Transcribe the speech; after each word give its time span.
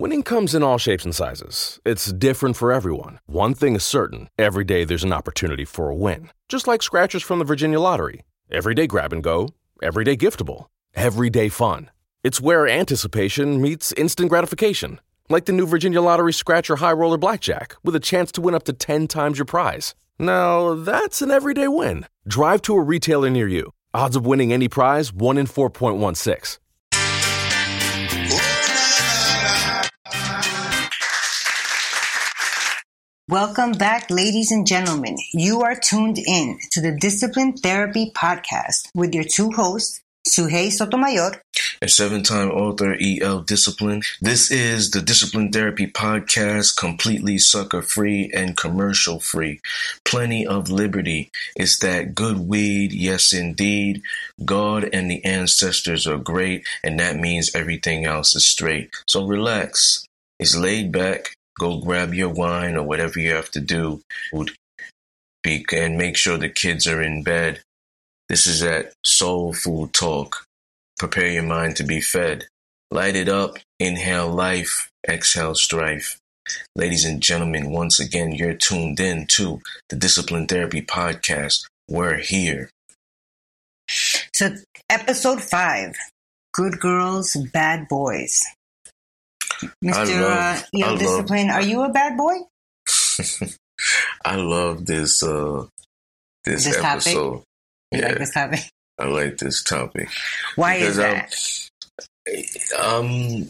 Winning 0.00 0.22
comes 0.22 0.54
in 0.54 0.62
all 0.62 0.78
shapes 0.78 1.04
and 1.04 1.14
sizes. 1.14 1.78
It's 1.84 2.10
different 2.10 2.56
for 2.56 2.72
everyone. 2.72 3.18
One 3.26 3.52
thing 3.52 3.76
is 3.76 3.84
certain 3.84 4.30
every 4.38 4.64
day 4.64 4.84
there's 4.84 5.04
an 5.04 5.12
opportunity 5.12 5.66
for 5.66 5.90
a 5.90 5.94
win. 5.94 6.30
Just 6.48 6.66
like 6.66 6.82
scratchers 6.82 7.22
from 7.22 7.38
the 7.38 7.44
Virginia 7.44 7.78
Lottery. 7.78 8.22
Everyday 8.50 8.86
grab 8.86 9.12
and 9.12 9.22
go, 9.22 9.50
everyday 9.82 10.16
giftable, 10.16 10.68
everyday 10.94 11.50
fun. 11.50 11.90
It's 12.24 12.40
where 12.40 12.66
anticipation 12.66 13.60
meets 13.60 13.92
instant 13.92 14.30
gratification. 14.30 15.00
Like 15.28 15.44
the 15.44 15.52
new 15.52 15.66
Virginia 15.66 16.00
Lottery 16.00 16.32
Scratcher 16.32 16.76
High 16.76 16.92
Roller 16.92 17.18
Blackjack 17.18 17.76
with 17.84 17.94
a 17.94 18.00
chance 18.00 18.32
to 18.32 18.40
win 18.40 18.54
up 18.54 18.62
to 18.64 18.72
10 18.72 19.06
times 19.06 19.36
your 19.36 19.44
prize. 19.44 19.94
Now, 20.18 20.76
that's 20.76 21.20
an 21.20 21.30
everyday 21.30 21.68
win. 21.68 22.06
Drive 22.26 22.62
to 22.62 22.74
a 22.74 22.80
retailer 22.80 23.28
near 23.28 23.48
you. 23.48 23.70
Odds 23.92 24.16
of 24.16 24.24
winning 24.24 24.50
any 24.50 24.66
prize 24.66 25.12
1 25.12 25.36
in 25.36 25.46
4.16. 25.46 26.56
Welcome 33.30 33.72
back, 33.72 34.10
ladies 34.10 34.50
and 34.50 34.66
gentlemen. 34.66 35.16
You 35.32 35.62
are 35.62 35.76
tuned 35.76 36.18
in 36.18 36.58
to 36.72 36.80
the 36.80 36.90
Discipline 36.90 37.52
Therapy 37.52 38.10
Podcast 38.10 38.88
with 38.92 39.14
your 39.14 39.22
two 39.22 39.52
hosts, 39.52 40.00
Sujey 40.28 40.72
Sotomayor 40.72 41.40
a 41.82 41.88
seven 41.88 42.22
time 42.22 42.50
author, 42.50 42.94
E.L. 42.98 43.40
Discipline. 43.40 44.02
This 44.20 44.50
is 44.50 44.90
the 44.90 45.00
Discipline 45.00 45.52
Therapy 45.52 45.86
Podcast, 45.86 46.76
completely 46.76 47.38
sucker 47.38 47.82
free 47.82 48.30
and 48.34 48.56
commercial 48.56 49.20
free. 49.20 49.60
Plenty 50.04 50.46
of 50.46 50.68
liberty. 50.68 51.30
It's 51.56 51.78
that 51.78 52.14
good 52.14 52.38
weed, 52.38 52.92
yes, 52.92 53.32
indeed. 53.32 54.02
God 54.44 54.90
and 54.92 55.10
the 55.10 55.24
ancestors 55.24 56.06
are 56.06 56.18
great, 56.18 56.66
and 56.82 56.98
that 56.98 57.16
means 57.16 57.54
everything 57.54 58.04
else 58.04 58.34
is 58.34 58.46
straight. 58.46 58.90
So 59.06 59.24
relax. 59.24 60.04
It's 60.38 60.56
laid 60.56 60.90
back 60.90 61.34
go 61.60 61.76
grab 61.78 62.14
your 62.14 62.30
wine 62.30 62.74
or 62.74 62.82
whatever 62.82 63.20
you 63.20 63.34
have 63.34 63.50
to 63.50 63.60
do 63.60 64.00
and 65.44 65.98
make 65.98 66.16
sure 66.16 66.38
the 66.38 66.48
kids 66.48 66.86
are 66.86 67.02
in 67.02 67.22
bed. 67.22 67.60
This 68.30 68.46
is 68.46 68.62
at 68.62 68.92
Soul 69.04 69.52
Food 69.52 69.92
Talk. 69.92 70.46
Prepare 70.98 71.28
your 71.28 71.42
mind 71.42 71.76
to 71.76 71.84
be 71.84 72.00
fed. 72.00 72.46
Light 72.90 73.14
it 73.14 73.28
up, 73.28 73.56
inhale 73.78 74.30
life, 74.30 74.90
exhale 75.06 75.54
strife. 75.54 76.18
Ladies 76.74 77.04
and 77.04 77.22
gentlemen, 77.22 77.70
once 77.70 78.00
again, 78.00 78.32
you're 78.32 78.54
tuned 78.54 78.98
in 78.98 79.26
to 79.26 79.60
the 79.90 79.96
Discipline 79.96 80.46
Therapy 80.46 80.80
Podcast. 80.80 81.66
We're 81.88 82.16
here. 82.16 82.70
So, 84.32 84.56
episode 84.88 85.42
five 85.42 85.96
Good 86.52 86.80
Girls, 86.80 87.36
Bad 87.52 87.86
Boys. 87.88 88.44
Mr. 89.84 90.20
Love, 90.20 90.64
uh, 90.82 90.96
Discipline, 90.96 91.48
love, 91.48 91.56
are 91.56 91.62
you 91.62 91.82
a 91.82 91.88
bad 91.90 92.16
boy? 92.16 92.36
I 94.24 94.36
love 94.36 94.86
this 94.86 95.22
uh 95.22 95.66
this, 96.44 96.64
this 96.64 96.76
episode. 96.76 97.30
Topic? 97.30 97.44
You 97.92 98.00
yeah. 98.00 98.08
like 98.08 98.18
this 98.18 98.34
topic? 98.34 98.60
I 98.98 99.04
like 99.06 99.38
this 99.38 99.64
topic. 99.64 100.08
Why 100.56 100.78
because 100.78 100.98
is 100.98 101.70
that? 102.28 102.78
I'm, 102.78 103.04
um 103.04 103.48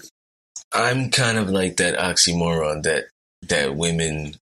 I'm 0.72 1.10
kind 1.10 1.38
of 1.38 1.50
like 1.50 1.76
that 1.78 1.98
oxymoron 1.98 2.84
that 2.84 3.06
that 3.48 3.74
women 3.74 4.36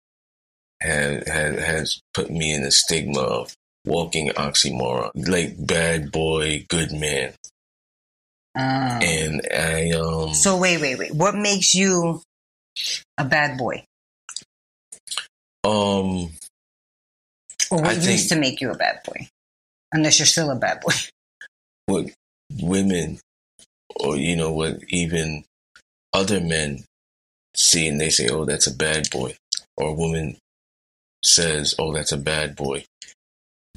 have, 0.80 1.26
have 1.26 1.58
has 1.58 2.00
put 2.12 2.30
me 2.30 2.54
in 2.54 2.62
the 2.62 2.72
stigma 2.72 3.20
of 3.20 3.54
walking 3.84 4.28
oxymoron, 4.30 5.10
like 5.28 5.54
bad 5.58 6.10
boy, 6.10 6.64
good 6.68 6.92
man. 6.92 7.34
Um, 8.56 9.02
and 9.02 9.42
I 9.52 9.90
um. 9.92 10.34
So 10.34 10.56
wait, 10.56 10.80
wait, 10.80 10.98
wait. 10.98 11.14
What 11.14 11.34
makes 11.34 11.74
you 11.74 12.22
a 13.18 13.24
bad 13.24 13.58
boy? 13.58 13.84
Um. 15.64 16.30
Or 17.70 17.80
what 17.80 17.86
I 17.86 17.92
used 17.92 18.06
think, 18.06 18.28
to 18.28 18.36
make 18.36 18.60
you 18.60 18.70
a 18.70 18.76
bad 18.76 19.00
boy? 19.04 19.26
Unless 19.92 20.18
you're 20.18 20.26
still 20.26 20.50
a 20.50 20.56
bad 20.56 20.80
boy. 20.80 20.92
What 21.86 22.06
women, 22.62 23.18
or 23.96 24.16
you 24.16 24.36
know, 24.36 24.52
what 24.52 24.78
even 24.88 25.44
other 26.14 26.40
men 26.40 26.84
see 27.54 27.86
and 27.86 28.00
they 28.00 28.08
say, 28.08 28.28
"Oh, 28.28 28.46
that's 28.46 28.66
a 28.66 28.74
bad 28.74 29.10
boy," 29.10 29.36
or 29.76 29.88
a 29.88 29.92
woman 29.92 30.38
says, 31.22 31.74
"Oh, 31.78 31.92
that's 31.92 32.12
a 32.12 32.16
bad 32.16 32.56
boy," 32.56 32.84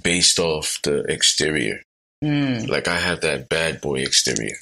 based 0.01 0.39
off 0.39 0.79
the 0.83 0.99
exterior. 1.11 1.83
Mm. 2.23 2.67
Like 2.67 2.87
I 2.87 2.97
have 2.97 3.21
that 3.21 3.49
bad 3.49 3.81
boy 3.81 4.01
exterior. 4.01 4.57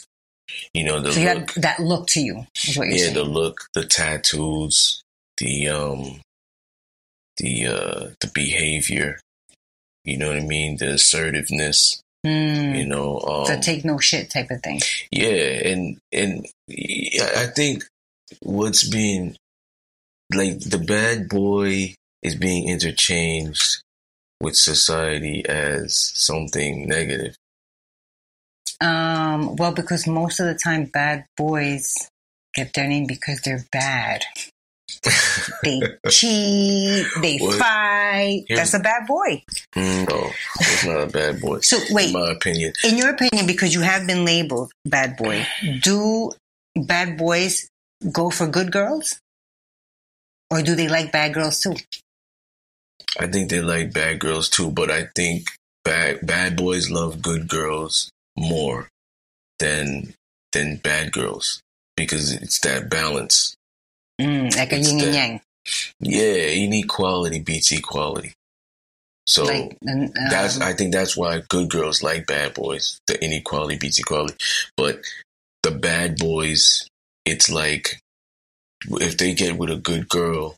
You 0.73 0.83
know, 0.83 1.01
the 1.01 1.11
so 1.11 1.19
you 1.19 1.33
look, 1.33 1.53
that 1.55 1.79
look 1.79 2.07
to 2.07 2.21
you. 2.21 2.45
yeah, 2.65 2.97
saying. 2.97 3.13
the 3.13 3.23
look, 3.23 3.61
the 3.73 3.85
tattoos, 3.85 5.01
the 5.37 5.69
um, 5.69 6.21
the 7.37 7.67
uh, 7.67 8.09
the 8.21 8.31
behavior. 8.33 9.19
You 10.03 10.17
know 10.17 10.27
what 10.27 10.37
I 10.37 10.41
mean? 10.41 10.77
The 10.77 10.93
assertiveness. 10.93 11.99
Mm. 12.25 12.77
You 12.77 12.85
know, 12.85 13.19
um, 13.19 13.45
the 13.45 13.59
take 13.61 13.85
no 13.85 13.97
shit 13.99 14.29
type 14.29 14.51
of 14.51 14.61
thing. 14.61 14.81
Yeah, 15.11 15.69
and 15.69 15.97
and 16.11 16.45
I 16.69 17.47
think 17.55 17.83
what's 18.41 18.87
being 18.87 19.35
like 20.33 20.59
the 20.59 20.79
bad 20.79 21.29
boy 21.29 21.95
is 22.21 22.35
being 22.35 22.67
interchanged 22.67 23.81
with 24.41 24.55
society 24.55 25.45
as 25.45 26.11
something 26.15 26.87
negative. 26.87 27.35
Um, 28.81 29.55
well, 29.55 29.73
because 29.73 30.07
most 30.07 30.39
of 30.39 30.47
the 30.47 30.55
time, 30.55 30.85
bad 30.85 31.25
boys 31.37 31.93
get 32.53 32.73
their 32.73 32.87
name 32.87 33.05
because 33.07 33.41
they're 33.41 33.65
bad. 33.71 34.23
they 35.63 35.81
cheat, 36.09 37.05
they 37.21 37.37
what? 37.37 37.59
fight. 37.59 38.43
Here's, 38.47 38.59
That's 38.59 38.73
a 38.73 38.79
bad 38.79 39.07
boy. 39.07 39.43
Mm, 39.75 40.09
no, 40.09 40.29
it's 40.59 40.85
not 40.85 41.01
a 41.01 41.07
bad 41.07 41.41
boy. 41.41 41.59
So 41.59 41.77
wait, 41.91 42.07
in 42.07 42.13
my 42.13 42.31
opinion, 42.31 42.73
in 42.83 42.97
your 42.97 43.09
opinion, 43.11 43.47
because 43.47 43.73
you 43.73 43.81
have 43.81 44.07
been 44.07 44.25
labeled 44.25 44.71
bad 44.85 45.17
boy, 45.17 45.45
do 45.81 46.31
bad 46.75 47.17
boys 47.17 47.69
go 48.11 48.29
for 48.29 48.47
good 48.47 48.71
girls, 48.71 49.19
or 50.51 50.61
do 50.61 50.75
they 50.75 50.87
like 50.87 51.11
bad 51.11 51.33
girls 51.33 51.59
too? 51.59 51.75
I 53.19 53.27
think 53.27 53.49
they 53.49 53.61
like 53.61 53.93
bad 53.93 54.19
girls 54.19 54.49
too, 54.49 54.71
but 54.71 54.91
I 54.91 55.07
think 55.15 55.49
bad 55.83 56.25
bad 56.25 56.57
boys 56.57 56.89
love 56.89 57.21
good 57.21 57.47
girls 57.47 58.11
more 58.37 58.89
than 59.59 60.13
than 60.53 60.77
bad 60.77 61.11
girls 61.11 61.61
because 61.95 62.31
it's 62.33 62.59
that 62.61 62.89
balance. 62.89 63.55
Mm, 64.19 64.55
like 64.55 64.71
a 64.71 64.79
yin 64.79 65.01
and 65.01 65.13
yang. 65.13 65.41
Yeah, 65.99 66.47
inequality 66.49 67.39
beats 67.39 67.71
equality. 67.71 68.33
So 69.27 69.45
like, 69.45 69.77
um, 69.89 70.11
that's 70.29 70.61
I 70.61 70.73
think 70.73 70.93
that's 70.93 71.17
why 71.17 71.41
good 71.49 71.69
girls 71.69 72.03
like 72.03 72.27
bad 72.27 72.53
boys. 72.53 72.99
The 73.07 73.23
inequality 73.23 73.77
beats 73.77 73.99
equality. 73.99 74.35
But 74.77 74.99
the 75.63 75.71
bad 75.71 76.17
boys, 76.17 76.87
it's 77.25 77.49
like 77.49 77.99
if 78.91 79.17
they 79.17 79.33
get 79.33 79.57
with 79.57 79.71
a 79.71 79.77
good 79.77 80.07
girl, 80.07 80.55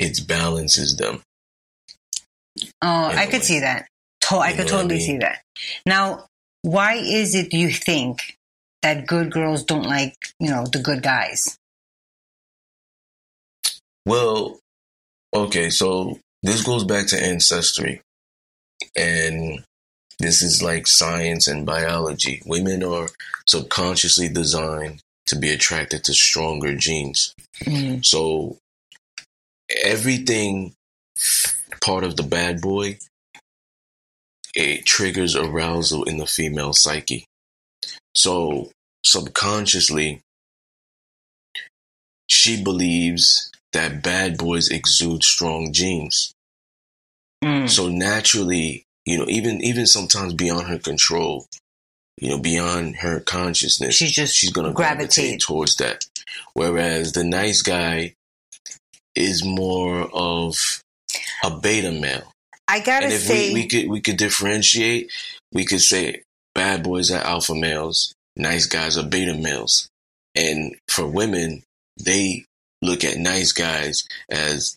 it 0.00 0.26
balances 0.26 0.96
them. 0.96 1.22
Oh, 2.82 3.04
I 3.04 3.26
could 3.26 3.40
way. 3.40 3.46
see 3.46 3.60
that. 3.60 3.86
To- 4.22 4.38
I 4.38 4.52
could 4.52 4.66
totally 4.66 4.96
I 4.96 4.98
mean? 4.98 5.06
see 5.06 5.18
that. 5.18 5.42
Now, 5.86 6.26
why 6.62 6.94
is 6.94 7.34
it 7.34 7.52
you 7.52 7.70
think 7.70 8.36
that 8.82 9.06
good 9.06 9.32
girls 9.32 9.64
don't 9.64 9.86
like, 9.86 10.14
you 10.38 10.50
know, 10.50 10.64
the 10.66 10.78
good 10.78 11.02
guys? 11.02 11.58
Well, 14.06 14.58
okay, 15.34 15.70
so 15.70 16.18
this 16.42 16.62
goes 16.62 16.84
back 16.84 17.08
to 17.08 17.22
ancestry. 17.22 18.00
And 18.96 19.64
this 20.18 20.42
is 20.42 20.62
like 20.62 20.86
science 20.86 21.46
and 21.46 21.66
biology. 21.66 22.42
Women 22.46 22.82
are 22.82 23.08
subconsciously 23.46 24.28
designed 24.28 25.00
to 25.26 25.36
be 25.36 25.50
attracted 25.50 26.04
to 26.04 26.14
stronger 26.14 26.74
genes. 26.74 27.34
Mm. 27.64 28.04
So 28.04 28.56
everything 29.84 30.74
part 31.82 32.04
of 32.04 32.16
the 32.16 32.22
bad 32.22 32.60
boy 32.60 32.98
it 34.54 34.84
triggers 34.84 35.36
arousal 35.36 36.04
in 36.04 36.18
the 36.18 36.26
female 36.26 36.72
psyche. 36.72 37.24
So 38.14 38.70
subconsciously, 39.04 40.20
she 42.28 42.62
believes 42.62 43.50
that 43.72 44.02
bad 44.02 44.38
boys 44.38 44.68
exude 44.68 45.22
strong 45.22 45.72
genes. 45.72 46.32
Mm. 47.44 47.68
So 47.68 47.88
naturally, 47.88 48.84
you 49.04 49.18
know, 49.18 49.26
even 49.28 49.62
even 49.62 49.86
sometimes 49.86 50.34
beyond 50.34 50.66
her 50.66 50.78
control, 50.78 51.46
you 52.20 52.30
know, 52.30 52.38
beyond 52.38 52.96
her 52.96 53.20
consciousness, 53.20 53.94
she's 53.94 54.12
just 54.12 54.34
she's 54.34 54.50
gonna 54.50 54.72
gravitate. 54.72 55.14
gravitate 55.14 55.40
towards 55.40 55.76
that. 55.76 56.04
Whereas 56.54 57.12
the 57.12 57.24
nice 57.24 57.62
guy 57.62 58.14
is 59.14 59.44
more 59.44 60.08
of 60.12 60.56
a 61.44 61.50
beta 61.58 61.92
male. 61.92 62.32
I 62.68 62.80
gotta 62.80 63.06
and 63.06 63.14
if 63.14 63.20
say, 63.22 63.48
we, 63.52 63.62
we 63.62 63.66
could 63.66 63.88
we 63.88 64.00
could 64.00 64.16
differentiate. 64.18 65.10
We 65.52 65.64
could 65.64 65.80
say 65.80 66.22
bad 66.54 66.82
boys 66.82 67.10
are 67.10 67.22
alpha 67.24 67.54
males, 67.54 68.12
nice 68.36 68.66
guys 68.66 68.98
are 68.98 69.06
beta 69.08 69.34
males, 69.34 69.88
and 70.34 70.74
for 70.88 71.06
women, 71.06 71.62
they 72.04 72.44
look 72.82 73.02
at 73.04 73.16
nice 73.16 73.52
guys 73.52 74.04
as 74.30 74.76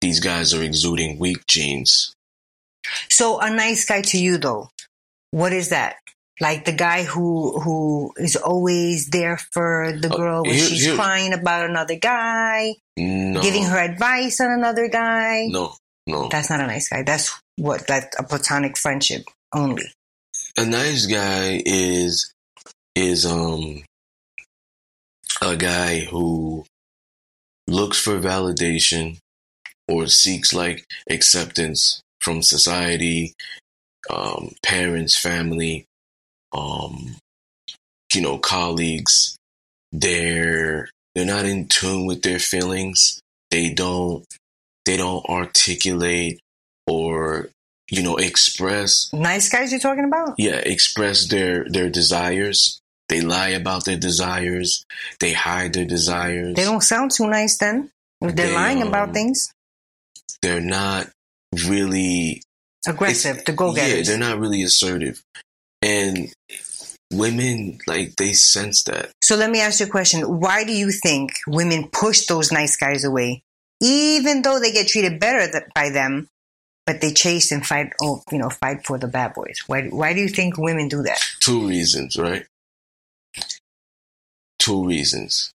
these 0.00 0.20
guys 0.20 0.54
are 0.54 0.62
exuding 0.62 1.18
weak 1.18 1.44
genes. 1.46 2.14
So 3.08 3.38
a 3.40 3.50
nice 3.50 3.84
guy 3.84 4.02
to 4.02 4.18
you 4.18 4.38
though, 4.38 4.68
what 5.32 5.52
is 5.52 5.68
that? 5.70 5.96
Like 6.40 6.64
the 6.64 6.72
guy 6.72 7.02
who 7.04 7.60
who 7.60 8.12
is 8.16 8.36
always 8.36 9.08
there 9.10 9.38
for 9.52 9.92
the 10.00 10.08
Oh, 10.12 10.16
girl 10.16 10.42
when 10.42 10.54
here- 10.54 10.66
she's 10.66 10.84
here- 10.86 10.94
crying 10.96 11.32
about 11.32 11.68
another 11.68 11.96
guy, 11.96 12.74
No, 12.96 13.42
giving 13.42 13.64
her 13.64 13.78
advice 13.78 14.40
on 14.40 14.50
another 14.50 14.88
guy. 14.88 15.46
no, 15.50 15.74
no. 16.06 16.28
That's 16.28 16.50
not 16.50 16.60
a 16.60 16.66
nice 16.66 16.88
guy. 16.88 17.02
That's 17.02 17.32
what 17.56 17.86
that's 17.86 18.18
a 18.18 18.22
platonic 18.22 18.76
friendship 18.76 19.22
only. 19.54 19.84
a 20.58 20.64
nice 20.64 21.06
guy 21.06 21.62
is 21.64 22.32
is 22.94 23.24
um 23.24 23.82
a 25.40 25.56
guy 25.56 26.00
who 26.00 26.64
looks 27.66 27.98
for 27.98 28.18
validation 28.18 29.18
or 29.88 30.06
seeks 30.06 30.52
like 30.52 30.84
acceptance 31.10 32.00
from 32.20 32.42
society, 32.42 33.34
um, 34.10 34.52
parents, 34.64 35.18
family, 35.18 35.84
um, 36.52 37.16
you 38.14 38.20
know, 38.20 38.38
colleagues. 38.38 39.36
They're 39.90 40.88
they're 41.14 41.26
not 41.26 41.44
in 41.44 41.68
tune 41.68 42.06
with 42.06 42.22
their 42.22 42.38
feelings. 42.38 43.20
They 43.50 43.72
don't 43.74 44.24
they 44.84 44.96
don't 44.96 45.24
articulate 45.26 46.40
or 46.86 47.48
you 47.90 48.02
know 48.02 48.16
express 48.16 49.10
Nice 49.12 49.48
guys 49.48 49.70
you're 49.70 49.80
talking 49.80 50.04
about? 50.04 50.34
yeah 50.38 50.56
express 50.56 51.28
their 51.28 51.64
their 51.68 51.90
desires 51.90 52.80
they 53.08 53.20
lie 53.20 53.50
about 53.50 53.84
their 53.84 53.98
desires 53.98 54.84
they 55.20 55.32
hide 55.32 55.72
their 55.74 55.84
desires 55.84 56.54
They 56.56 56.64
don't 56.64 56.82
sound 56.82 57.10
too 57.10 57.28
nice 57.28 57.58
then. 57.58 57.90
If 58.20 58.36
they're 58.36 58.46
They, 58.48 58.54
lying 58.54 58.82
um, 58.82 58.88
about 58.88 59.12
things. 59.12 59.52
they're 60.40 60.60
not 60.60 61.08
really 61.68 62.42
Aggressive, 62.86 63.44
to 63.44 63.52
go 63.52 63.74
yeah 63.74 63.86
getters. 63.88 64.06
they're 64.08 64.18
not 64.18 64.38
really 64.38 64.62
assertive 64.62 65.22
and 65.82 66.32
women 67.12 67.78
like 67.86 68.16
they 68.16 68.32
sense 68.32 68.84
that 68.84 69.10
So 69.22 69.36
let 69.36 69.50
me 69.50 69.60
ask 69.60 69.80
you 69.80 69.86
a 69.86 69.88
question. 69.90 70.40
Why 70.40 70.64
do 70.64 70.72
you 70.72 70.90
think 70.90 71.32
women 71.46 71.88
push 71.92 72.26
those 72.26 72.50
nice 72.50 72.76
guys 72.76 73.04
away, 73.04 73.42
even 73.82 74.40
though 74.42 74.58
they 74.60 74.72
get 74.72 74.86
treated 74.88 75.20
better 75.20 75.50
th- 75.50 75.64
by 75.74 75.90
them, 75.90 76.28
but 76.86 77.00
they 77.00 77.12
chase 77.12 77.52
and 77.52 77.66
fight, 77.66 77.90
oh, 78.00 78.22
you 78.32 78.38
know, 78.38 78.48
fight 78.50 78.86
for 78.86 78.96
the 78.98 79.08
bad 79.08 79.34
boys? 79.34 79.58
Why, 79.66 79.82
why 79.88 80.14
do 80.14 80.20
you 80.20 80.28
think 80.28 80.56
women 80.56 80.88
do 80.88 81.02
that? 81.02 81.20
two 81.40 81.66
reasons 81.68 82.16
right 82.16 82.46
two 84.58 84.84
reasons 84.86 85.52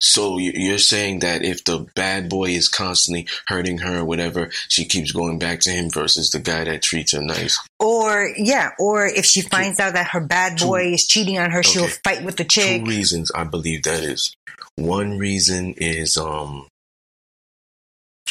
so 0.00 0.36
you- 0.36 0.52
you're 0.54 0.76
saying 0.78 1.20
that 1.20 1.42
if 1.42 1.64
the 1.64 1.86
bad 1.94 2.28
boy 2.28 2.50
is 2.50 2.68
constantly 2.68 3.26
hurting 3.46 3.78
her 3.78 4.00
or 4.00 4.04
whatever 4.04 4.50
she 4.68 4.84
keeps 4.84 5.12
going 5.12 5.38
back 5.38 5.60
to 5.60 5.70
him 5.70 5.88
versus 5.88 6.28
the 6.30 6.38
guy 6.40 6.64
that 6.64 6.82
treats 6.82 7.12
her 7.12 7.22
nice 7.22 7.58
Or, 7.80 8.28
yeah, 8.36 8.70
or 8.78 9.06
if 9.06 9.24
she 9.24 9.40
finds 9.40 9.80
out 9.80 9.94
that 9.94 10.08
her 10.08 10.20
bad 10.20 10.58
Two- 10.58 10.66
boy 10.66 10.92
is 10.92 11.06
cheating 11.06 11.38
on 11.38 11.50
her, 11.52 11.62
she'll 11.62 11.88
fight 12.04 12.22
with 12.24 12.36
the 12.36 12.44
chick. 12.44 12.82
two 12.84 12.90
reasons 12.90 13.30
I 13.34 13.44
believe 13.44 13.84
that 13.84 14.02
is. 14.02 14.34
One 14.76 15.16
reason 15.18 15.72
is 15.78 16.18
um 16.18 16.66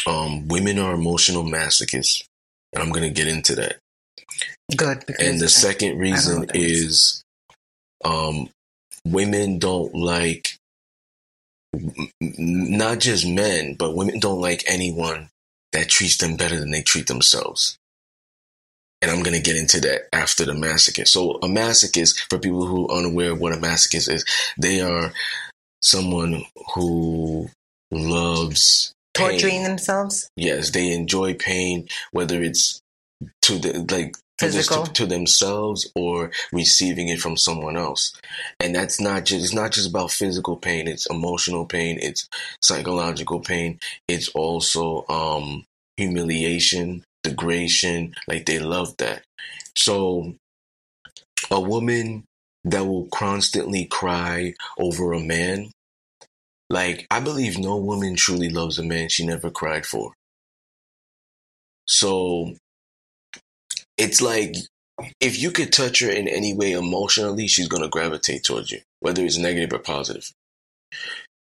um 0.07 0.47
women 0.47 0.79
are 0.79 0.93
emotional 0.93 1.43
masochists. 1.43 2.23
And 2.73 2.81
I'm 2.83 2.91
gonna 2.91 3.09
get 3.09 3.27
into 3.27 3.55
that. 3.55 3.77
Good. 4.75 5.03
And 5.19 5.39
the 5.39 5.49
second 5.49 5.97
reason 5.99 6.47
is. 6.53 7.23
um 8.03 8.49
women 9.05 9.59
don't 9.59 9.93
like 9.93 10.57
not 12.21 12.99
just 12.99 13.27
men, 13.27 13.75
but 13.75 13.95
women 13.95 14.19
don't 14.19 14.39
like 14.41 14.63
anyone 14.67 15.29
that 15.71 15.89
treats 15.89 16.17
them 16.17 16.37
better 16.37 16.59
than 16.59 16.71
they 16.71 16.81
treat 16.81 17.07
themselves. 17.07 17.77
And 19.01 19.11
I'm 19.11 19.23
going 19.23 19.35
to 19.35 19.41
get 19.41 19.57
into 19.57 19.81
that 19.81 20.03
after 20.13 20.45
the 20.45 20.53
masochist. 20.53 21.09
So, 21.09 21.31
a 21.31 21.47
masochist, 21.47 22.27
for 22.29 22.39
people 22.39 22.65
who 22.65 22.87
are 22.87 22.99
unaware 22.99 23.31
of 23.31 23.39
what 23.41 23.51
a 23.53 23.57
masochist 23.57 24.09
is, 24.09 24.23
they 24.57 24.79
are 24.81 25.11
someone 25.81 26.45
who 26.75 27.49
loves 27.91 28.93
pain. 29.13 29.31
torturing 29.31 29.63
themselves. 29.63 30.29
Yes, 30.35 30.71
they 30.71 30.91
enjoy 30.91 31.33
pain, 31.33 31.87
whether 32.11 32.41
it's 32.41 32.81
to 33.43 33.57
the 33.57 33.85
like 33.91 34.15
Physical. 34.39 34.85
to, 34.85 34.93
to 34.93 35.05
themselves 35.05 35.89
or 35.95 36.31
receiving 36.51 37.07
it 37.07 37.19
from 37.19 37.37
someone 37.37 37.77
else. 37.77 38.13
And 38.59 38.75
that's 38.75 38.99
not 38.99 39.25
just 39.25 39.43
it's 39.43 39.53
not 39.53 39.71
just 39.71 39.89
about 39.89 40.11
physical 40.11 40.57
pain, 40.57 40.87
it's 40.87 41.05
emotional 41.05 41.65
pain, 41.65 41.99
it's 42.01 42.27
psychological 42.61 43.39
pain, 43.39 43.79
it's 44.07 44.29
also 44.29 45.05
um 45.07 45.65
humiliation, 45.97 47.03
degradation, 47.23 48.15
like 48.27 48.45
they 48.45 48.59
love 48.59 48.97
that. 48.97 49.23
So 49.75 50.33
a 51.51 51.61
woman 51.61 52.25
that 52.65 52.85
will 52.85 53.07
constantly 53.13 53.85
cry 53.85 54.55
over 54.79 55.13
a 55.13 55.19
man 55.19 55.71
like, 56.73 57.07
I 57.11 57.19
believe 57.19 57.57
no 57.57 57.77
woman 57.77 58.15
truly 58.15 58.49
loves 58.49 58.79
a 58.79 58.83
man 58.83 59.09
she 59.09 59.25
never 59.25 59.49
cried 59.49 59.85
for. 59.85 60.13
So, 61.87 62.53
it's 63.97 64.21
like 64.21 64.55
if 65.19 65.39
you 65.39 65.51
could 65.51 65.71
touch 65.71 66.01
her 66.01 66.09
in 66.09 66.27
any 66.27 66.53
way 66.53 66.73
emotionally, 66.73 67.47
she's 67.47 67.67
going 67.67 67.83
to 67.83 67.89
gravitate 67.89 68.43
towards 68.43 68.71
you, 68.71 68.79
whether 68.99 69.23
it's 69.23 69.37
negative 69.37 69.73
or 69.73 69.79
positive. 69.79 70.29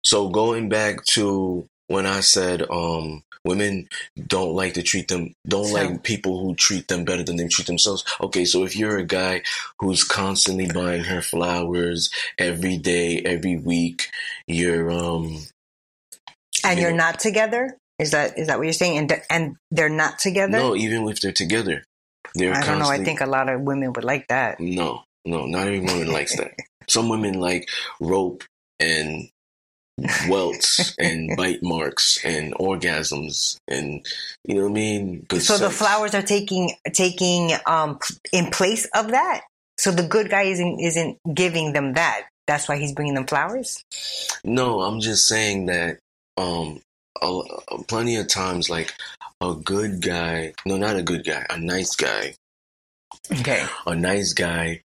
So, 0.04 0.28
going 0.28 0.68
back 0.68 1.04
to 1.12 1.66
when 1.88 2.06
I 2.06 2.20
said 2.20 2.62
um, 2.70 3.22
women 3.46 3.88
don't 4.26 4.54
like 4.54 4.75
to 4.75 4.82
treat 4.82 5.08
them, 5.08 5.32
don't 5.46 5.66
So- 5.66 5.75
like 5.75 6.02
people 6.02 6.40
who 6.40 6.54
treat 6.54 6.88
them 6.88 7.04
better 7.04 7.22
than 7.22 7.37
they 7.37 7.48
treat 7.48 7.66
themselves. 7.66 8.04
Okay, 8.20 8.44
so 8.44 8.64
if 8.64 8.76
you're 8.76 8.98
a 8.98 9.04
guy 9.06 9.43
who's 9.78 10.04
constantly 10.04 10.66
buying 10.66 11.04
her 11.04 11.22
flowers 11.22 12.10
every 12.38 12.76
day, 12.76 13.22
every 13.25 13.56
week, 13.56 14.08
you're 14.46 14.90
um 14.90 15.43
And 16.64 16.78
you 16.78 16.87
you're 16.87 16.96
not 16.96 17.20
together? 17.20 17.78
Is 17.98 18.10
that 18.10 18.38
is 18.38 18.48
that 18.48 18.58
what 18.58 18.64
you're 18.64 18.72
saying? 18.72 18.98
And 18.98 19.22
and 19.31 19.56
they're 19.70 19.88
not 19.88 20.19
together? 20.19 20.58
no, 20.58 20.76
even 20.76 21.08
if 21.08 21.20
they're 21.20 21.32
together, 21.32 21.84
they're 22.34 22.52
I 22.54 22.64
don't 22.64 22.78
know. 22.78 22.88
I 22.88 23.02
think 23.02 23.20
a 23.20 23.26
lot 23.26 23.48
of 23.48 23.62
women 23.62 23.93
would 23.94 24.04
like 24.04 24.28
that. 24.28 24.60
no, 24.60 25.04
no, 25.25 25.46
not 25.46 25.66
every 25.66 25.81
woman 25.81 26.12
likes 26.12 26.37
that. 26.37 26.52
Some 26.88 27.08
women 27.08 27.40
like 27.40 27.69
rope 28.00 28.44
and 28.78 29.28
welts 30.28 30.94
and 30.98 31.37
bite 31.37 31.62
marks 31.62 32.22
and 32.24 32.55
orgasms 32.55 33.58
and 33.69 34.06
you 34.44 34.56
know 34.56 34.62
what 34.65 34.70
I 34.70 34.74
mean. 34.74 35.26
Good 35.29 35.43
So 35.43 35.58
the 35.58 35.70
flowers 35.70 36.15
are 36.15 36.22
taking 36.22 36.72
taking 36.93 37.53
um 37.67 37.98
in 38.32 38.50
place 38.50 38.86
of 38.94 39.08
that. 39.10 39.43
So 39.79 39.91
the 39.91 40.06
good 40.06 40.31
guy 40.31 40.43
isn't 40.43 40.81
isn't 40.81 41.19
giving 41.34 41.72
them 41.72 41.94
that. 41.94 42.22
That's 42.46 42.69
why 42.69 42.76
he's 42.76 42.93
bringing 42.93 43.15
them 43.15 43.26
flowers. 43.26 43.82
No, 44.44 44.81
I'm 44.82 45.00
just 45.00 45.26
saying 45.26 45.67
that 45.67 45.98
um 46.36 46.81
a, 47.22 47.26
a- 47.69 47.82
plenty 47.84 48.17
of 48.17 48.29
times 48.29 48.69
like 48.69 48.93
a 49.41 49.55
good 49.55 50.03
guy, 50.03 50.53
no, 50.67 50.76
not 50.76 50.96
a 50.96 51.03
good 51.03 51.24
guy, 51.24 51.44
a 51.50 51.58
nice 51.58 51.94
guy, 51.96 52.34
Okay. 53.41 53.65
a 53.86 53.94
nice 53.94 54.32
guy 54.32 54.82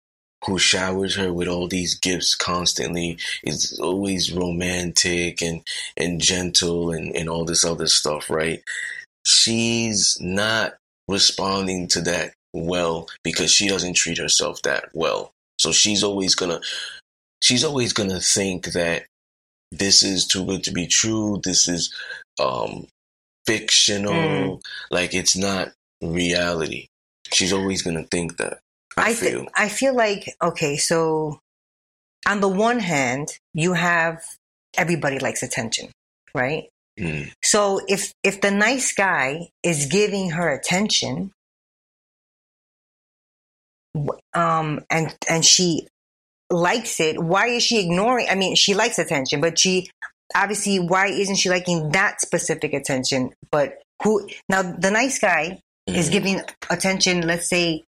who 0.45 0.59
showers 0.59 1.16
her 1.16 1.33
with 1.33 1.49
all 1.49 1.68
these 1.68 1.99
gifts 1.99 2.35
constantly 2.35 3.18
is 3.42 3.78
always 3.83 4.33
romantic 4.33 5.42
and 5.42 5.62
and 5.97 6.21
gentle 6.21 6.90
and 6.90 7.14
and 7.16 7.28
all 7.28 7.45
this 7.45 7.64
other 7.64 7.87
stuff, 7.87 8.30
right? 8.30 8.62
She's 9.26 10.16
not 10.21 10.75
responding 11.09 11.88
to 11.88 12.00
that 12.02 12.33
well 12.52 13.09
because 13.25 13.50
she 13.50 13.68
doesn't 13.68 13.95
treat 13.95 14.18
herself 14.18 14.62
that 14.62 14.88
well. 14.92 15.33
So 15.59 15.73
she's 15.73 16.02
always 16.02 16.35
gonna 16.35 16.61
she's 17.42 17.64
always 17.64 17.92
gonna 17.92 18.21
think 18.21 18.66
that 18.73 19.07
this 19.73 20.02
is 20.02 20.26
too 20.26 20.47
good 20.47 20.64
to 20.64 20.73
be 20.73 20.87
true. 20.87 21.40
This 21.42 21.68
is 21.68 21.92
um 22.40 22.87
fictional. 23.47 24.12
Mm. 24.59 24.61
Like 24.90 25.14
it's 25.14 25.37
not 25.37 25.73
reality. 26.00 26.87
She's 27.33 27.52
always 27.52 27.83
gonna 27.83 28.04
think 28.04 28.37
that. 28.38 28.61
I, 28.99 29.11
I 29.11 29.14
feel. 29.14 29.38
th- 29.40 29.49
I 29.57 29.69
feel 29.69 29.95
like 29.95 30.35
okay, 30.43 30.76
so 30.76 31.38
on 32.26 32.40
the 32.40 32.49
one 32.49 32.81
hand, 32.81 33.28
you 33.55 33.73
have 33.75 34.23
everybody 34.76 35.19
likes 35.19 35.43
attention, 35.43 35.90
right? 36.35 36.69
Mm. 36.99 37.31
So 37.43 37.81
if 37.88 38.12
if 38.23 38.40
the 38.40 38.50
nice 38.50 38.93
guy 38.93 39.49
is 39.62 39.87
giving 39.87 40.31
her 40.31 40.49
attention, 40.50 41.33
um, 44.35 44.81
and 44.90 45.14
and 45.28 45.45
she 45.45 45.87
likes 46.50 47.00
it, 47.00 47.23
why 47.23 47.49
is 47.49 47.62
she 47.62 47.81
ignoring? 47.85 48.26
I 48.31 48.35
mean, 48.35 48.55
she 48.57 48.75
likes 48.75 48.99
attention, 48.99 49.40
but 49.40 49.59
she 49.59 49.88
obviously 50.35 50.78
why 50.78 51.07
isn't 51.09 51.37
she 51.37 51.49
liking 51.50 51.90
that 51.90 52.21
specific 52.21 52.73
attention? 52.75 53.33
But 53.50 53.81
who 54.02 54.28
now? 54.49 54.62
The 54.62 54.90
nice 54.90 55.19
guy 55.19 55.61
is 55.87 56.09
Mhm. 56.09 56.12
giving 56.12 56.40
attention. 56.71 57.26
Let's 57.26 57.49
say 57.49 57.85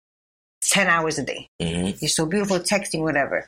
ten 0.69 0.87
hours 0.87 1.17
a 1.17 1.23
day. 1.23 1.47
Mhm. 1.61 2.01
You're 2.01 2.09
so 2.09 2.25
beautiful, 2.25 2.59
texting, 2.59 3.01
whatever. 3.01 3.47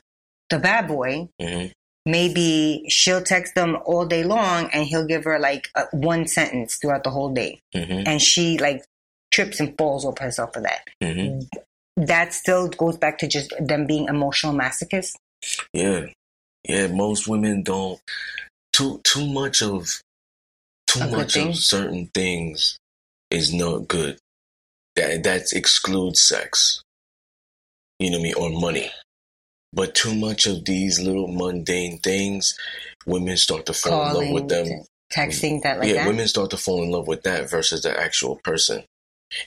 The 0.49 0.59
bad 0.59 0.88
boy 0.88 1.29
Mhm. 1.41 1.71
maybe 2.05 2.85
she'll 2.89 3.21
text 3.21 3.53
them 3.55 3.77
all 3.85 4.05
day 4.05 4.23
long 4.23 4.69
and 4.73 4.85
he'll 4.88 5.05
give 5.05 5.25
her 5.25 5.38
like 5.38 5.67
a, 5.75 5.83
one 5.91 6.25
sentence 6.27 6.77
throughout 6.77 7.03
the 7.03 7.09
whole 7.11 7.31
day 7.33 7.59
hmm 7.75 8.03
and 8.07 8.19
she 8.21 8.57
like 8.57 8.83
trips 9.31 9.59
and 9.59 9.77
falls 9.77 10.05
over 10.05 10.23
herself 10.23 10.51
for 10.53 10.61
that 10.61 10.81
hmm 11.03 11.39
that 11.97 12.33
still 12.33 12.67
goes 12.69 12.97
back 12.97 13.17
to 13.19 13.27
just 13.27 13.53
them 13.59 13.85
being 13.85 14.07
emotional 14.07 14.53
masochists 14.53 15.13
Yeah, 15.73 16.05
yeah. 16.67 16.88
Most 16.88 17.27
women 17.27 17.61
don't 17.63 17.99
too 18.73 19.01
too 19.03 19.27
much 19.27 19.61
of 19.61 20.01
too 20.88 21.01
A 21.01 21.07
much 21.07 21.35
of 21.38 21.55
certain 21.57 22.07
things 22.13 22.77
is 23.29 23.53
not 23.53 23.88
good. 23.88 24.17
That 24.95 25.23
that 25.23 25.53
excludes 25.53 26.21
sex. 26.21 26.81
You 27.99 28.11
know 28.11 28.19
mean, 28.19 28.33
or 28.35 28.49
money. 28.49 28.89
But 29.71 29.93
too 29.93 30.15
much 30.15 30.47
of 30.47 30.65
these 30.65 30.99
little 30.99 31.27
mundane 31.27 31.99
things, 31.99 32.57
women 33.05 33.37
start 33.37 33.65
to 33.67 33.73
fall 33.73 34.07
in 34.07 34.15
love 34.15 34.33
with 34.33 34.49
them. 34.49 34.83
texting 35.11 35.61
that 35.63 35.79
like 35.79 35.89
yeah, 35.89 35.95
that 35.95 36.07
women 36.07 36.27
start 36.27 36.49
to 36.51 36.57
fall 36.57 36.83
in 36.83 36.91
love 36.91 37.07
with 37.07 37.23
that 37.23 37.49
versus 37.49 37.81
the 37.83 37.99
actual 37.99 38.39
person. 38.43 38.83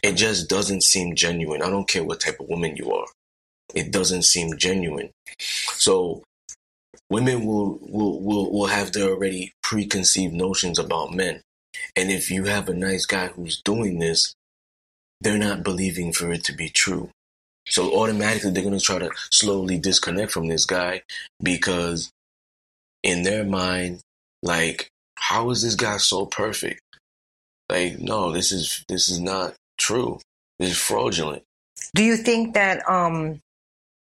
It 0.03 0.15
just 0.15 0.49
doesn't 0.49 0.83
seem 0.83 1.17
genuine. 1.17 1.63
I 1.63 1.71
don't 1.71 1.89
care 1.89 2.05
what 2.05 2.21
type 2.21 2.39
of 2.39 2.49
woman 2.49 2.77
you 2.77 2.93
are. 2.93 3.07
It 3.75 3.91
doesn't 3.91 4.23
seem 4.23 4.57
genuine. 4.59 5.11
So 5.39 6.23
women 7.11 7.45
will 7.45 7.79
will 7.81 8.21
will, 8.21 8.53
will 8.53 8.67
have 8.67 8.93
their 8.93 9.11
already 9.11 9.53
preconceived 9.63 10.35
notions 10.35 10.79
about 10.79 11.13
men. 11.13 11.41
And 11.97 12.11
if 12.11 12.31
you 12.31 12.45
have 12.45 12.69
a 12.69 12.75
nice 12.75 13.07
guy 13.07 13.29
who's 13.29 13.61
doing 13.63 13.99
this, 13.99 14.35
they're 15.21 15.39
not 15.39 15.65
believing 15.65 16.13
for 16.13 16.33
it 16.33 16.45
to 16.45 16.53
be 16.53 16.69
true. 16.69 17.11
So 17.67 17.95
automatically 17.97 18.51
they're 18.51 18.65
gonna 18.65 18.81
try 18.81 18.99
to 18.99 19.11
slowly 19.31 19.79
disconnect 19.79 20.33
from 20.33 20.49
this 20.49 20.67
guy 20.67 21.03
because 21.43 22.11
in 23.03 23.23
their 23.23 23.45
mind, 23.45 24.01
like, 24.43 24.89
how 25.17 25.51
is 25.51 25.63
this 25.63 25.75
guy 25.75 25.97
so 25.99 26.27
perfect? 26.27 26.81
Like, 27.69 27.99
no, 27.99 28.33
this 28.33 28.53
is 28.53 28.85
this 28.89 29.09
is 29.09 29.21
not 29.21 29.55
true. 29.79 30.21
This 30.59 30.71
is 30.73 30.79
fraudulent. 30.79 31.43
do 31.95 32.03
you 32.05 32.17
think 32.17 32.55
that 32.55 32.89
um 32.89 33.41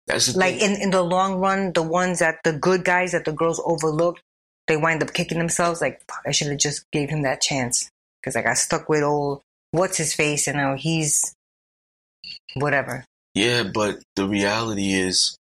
That's 0.07 0.35
like 0.35 0.59
thing. 0.59 0.75
in, 0.75 0.81
in 0.83 0.89
the 0.91 1.01
long 1.01 1.39
run 1.39 1.73
the 1.73 1.83
ones 1.83 2.19
that 2.19 2.39
the 2.43 2.53
good 2.53 2.83
guys 2.85 3.11
that 3.11 3.25
the 3.25 3.33
girls 3.33 3.61
overlook 3.65 4.19
they 4.67 4.77
wind 4.77 5.01
up 5.03 5.13
kicking 5.13 5.37
themselves 5.37 5.81
like 5.81 6.01
i 6.25 6.31
should 6.31 6.47
have 6.47 6.57
just 6.57 6.85
gave 6.91 7.09
him 7.09 7.23
that 7.23 7.41
chance 7.41 7.89
because 8.21 8.35
i 8.37 8.41
got 8.41 8.57
stuck 8.57 8.87
with 8.87 9.03
old 9.03 9.41
what's 9.71 9.97
his 9.97 10.13
face 10.13 10.47
and 10.47 10.57
now 10.57 10.75
he's 10.75 11.35
whatever 12.55 13.03
Yeah, 13.37 13.61
but 13.71 13.99
the 14.15 14.27
reality 14.27 14.93
is 14.93 15.37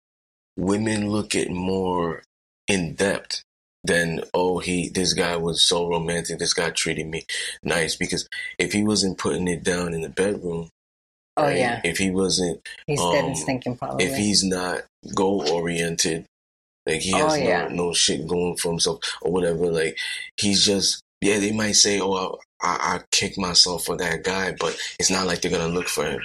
women 0.56 1.10
look 1.10 1.34
at 1.34 1.50
more 1.50 2.22
in 2.68 2.94
depth 2.94 3.42
than 3.82 4.22
oh 4.32 4.60
he 4.60 4.88
this 4.90 5.12
guy 5.12 5.36
was 5.36 5.66
so 5.66 5.88
romantic, 5.88 6.38
this 6.38 6.54
guy 6.54 6.70
treated 6.70 7.08
me 7.08 7.24
nice. 7.64 7.96
Because 7.96 8.28
if 8.60 8.72
he 8.72 8.84
wasn't 8.84 9.18
putting 9.18 9.48
it 9.48 9.64
down 9.64 9.92
in 9.92 10.02
the 10.02 10.08
bedroom, 10.08 10.68
oh 11.36 11.42
right, 11.42 11.56
yeah. 11.56 11.80
if 11.82 11.98
he 11.98 12.10
wasn't 12.10 12.60
he's 12.86 13.00
dead 13.00 13.24
um, 13.24 13.30
and 13.30 13.38
stinking 13.38 13.76
probably. 13.76 14.04
if 14.04 14.16
he's 14.16 14.44
not 14.44 14.82
goal 15.12 15.50
oriented, 15.50 16.26
like 16.86 17.00
he 17.00 17.10
has 17.10 17.32
Oh, 17.32 17.34
yeah. 17.34 17.66
no 17.70 17.86
no 17.86 17.92
shit 17.92 18.24
going 18.24 18.56
for 18.56 18.70
himself 18.70 19.00
or 19.20 19.32
whatever, 19.32 19.66
like 19.66 19.98
he's 20.36 20.64
just 20.64 21.02
yeah, 21.20 21.40
they 21.40 21.50
might 21.50 21.72
say, 21.72 21.98
Oh, 22.00 22.38
I, 22.62 22.68
I, 22.68 22.76
I 22.94 23.00
kicked 23.10 23.36
myself 23.36 23.84
for 23.84 23.96
that 23.96 24.22
guy, 24.22 24.54
but 24.60 24.78
it's 25.00 25.10
not 25.10 25.26
like 25.26 25.40
they're 25.40 25.50
gonna 25.50 25.74
look 25.74 25.88
for 25.88 26.04
him 26.04 26.20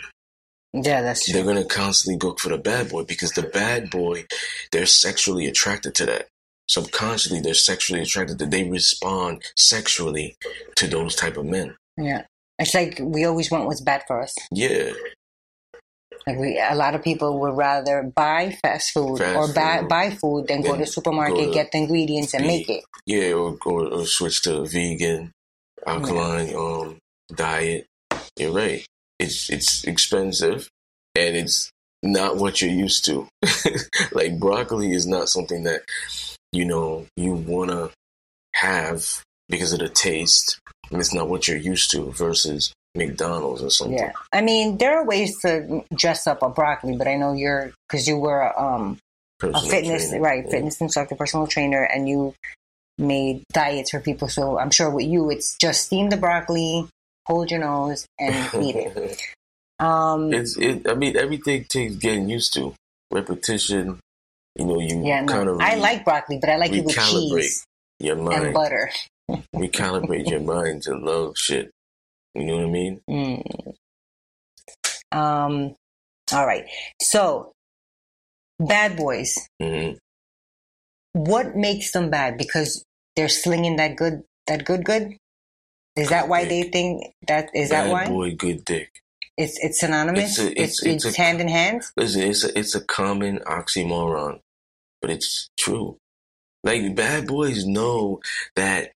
yeah 0.83 1.01
that's 1.01 1.25
true. 1.25 1.33
They're 1.33 1.43
going 1.43 1.61
to 1.61 1.65
constantly 1.67 2.25
look 2.27 2.39
for 2.39 2.49
the 2.49 2.57
bad 2.57 2.89
boy 2.89 3.03
because 3.03 3.31
the 3.31 3.43
bad 3.43 3.89
boy 3.89 4.25
they're 4.71 4.85
sexually 4.85 5.47
attracted 5.47 5.95
to 5.95 6.05
that. 6.07 6.27
Subconsciously 6.67 7.41
they're 7.41 7.53
sexually 7.53 8.01
attracted 8.01 8.39
to 8.39 8.45
they 8.45 8.67
respond 8.69 9.43
sexually 9.55 10.35
to 10.75 10.87
those 10.87 11.15
type 11.15 11.37
of 11.37 11.45
men. 11.45 11.75
Yeah. 11.97 12.23
It's 12.57 12.73
like 12.73 12.99
we 13.01 13.25
always 13.25 13.51
want 13.51 13.65
what's 13.65 13.81
bad 13.81 14.03
for 14.07 14.21
us. 14.21 14.33
Yeah. 14.51 14.91
Like 16.25 16.37
we 16.39 16.59
a 16.59 16.73
lot 16.75 16.95
of 16.95 17.03
people 17.03 17.39
would 17.41 17.55
rather 17.55 18.01
buy 18.15 18.57
fast 18.63 18.91
food 18.93 19.19
Fast 19.19 19.37
or 19.37 19.53
buy, 19.53 19.79
food. 19.79 19.89
buy 19.89 20.09
food 20.09 20.47
than 20.47 20.61
go 20.63 20.73
to 20.73 20.79
the 20.79 20.87
supermarket 20.87 21.37
to 21.47 21.53
get 21.53 21.71
the 21.71 21.77
ingredients 21.79 22.33
and 22.33 22.47
make 22.47 22.67
it. 22.69 22.83
yeah 23.05 23.33
or, 23.33 23.57
or, 23.65 23.85
or 23.87 24.05
switch 24.05 24.41
to 24.43 24.65
vegan 24.65 25.31
alkaline 25.85 26.55
um 26.55 26.97
diet. 27.35 27.85
You're 28.37 28.51
right 28.53 28.83
it's 29.19 29.49
it's 29.49 29.83
expensive 29.85 30.67
and 31.15 31.35
it's 31.35 31.71
not 32.03 32.37
what 32.37 32.61
you're 32.61 32.71
used 32.71 33.05
to 33.05 33.27
like 34.11 34.39
broccoli 34.39 34.91
is 34.91 35.07
not 35.07 35.29
something 35.29 35.63
that 35.63 35.81
you 36.51 36.65
know 36.65 37.05
you 37.15 37.33
want 37.33 37.71
to 37.71 37.89
have 38.53 39.23
because 39.49 39.73
of 39.73 39.79
the 39.79 39.89
taste 39.89 40.59
and 40.91 40.99
it's 40.99 41.13
not 41.13 41.27
what 41.29 41.47
you're 41.47 41.57
used 41.57 41.91
to 41.91 42.11
versus 42.11 42.73
mcdonald's 42.95 43.61
or 43.63 43.69
something 43.69 43.97
Yeah, 43.97 44.11
I 44.31 44.41
mean 44.41 44.77
there 44.77 44.97
are 44.97 45.05
ways 45.05 45.39
to 45.41 45.83
dress 45.95 46.27
up 46.27 46.41
a 46.41 46.49
broccoli, 46.49 46.95
but 46.95 47.07
I 47.07 47.15
know 47.15 47.33
you're 47.33 47.73
because 47.89 48.07
you 48.07 48.17
were 48.17 48.57
um, 48.57 48.97
a 49.43 49.61
fitness 49.61 50.09
trainer. 50.09 50.23
right 50.23 50.43
Yeah. 50.45 50.51
fitness 50.51 50.79
instructor, 50.79 51.15
personal 51.15 51.47
trainer, 51.47 51.83
and 51.83 52.07
you 52.07 52.33
made 52.97 53.43
diets 53.51 53.91
for 53.91 53.99
people. 53.99 54.29
So 54.29 54.57
I'm 54.57 54.71
sure 54.71 54.89
with 54.89 55.05
you, 55.07 55.29
it's 55.29 55.57
just 55.57 55.87
steam 55.87 56.09
the 56.09 56.15
broccoli, 56.17 56.87
hold 57.25 57.51
your 57.51 57.59
nose, 57.61 58.05
and 58.19 58.35
eat 58.63 58.75
it. 58.75 59.21
Um, 59.77 60.31
it's 60.33 60.55
it 60.55 60.87
i 60.89 60.93
mean 60.93 61.17
everything 61.17 61.65
takes 61.65 61.95
getting 61.95 62.29
used 62.29 62.53
to 62.53 62.73
repetition 63.11 63.99
you 64.55 64.65
know 64.65 64.79
you 64.79 65.03
yeah, 65.05 65.19
no, 65.19 65.33
kind 65.33 65.49
of 65.49 65.59
I 65.59 65.75
like 65.75 66.05
broccoli, 66.05 66.37
but 66.39 66.49
I 66.49 66.55
like 66.55 66.71
it 66.71 66.85
with 66.85 66.95
cheese 66.95 67.65
your 67.99 68.15
and 68.15 68.23
mind 68.23 68.53
butter. 68.53 68.89
recalibrate 69.53 70.29
your 70.29 70.39
mind 70.39 70.83
to 70.83 70.95
love 70.95 71.37
shit 71.37 71.71
you 72.35 72.45
know 72.45 72.55
what 72.55 72.63
i 72.63 72.69
mean 72.69 73.01
Mm. 73.09 73.75
Um, 75.11 75.75
all 76.33 76.45
right. 76.45 76.65
So, 77.01 77.51
bad 78.59 78.97
boys. 78.97 79.33
hmm 79.61 79.91
What 81.13 81.55
makes 81.55 81.91
them 81.91 82.09
bad? 82.09 82.37
Because 82.37 82.83
they're 83.15 83.29
slinging 83.29 83.77
that 83.77 83.95
good, 83.95 84.23
that 84.47 84.65
good, 84.65 84.83
good. 84.83 85.15
Is 85.95 86.09
that 86.09 86.27
why 86.27 86.45
they 86.45 86.63
think 86.63 87.13
that? 87.27 87.49
Is 87.53 87.69
that 87.69 87.85
bad 87.85 87.91
why 87.91 88.07
boy 88.07 88.35
good 88.35 88.65
dick 88.65 89.01
it's 89.37 89.57
it's 89.63 89.79
synonymous? 89.79 90.37
It's 90.37 90.39
a- 90.39 90.61
it's 90.61 90.83
it's- 90.83 90.83
it's, 90.95 91.05
it's 91.05 91.17
a- 91.17 91.21
hand 91.21 91.41
in 91.41 91.47
hand. 91.47 91.83
Listen, 91.97 92.21
it's 92.23 92.43
a, 92.43 92.57
it's 92.57 92.75
a 92.75 92.81
common 92.81 93.39
oxymoron, 93.39 94.39
but 95.01 95.11
it's 95.11 95.49
true. 95.57 95.97
Like 96.63 96.95
bad 96.95 97.27
boys 97.27 97.65
know 97.65 98.21
that 98.55 98.91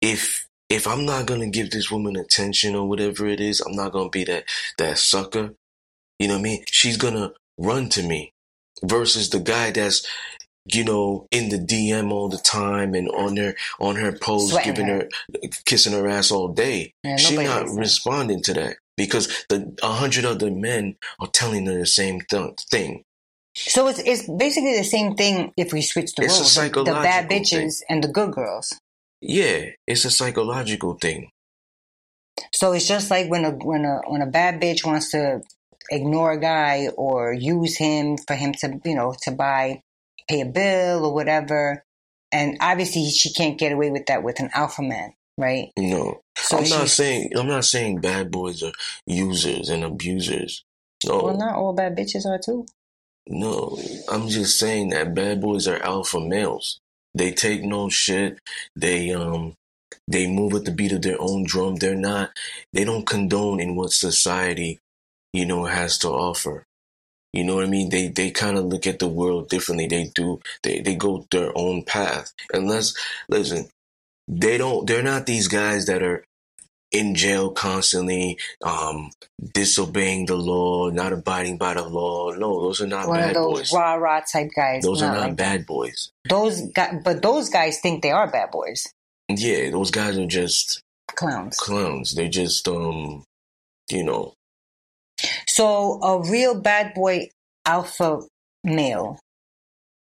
if 0.00 0.46
if 0.68 0.86
I'm 0.86 1.04
not 1.06 1.26
gonna 1.26 1.48
give 1.48 1.70
this 1.70 1.90
woman 1.90 2.16
attention 2.16 2.74
or 2.74 2.88
whatever 2.88 3.26
it 3.26 3.40
is, 3.40 3.60
I'm 3.60 3.74
not 3.74 3.92
gonna 3.92 4.10
be 4.10 4.24
that 4.24 4.44
that 4.78 4.98
sucker. 4.98 5.54
You 6.18 6.28
know 6.28 6.34
what 6.34 6.40
I 6.40 6.42
mean? 6.42 6.64
She's 6.70 6.96
gonna 6.96 7.32
run 7.58 7.88
to 7.90 8.02
me 8.02 8.32
versus 8.84 9.30
the 9.30 9.40
guy 9.40 9.70
that's 9.72 10.06
you 10.74 10.84
know 10.84 11.26
in 11.30 11.48
the 11.48 11.58
DM 11.58 12.12
all 12.12 12.28
the 12.28 12.38
time 12.38 12.94
and 12.94 13.08
on 13.10 13.36
her 13.36 13.54
on 13.80 13.96
her 13.96 14.12
post 14.12 14.50
Sweating 14.52 14.74
giving 14.74 14.88
her. 14.88 15.08
her 15.42 15.48
kissing 15.64 15.92
her 15.92 16.06
ass 16.08 16.30
all 16.30 16.48
day. 16.48 16.94
Yeah, 17.04 17.16
She's 17.16 17.38
not 17.38 17.68
responding 17.70 18.42
to 18.42 18.54
that 18.54 18.76
because 18.96 19.44
the 19.48 19.76
a 19.82 19.92
hundred 19.92 20.24
other 20.24 20.50
men 20.50 20.96
are 21.20 21.28
telling 21.28 21.66
her 21.66 21.78
the 21.78 21.86
same 21.86 22.20
th- 22.22 22.54
thing. 22.70 23.04
So 23.54 23.88
it's 23.88 23.98
it's 24.00 24.28
basically 24.28 24.76
the 24.76 24.84
same 24.84 25.14
thing 25.16 25.52
if 25.56 25.72
we 25.72 25.82
switch 25.82 26.14
the 26.14 26.24
It's 26.24 26.34
a 26.36 26.42
roles. 26.42 26.72
The- 26.72 26.84
the 26.84 26.92
bad 26.92 27.28
bitches 27.30 27.82
and 27.88 28.04
the 28.04 28.08
good 28.08 28.32
girls. 28.32 28.74
Yeah, 29.20 29.70
it's 29.86 30.04
a 30.04 30.10
psychological 30.10 30.94
thing. 30.94 31.30
So 32.52 32.72
it's 32.72 32.86
just 32.86 33.10
like 33.10 33.28
when 33.28 33.44
a 33.44 33.50
when 33.50 33.84
a 33.84 34.00
when 34.06 34.22
a 34.22 34.26
bad 34.26 34.60
bitch 34.60 34.84
wants 34.84 35.10
to 35.10 35.40
ignore 35.90 36.32
a 36.32 36.40
guy 36.40 36.88
or 36.96 37.32
use 37.32 37.76
him 37.78 38.16
for 38.16 38.34
him 38.36 38.52
to 38.60 38.78
you 38.84 38.94
know 38.94 39.14
to 39.22 39.32
buy 39.32 39.82
pay 40.28 40.40
a 40.42 40.46
bill 40.46 41.06
or 41.06 41.14
whatever, 41.14 41.84
and 42.32 42.56
obviously 42.60 43.08
she 43.10 43.32
can't 43.32 43.58
get 43.58 43.72
away 43.72 43.90
with 43.90 44.06
that 44.06 44.22
with 44.22 44.40
an 44.40 44.50
alpha 44.54 44.82
man, 44.82 45.12
right? 45.38 45.70
No, 45.78 46.20
So 46.36 46.58
I'm 46.58 46.68
not 46.68 46.88
saying 46.88 47.30
I'm 47.36 47.48
not 47.48 47.64
saying 47.64 48.00
bad 48.00 48.30
boys 48.30 48.62
are 48.62 48.72
users 49.06 49.68
and 49.68 49.84
abusers. 49.84 50.64
No, 51.06 51.20
Well, 51.20 51.36
not 51.38 51.56
all 51.56 51.72
bad 51.74 51.96
bitches 51.96 52.26
are 52.26 52.38
too. 52.38 52.66
no, 53.28 53.78
I'm 54.10 54.28
just 54.28 54.58
saying 54.58 54.90
that 54.90 55.14
bad 55.14 55.40
boys 55.40 55.68
are 55.68 55.82
alpha 55.82 56.20
males. 56.20 56.80
They 57.14 57.32
take 57.32 57.62
no 57.62 57.88
shit. 57.88 58.38
They 58.76 59.12
um 59.12 59.54
they 60.08 60.26
move 60.26 60.54
at 60.54 60.64
the 60.64 60.72
beat 60.72 60.92
of 60.92 61.02
their 61.02 61.20
own 61.20 61.44
drum. 61.44 61.76
They're 61.76 61.94
not 61.94 62.30
they 62.72 62.84
don't 62.84 63.06
condone 63.06 63.60
in 63.60 63.76
what 63.76 63.92
society, 63.92 64.80
you 65.32 65.46
know, 65.46 65.64
has 65.66 65.98
to 65.98 66.08
offer. 66.08 66.64
You 67.32 67.44
know 67.44 67.56
what 67.56 67.64
I 67.64 67.68
mean? 67.68 67.90
They 67.90 68.08
they 68.08 68.30
kind 68.30 68.56
of 68.58 68.64
look 68.66 68.86
at 68.86 68.98
the 68.98 69.08
world 69.08 69.48
differently. 69.48 69.86
They 69.86 70.04
do 70.14 70.40
they 70.62 70.80
they 70.80 70.94
go 70.96 71.26
their 71.30 71.52
own 71.56 71.82
path. 71.84 72.32
Unless 72.52 72.94
listen, 73.28 73.68
they 74.26 74.58
don't 74.58 74.86
they're 74.86 75.02
not 75.02 75.26
these 75.26 75.48
guys 75.48 75.86
that 75.86 76.02
are 76.02 76.24
in 76.90 77.14
jail 77.14 77.50
constantly, 77.50 78.38
um, 78.64 79.10
disobeying 79.52 80.24
the 80.24 80.36
law, 80.36 80.88
not 80.88 81.12
abiding 81.12 81.58
by 81.58 81.74
the 81.74 81.86
law. 81.86 82.30
No, 82.30 82.62
those 82.62 82.80
are 82.80 82.86
not 82.86 83.08
One 83.08 83.18
of 83.20 83.26
bad 83.26 83.34
those 83.36 83.58
boys. 83.58 83.72
rah 83.74 83.94
rah 83.94 84.20
type 84.20 84.48
guys. 84.56 84.82
Those 84.84 85.02
are 85.02 85.12
not 85.12 85.20
like 85.20 85.36
that. 85.36 85.58
bad 85.58 85.66
boys. 85.66 86.10
Those 86.30 86.62
guys, 86.72 86.94
but 87.04 87.20
those 87.20 87.50
guys 87.50 87.78
think 87.80 88.02
they 88.02 88.10
are 88.10 88.26
bad 88.30 88.50
boys, 88.50 88.86
Yeah, 89.28 89.70
those 89.70 89.90
guys 89.90 90.16
are 90.16 90.26
just 90.26 90.80
clowns. 91.14 91.58
clowns. 91.58 92.14
They're 92.14 92.28
just 92.28 92.66
um, 92.68 93.24
you 93.90 94.02
know, 94.04 94.32
So 95.58 96.00
a 96.02 96.20
real 96.20 96.60
bad 96.60 96.94
boy 96.94 97.30
alpha 97.66 98.20
male 98.62 99.18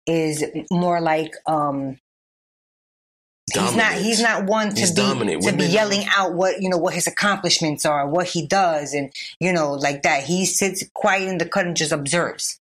is 0.05 0.43
more 0.69 0.99
like 0.99 1.31
um 1.47 1.97
he's 3.53 3.75
not 3.77 3.93
he's 3.93 4.21
not 4.21 4.47
one 4.47 4.73
to 4.73 4.81
He's 4.81 4.91
be 4.91 5.01
dominant. 5.01 5.43
to 5.43 5.55
be 5.55 5.63
yelling 5.63 6.03
out 6.13 6.33
what 6.33 6.61
you 6.61 6.67
know 6.67 6.77
what 6.77 6.93
his 6.93 7.07
accomplishments 7.07 7.85
are, 7.85 8.05
what 8.05 8.27
he 8.27 8.45
does 8.45 8.93
and 8.93 9.13
you 9.39 9.53
know 9.53 9.71
like 9.75 10.03
that. 10.03 10.25
He 10.25 10.45
sits 10.45 10.83
quiet 10.93 11.29
in 11.29 11.37
the 11.37 11.45
cut 11.45 11.65
and 11.65 11.77
just 11.77 11.93
observes. 11.93 12.59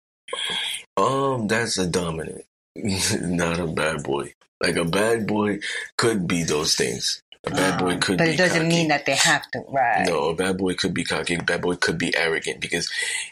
Um, 0.96 1.48
that's 1.48 1.76
a 1.78 1.88
dominant, 1.88 2.44
not 2.76 3.58
a 3.58 3.66
bad 3.66 4.04
boy. 4.04 4.34
Like 4.62 4.76
a 4.76 4.84
bad 4.84 5.26
boy 5.26 5.58
could 5.98 6.28
be 6.28 6.44
those 6.44 6.76
things. 6.76 7.23
A 7.46 7.50
bad 7.50 7.78
boy 7.78 7.92
Um, 7.92 8.00
could 8.00 8.18
but 8.18 8.24
be 8.26 8.30
it 8.34 8.36
doesn't 8.38 8.62
cocky. 8.62 8.68
mean 8.68 8.88
that 8.88 9.04
they 9.06 9.14
have 9.16 9.50
to, 9.52 9.60
right? 9.68 10.06
No, 10.06 10.30
a 10.30 10.34
bad 10.34 10.56
boy 10.58 10.74
could 10.74 10.94
be 10.94 11.04
cocky. 11.04 11.34
A 11.34 11.42
bad 11.42 11.60
boy 11.62 11.76
could 11.76 11.98
be 11.98 12.16
arrogant 12.16 12.60
because 12.60 12.90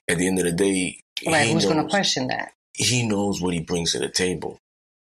at 0.08 0.18
the 0.18 0.26
end 0.26 0.38
of 0.38 0.44
the 0.44 0.52
day, 0.52 1.00
right, 1.26 1.46
he 1.46 1.52
who's 1.52 1.64
gonna 1.64 1.88
question 1.88 2.28
that? 2.28 2.52
he 2.74 3.06
knows 3.06 3.40
what 3.40 3.54
he 3.54 3.60
brings 3.60 3.92
to 3.92 3.98
the 3.98 4.08
table. 4.08 4.58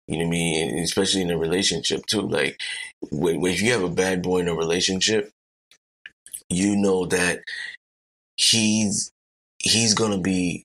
You 0.08 0.18
know 0.18 0.24
what 0.24 0.28
I 0.28 0.30
mean? 0.30 0.70
And 0.70 0.78
especially 0.84 1.22
in 1.22 1.30
a 1.30 1.38
relationship 1.38 2.06
too. 2.06 2.22
Like 2.22 2.60
when, 3.10 3.40
when 3.40 3.52
if 3.52 3.60
you 3.62 3.72
have 3.72 3.82
a 3.82 3.88
bad 3.88 4.22
boy 4.22 4.38
in 4.38 4.48
a 4.48 4.54
relationship, 4.54 5.30
you 6.48 6.76
know 6.76 7.06
that 7.06 7.40
he's 8.36 9.10
he's 9.58 9.94
gonna 9.94 10.18
be 10.20 10.64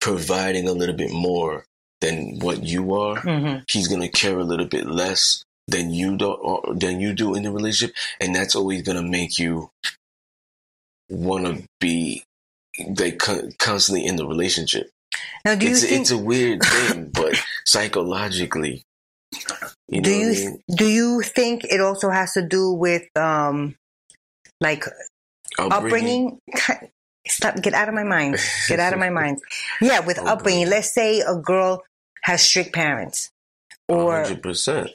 providing 0.00 0.68
a 0.68 0.72
little 0.72 0.94
bit 0.94 1.10
more 1.10 1.64
than 2.00 2.38
what 2.40 2.62
you 2.64 2.94
are. 2.94 3.20
hmm 3.20 3.56
He's 3.68 3.88
gonna 3.88 4.08
care 4.08 4.38
a 4.38 4.44
little 4.44 4.66
bit 4.66 4.86
less 4.86 5.42
than 5.68 5.92
you 5.92 6.16
do 6.16 6.32
or 6.32 6.74
than 6.74 7.00
you 7.00 7.12
do 7.14 7.34
in 7.34 7.44
the 7.44 7.52
relationship, 7.52 7.96
and 8.20 8.34
that's 8.34 8.56
always 8.56 8.82
gonna 8.82 9.02
make 9.02 9.38
you 9.38 9.70
want 11.10 11.46
to 11.46 11.64
be 11.80 12.24
like 12.98 13.18
con- 13.18 13.52
constantly 13.58 14.04
in 14.06 14.16
the 14.16 14.26
relationship. 14.26 14.90
Now, 15.44 15.54
do 15.54 15.66
you 15.66 15.72
It's 15.72 15.82
think 15.82 16.00
it's 16.02 16.10
a 16.10 16.18
weird 16.18 16.62
thing, 16.64 17.10
but 17.12 17.36
psychologically, 17.66 18.82
you 19.88 20.00
know 20.00 20.02
do 20.02 20.10
what 20.10 20.16
I 20.16 20.18
you 20.20 20.28
mean? 20.32 20.62
do 20.74 20.86
you 20.88 21.22
think 21.22 21.64
it 21.64 21.80
also 21.80 22.10
has 22.10 22.32
to 22.34 22.42
do 22.46 22.72
with 22.72 23.04
um 23.16 23.76
like 24.60 24.84
upbringing. 25.58 26.38
Stop! 27.28 27.56
Get 27.62 27.74
out 27.74 27.88
of 27.88 27.94
my 27.94 28.04
mind. 28.04 28.38
Get 28.68 28.80
out 28.80 28.94
of 28.94 28.98
my 28.98 29.10
mind. 29.10 29.38
Yeah, 29.82 30.00
with 30.00 30.18
Oh, 30.24 30.26
upbringing. 30.28 30.68
Let's 30.70 30.94
say 30.94 31.20
a 31.20 31.34
girl 31.36 31.84
has 32.22 32.42
strict 32.42 32.72
parents, 32.72 33.30
or 33.88 34.22
hundred 34.22 34.42
percent. 34.42 34.90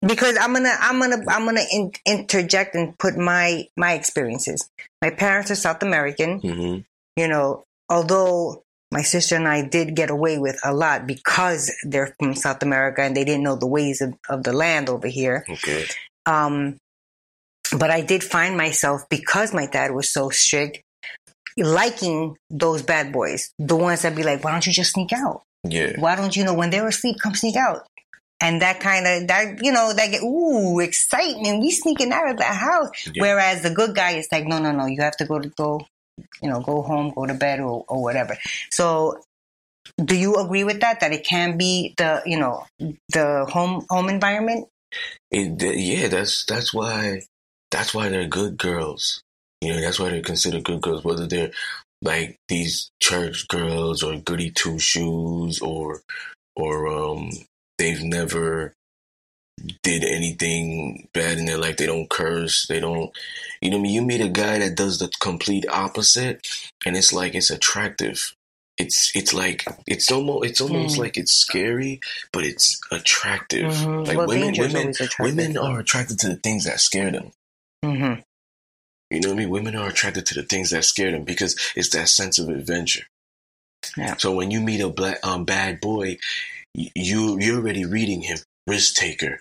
Because 0.00 0.36
I'm 0.40 0.52
gonna, 0.52 0.74
I'm 0.80 1.00
gonna, 1.00 1.24
I'm 1.28 1.44
gonna 1.44 1.64
in, 1.72 1.92
interject 2.06 2.74
and 2.74 2.98
put 2.98 3.16
my 3.16 3.66
my 3.76 3.94
experiences. 3.94 4.68
My 5.02 5.10
parents 5.10 5.50
are 5.50 5.56
South 5.56 5.82
American. 5.82 6.40
hmm 6.40 6.78
You 7.16 7.28
know, 7.28 7.64
although 7.88 8.62
my 8.92 9.02
sister 9.02 9.36
and 9.36 9.48
I 9.48 9.66
did 9.66 9.96
get 9.96 10.10
away 10.10 10.38
with 10.38 10.58
a 10.64 10.72
lot 10.72 11.06
because 11.06 11.72
they're 11.84 12.14
from 12.18 12.34
South 12.34 12.62
America 12.62 13.02
and 13.02 13.16
they 13.16 13.24
didn't 13.24 13.42
know 13.42 13.56
the 13.56 13.66
ways 13.66 14.00
of, 14.00 14.14
of 14.28 14.42
the 14.44 14.52
land 14.52 14.88
over 14.88 15.08
here. 15.08 15.44
Okay. 15.48 15.86
Um, 16.24 16.76
but 17.76 17.90
I 17.90 18.00
did 18.00 18.22
find 18.22 18.56
myself 18.56 19.08
because 19.08 19.52
my 19.52 19.66
dad 19.66 19.90
was 19.92 20.08
so 20.08 20.30
strict, 20.30 20.82
liking 21.56 22.36
those 22.48 22.82
bad 22.82 23.12
boys, 23.12 23.50
the 23.58 23.76
ones 23.76 24.02
that 24.02 24.14
be 24.14 24.22
like, 24.22 24.44
"Why 24.44 24.52
don't 24.52 24.66
you 24.66 24.72
just 24.72 24.92
sneak 24.92 25.12
out? 25.12 25.42
Yeah. 25.64 25.98
Why 25.98 26.14
don't 26.14 26.36
you 26.36 26.44
know 26.44 26.54
when 26.54 26.70
they're 26.70 26.86
asleep, 26.86 27.16
come 27.20 27.34
sneak 27.34 27.56
out?" 27.56 27.86
And 28.40 28.60
that 28.60 28.80
kind 28.80 29.06
of 29.06 29.28
that 29.28 29.62
you 29.62 29.72
know 29.72 29.92
that 29.92 30.10
get 30.10 30.22
ooh 30.22 30.80
excitement. 30.80 31.60
We 31.60 31.70
sneaking 31.70 32.12
out 32.12 32.30
of 32.30 32.36
the 32.36 32.44
house. 32.44 32.90
Yeah. 33.06 33.22
Whereas 33.22 33.62
the 33.62 33.70
good 33.70 33.94
guy 33.94 34.12
is 34.12 34.28
like, 34.30 34.46
no, 34.46 34.58
no, 34.58 34.72
no. 34.72 34.86
You 34.86 35.00
have 35.02 35.16
to 35.18 35.24
go 35.24 35.38
to 35.38 35.48
go, 35.48 35.86
you 36.42 36.50
know, 36.50 36.60
go 36.60 36.82
home, 36.82 37.12
go 37.14 37.26
to 37.26 37.34
bed, 37.34 37.60
or 37.60 37.84
or 37.88 38.02
whatever. 38.02 38.36
So. 38.70 39.20
Do 40.04 40.16
you 40.16 40.34
agree 40.34 40.64
with 40.64 40.80
that? 40.80 40.98
That 40.98 41.12
it 41.12 41.24
can 41.24 41.56
be 41.56 41.94
the 41.96 42.20
you 42.26 42.36
know 42.38 42.66
the 42.80 43.46
home 43.48 43.86
home 43.88 44.08
environment. 44.08 44.68
It, 45.30 45.62
yeah, 45.62 46.08
that's 46.08 46.44
that's 46.44 46.74
why 46.74 47.22
that's 47.70 47.94
why 47.94 48.08
they're 48.08 48.26
good 48.26 48.58
girls. 48.58 49.22
You 49.60 49.74
know, 49.74 49.80
that's 49.80 49.98
why 49.98 50.10
they're 50.10 50.22
considered 50.22 50.64
good 50.64 50.82
girls, 50.82 51.04
whether 51.04 51.26
they're 51.26 51.52
like 52.02 52.38
these 52.48 52.90
church 53.00 53.48
girls 53.48 54.02
or 54.02 54.18
goody 54.18 54.50
two 54.50 54.78
shoes 54.78 55.60
or 55.60 56.02
or 56.54 56.88
um 56.88 57.30
they've 57.78 58.02
never 58.02 58.72
did 59.82 60.04
anything 60.04 61.08
bad 61.14 61.38
in 61.38 61.46
their 61.46 61.56
life. 61.58 61.76
They 61.78 61.86
don't 61.86 62.10
curse. 62.10 62.66
They 62.66 62.78
don't 62.80 63.10
you 63.60 63.70
know 63.70 63.78
I 63.78 63.80
mean? 63.80 63.92
You 63.94 64.02
meet 64.02 64.20
a 64.20 64.28
guy 64.28 64.58
that 64.58 64.74
does 64.76 64.98
the 64.98 65.10
complete 65.20 65.66
opposite 65.68 66.46
and 66.84 66.96
it's 66.96 67.12
like 67.12 67.34
it's 67.34 67.50
attractive. 67.50 68.34
It's 68.78 69.10
it's 69.14 69.32
like 69.32 69.64
it's 69.86 70.12
almost 70.12 70.44
it's 70.50 70.60
almost 70.60 70.96
Mm. 70.96 71.00
like 71.00 71.16
it's 71.16 71.32
scary, 71.32 72.00
but 72.32 72.44
it's 72.44 72.78
attractive. 72.90 73.72
Mhm. 73.72 74.06
Like 74.06 74.18
Well, 74.18 74.26
women 74.26 74.54
women 74.58 74.92
women 75.18 75.56
are 75.56 75.80
attracted 75.80 76.18
to 76.20 76.28
the 76.28 76.36
things 76.36 76.64
that 76.64 76.80
scare 76.80 77.10
them. 77.10 77.32
Mm-hmm. 77.82 78.20
You 79.10 79.20
know 79.20 79.28
what 79.28 79.34
I 79.34 79.38
mean? 79.38 79.50
Women 79.50 79.76
are 79.76 79.88
attracted 79.88 80.26
to 80.26 80.34
the 80.34 80.42
things 80.42 80.70
that 80.70 80.84
scare 80.84 81.12
them 81.12 81.24
because 81.24 81.56
it's 81.74 81.88
that 81.90 82.08
sense 82.10 82.38
of 82.38 82.48
adventure. 82.50 83.04
Yeah. 83.96 84.16
So 84.18 84.32
when 84.34 84.50
you 84.50 84.60
meet 84.60 84.80
a 84.80 84.88
black 84.90 85.24
um 85.24 85.44
bad 85.46 85.80
boy, 85.80 86.18
you 86.94 87.38
you're 87.40 87.56
already 87.56 87.84
reading 87.84 88.22
him: 88.22 88.38
risk 88.66 88.94
taker, 88.96 89.40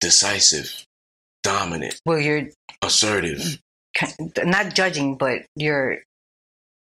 decisive, 0.00 0.84
dominant, 1.42 2.00
Well, 2.04 2.18
you're 2.18 2.48
assertive. 2.82 3.58
not 4.44 4.74
judging, 4.74 5.16
but 5.16 5.42
you're 5.56 5.98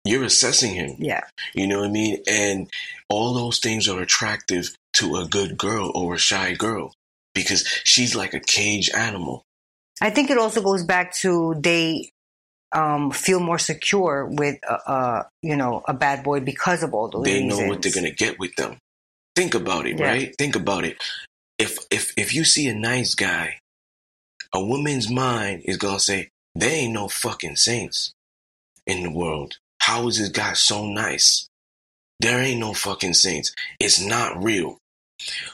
You're 0.04 0.24
assessing 0.24 0.74
him. 0.74 0.96
yeah. 0.98 1.22
You 1.54 1.66
know 1.66 1.80
what 1.80 1.88
I 1.88 1.92
mean? 1.92 2.22
And 2.28 2.70
all 3.08 3.34
those 3.34 3.58
things 3.58 3.88
are 3.88 4.00
attractive 4.00 4.74
to 4.94 5.16
a 5.16 5.26
good 5.26 5.56
girl 5.58 5.90
or 5.94 6.14
a 6.14 6.18
shy 6.18 6.54
girl 6.54 6.92
because 7.34 7.66
she's 7.84 8.14
like 8.14 8.34
a 8.34 8.40
cage 8.40 8.90
animal. 8.90 9.42
I 10.00 10.10
think 10.10 10.30
it 10.30 10.38
also 10.38 10.60
goes 10.62 10.82
back 10.84 11.14
to 11.18 11.54
they 11.58 12.10
um, 12.72 13.10
feel 13.12 13.38
more 13.40 13.58
secure 13.58 14.26
with 14.26 14.58
uh, 14.68 14.78
uh, 14.86 15.22
you 15.42 15.56
know 15.56 15.82
a 15.86 15.94
bad 15.94 16.24
boy 16.24 16.40
because 16.40 16.82
of 16.82 16.92
all 16.94 17.08
those 17.08 17.24
they 17.24 17.42
reasons. 17.42 17.60
know 17.60 17.68
what 17.68 17.82
they're 17.82 17.92
gonna 17.92 18.10
get 18.10 18.38
with 18.38 18.54
them. 18.56 18.76
Think 19.36 19.54
about 19.54 19.86
it, 19.86 19.98
Yeah. 19.98 20.06
right? 20.06 20.34
Think 20.38 20.56
about 20.56 20.84
it. 20.84 20.96
If 21.58 21.78
if 21.90 22.12
if 22.16 22.34
you 22.34 22.44
see 22.44 22.68
a 22.68 22.74
nice 22.74 23.14
guy, 23.14 23.58
a 24.52 24.64
woman's 24.64 25.08
mind 25.08 25.62
is 25.64 25.76
gonna 25.76 26.00
say, 26.00 26.30
"There 26.54 26.70
ain't 26.70 26.92
no 26.92 27.08
fucking 27.08 27.56
saints 27.56 28.12
in 28.86 29.02
the 29.02 29.10
world. 29.10 29.58
How 29.80 30.08
is 30.08 30.18
this 30.18 30.28
guy 30.30 30.54
so 30.54 30.86
nice? 30.86 31.46
There 32.20 32.40
ain't 32.40 32.60
no 32.60 32.74
fucking 32.74 33.14
saints. 33.14 33.52
It's 33.80 34.00
not 34.00 34.42
real." 34.42 34.78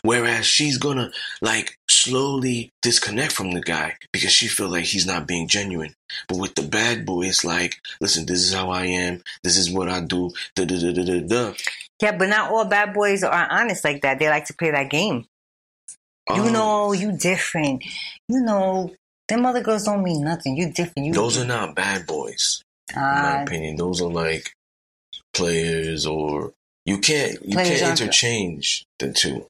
Whereas 0.03 0.47
she's 0.47 0.79
gonna 0.79 1.13
like 1.43 1.77
slowly 1.89 2.71
disconnect 2.83 3.33
from 3.33 3.53
the 3.53 3.61
guy 3.61 3.97
because 4.13 4.33
she 4.33 4.49
feel 4.49 4.69
like 4.69 4.85
he's 4.87 5.07
not 5.07 5.27
being 5.29 5.49
genuine. 5.49 5.95
But 6.29 6.39
with 6.39 6.55
the 6.55 6.63
bad 6.63 7.05
boy, 7.05 7.27
it's 7.27 7.45
like, 7.45 7.77
listen, 8.01 8.27
this 8.27 8.41
is 8.41 8.53
how 8.55 8.71
I 8.71 8.87
am. 8.87 9.23
This 9.45 9.57
is 9.59 9.71
what 9.71 9.89
I 9.89 10.01
do. 10.01 10.33
Da 10.57 10.65
da 10.65 10.79
da 10.81 10.93
da 10.93 11.05
da 11.05 11.21
da. 11.21 11.55
Yeah, 12.01 12.17
but 12.17 12.29
not 12.29 12.51
all 12.51 12.65
bad 12.65 12.95
boys 12.95 13.23
are 13.23 13.49
honest 13.51 13.85
like 13.85 14.03
that. 14.03 14.19
They 14.19 14.29
like 14.29 14.47
to 14.47 14.55
play 14.55 14.71
that 14.71 14.91
game. 14.91 15.27
You 16.35 16.43
Um, 16.45 16.53
know, 16.53 16.93
you 16.93 17.13
different. 17.17 17.85
You 18.29 18.41
know, 18.41 18.95
them 19.29 19.45
other 19.47 19.63
girls 19.63 19.85
don't 19.85 20.03
mean 20.03 20.23
nothing. 20.23 20.57
You 20.57 20.73
different. 20.73 21.07
You 21.09 21.13
those 21.13 21.37
are 21.39 21.45
not 21.45 21.75
bad 21.75 22.07
boys, 22.07 22.63
in 22.95 23.01
my 23.01 23.41
uh, 23.41 23.43
opinion. 23.43 23.77
Those 23.77 24.01
are 24.01 24.09
like 24.11 24.51
players, 25.35 26.07
or 26.07 26.53
you 26.87 26.99
can't 26.99 27.39
you 27.45 27.57
can't 27.57 27.83
interchange 28.01 28.85
the 28.99 29.13
two. 29.13 29.47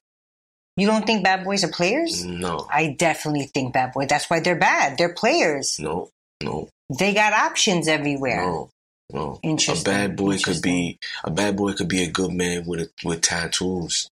you 0.77 0.87
don't 0.87 1.05
think 1.05 1.23
bad 1.23 1.43
boys 1.43 1.63
are 1.63 1.71
players? 1.71 2.23
No, 2.25 2.67
I 2.71 2.95
definitely 2.97 3.45
think 3.53 3.73
bad 3.73 3.91
boys. 3.93 4.07
That's 4.07 4.29
why 4.29 4.39
they're 4.39 4.55
bad. 4.57 4.97
They're 4.97 5.13
players. 5.13 5.77
no, 5.79 6.09
no, 6.43 6.69
They 6.99 7.13
got 7.13 7.33
options 7.33 7.87
everywhere. 7.87 8.45
no, 8.45 8.69
no. 9.13 9.39
A 9.43 9.83
bad 9.83 10.15
boy 10.15 10.37
could 10.39 10.61
be 10.61 10.99
a 11.23 11.31
bad 11.31 11.55
boy 11.57 11.73
could 11.73 11.87
be 11.89 12.03
a 12.03 12.09
good 12.11 12.31
man 12.31 12.65
with 12.65 12.81
a, 12.81 12.89
with 13.03 13.21
tattoos. 13.21 14.09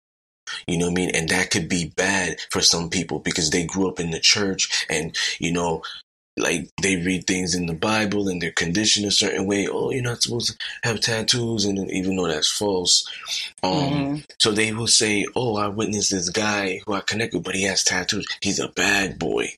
You 0.68 0.78
know 0.80 0.86
what 0.88 0.92
I 0.94 0.96
mean? 0.96 1.12
And 1.16 1.30
that 1.30 1.52
could 1.52 1.70
be 1.70 1.94
bad 1.96 2.38
for 2.50 2.62
some 2.62 2.90
people 2.90 3.20
because 3.20 3.52
they 3.52 3.66
grew 3.66 3.88
up 3.88 4.00
in 4.00 4.10
the 4.12 4.20
church 4.20 4.86
and, 4.90 5.16
you 5.40 5.52
know, 5.52 5.84
like 6.38 6.70
they 6.82 6.96
read 6.96 7.28
things 7.28 7.54
in 7.54 7.66
the 7.68 7.74
Bible 7.74 8.28
and 8.30 8.42
they're 8.42 8.52
conditioned 8.52 9.06
a 9.06 9.12
certain 9.12 9.46
way. 9.46 9.68
Oh, 9.70 9.92
you're 9.92 10.02
not 10.02 10.24
supposed 10.24 10.52
to 10.52 10.58
have 10.84 11.02
tattoos, 11.02 11.66
and 11.66 11.92
even 11.92 12.16
though 12.16 12.28
that's 12.28 12.50
false, 12.50 13.06
um, 13.62 13.72
Mhm. 13.74 14.24
so 14.40 14.52
they 14.52 14.72
will 14.72 14.88
say, 14.88 15.26
"Oh, 15.36 15.58
I 15.58 15.68
witnessed 15.68 16.12
this 16.12 16.30
guy 16.30 16.80
who 16.86 16.94
I 16.94 17.02
connect 17.02 17.34
with, 17.34 17.44
but 17.44 17.56
he 17.56 17.64
has 17.64 17.84
tattoos. 17.84 18.26
He's 18.42 18.60
a 18.60 18.70
bad 18.70 19.20
boy." 19.20 19.54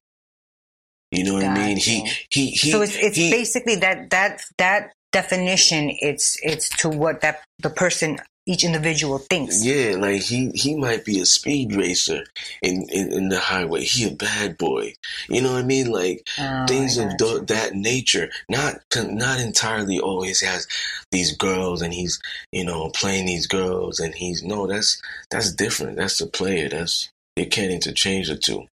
You 1.12 1.24
know 1.26 1.34
what 1.36 1.44
I 1.44 1.54
mean? 1.54 1.78
He 1.78 2.10
he 2.30 2.48
he. 2.52 2.72
so 2.72 2.82
it's 2.82 2.96
it's 2.96 3.18
he- 3.18 3.30
basically 3.30 3.76
that 3.76 4.10
that 4.12 4.42
that 4.58 4.94
definition. 5.12 5.92
It's 6.02 6.38
it's 6.42 6.70
to 6.78 6.90
what 6.90 7.22
that 7.22 7.42
the 7.60 7.70
person 7.70 8.20
each 8.48 8.64
individual 8.64 9.20
thinks. 9.20 9.64
Yeah, 9.64 9.96
like 9.98 10.22
he 10.22 10.50
he 10.56 10.76
might 10.76 11.06
be 11.06 11.20
a 11.20 11.26
speed 11.26 11.76
racer 11.76 12.24
in, 12.62 12.88
in 12.90 13.14
in 13.14 13.30
the 13.30 13.40
highway. 13.40 13.84
He 13.84 14.08
a 14.08 14.12
bad 14.12 14.58
boy. 14.58 14.96
You 15.30 15.42
know 15.42 15.54
what 15.54 15.64
I 15.64 15.66
mean? 15.66 15.92
Like 15.92 16.28
Oh, 16.40 16.66
things 16.68 16.98
of 16.98 17.18
th- 17.18 17.48
that 17.48 17.76
nature. 17.76 18.30
Not 18.50 18.82
not 18.96 19.40
entirely. 19.40 20.00
Oh, 20.02 20.24
he 20.24 20.30
has 20.30 20.68
these 21.12 21.36
girls 21.38 21.82
and 21.82 21.94
he's 21.94 22.20
you 22.52 22.66
know 22.66 22.90
playing 22.90 23.28
these 23.28 23.48
girls 23.48 24.00
and 24.00 24.16
he's 24.16 24.44
no. 24.44 24.66
That's 24.66 25.02
that's 25.30 25.54
different. 25.54 25.98
That's 25.98 26.18
the 26.18 26.28
player. 26.28 26.68
That's 26.68 27.10
you 27.36 27.48
can't 27.48 27.72
interchange 27.72 28.28
the 28.28 28.38
two. 28.38 28.66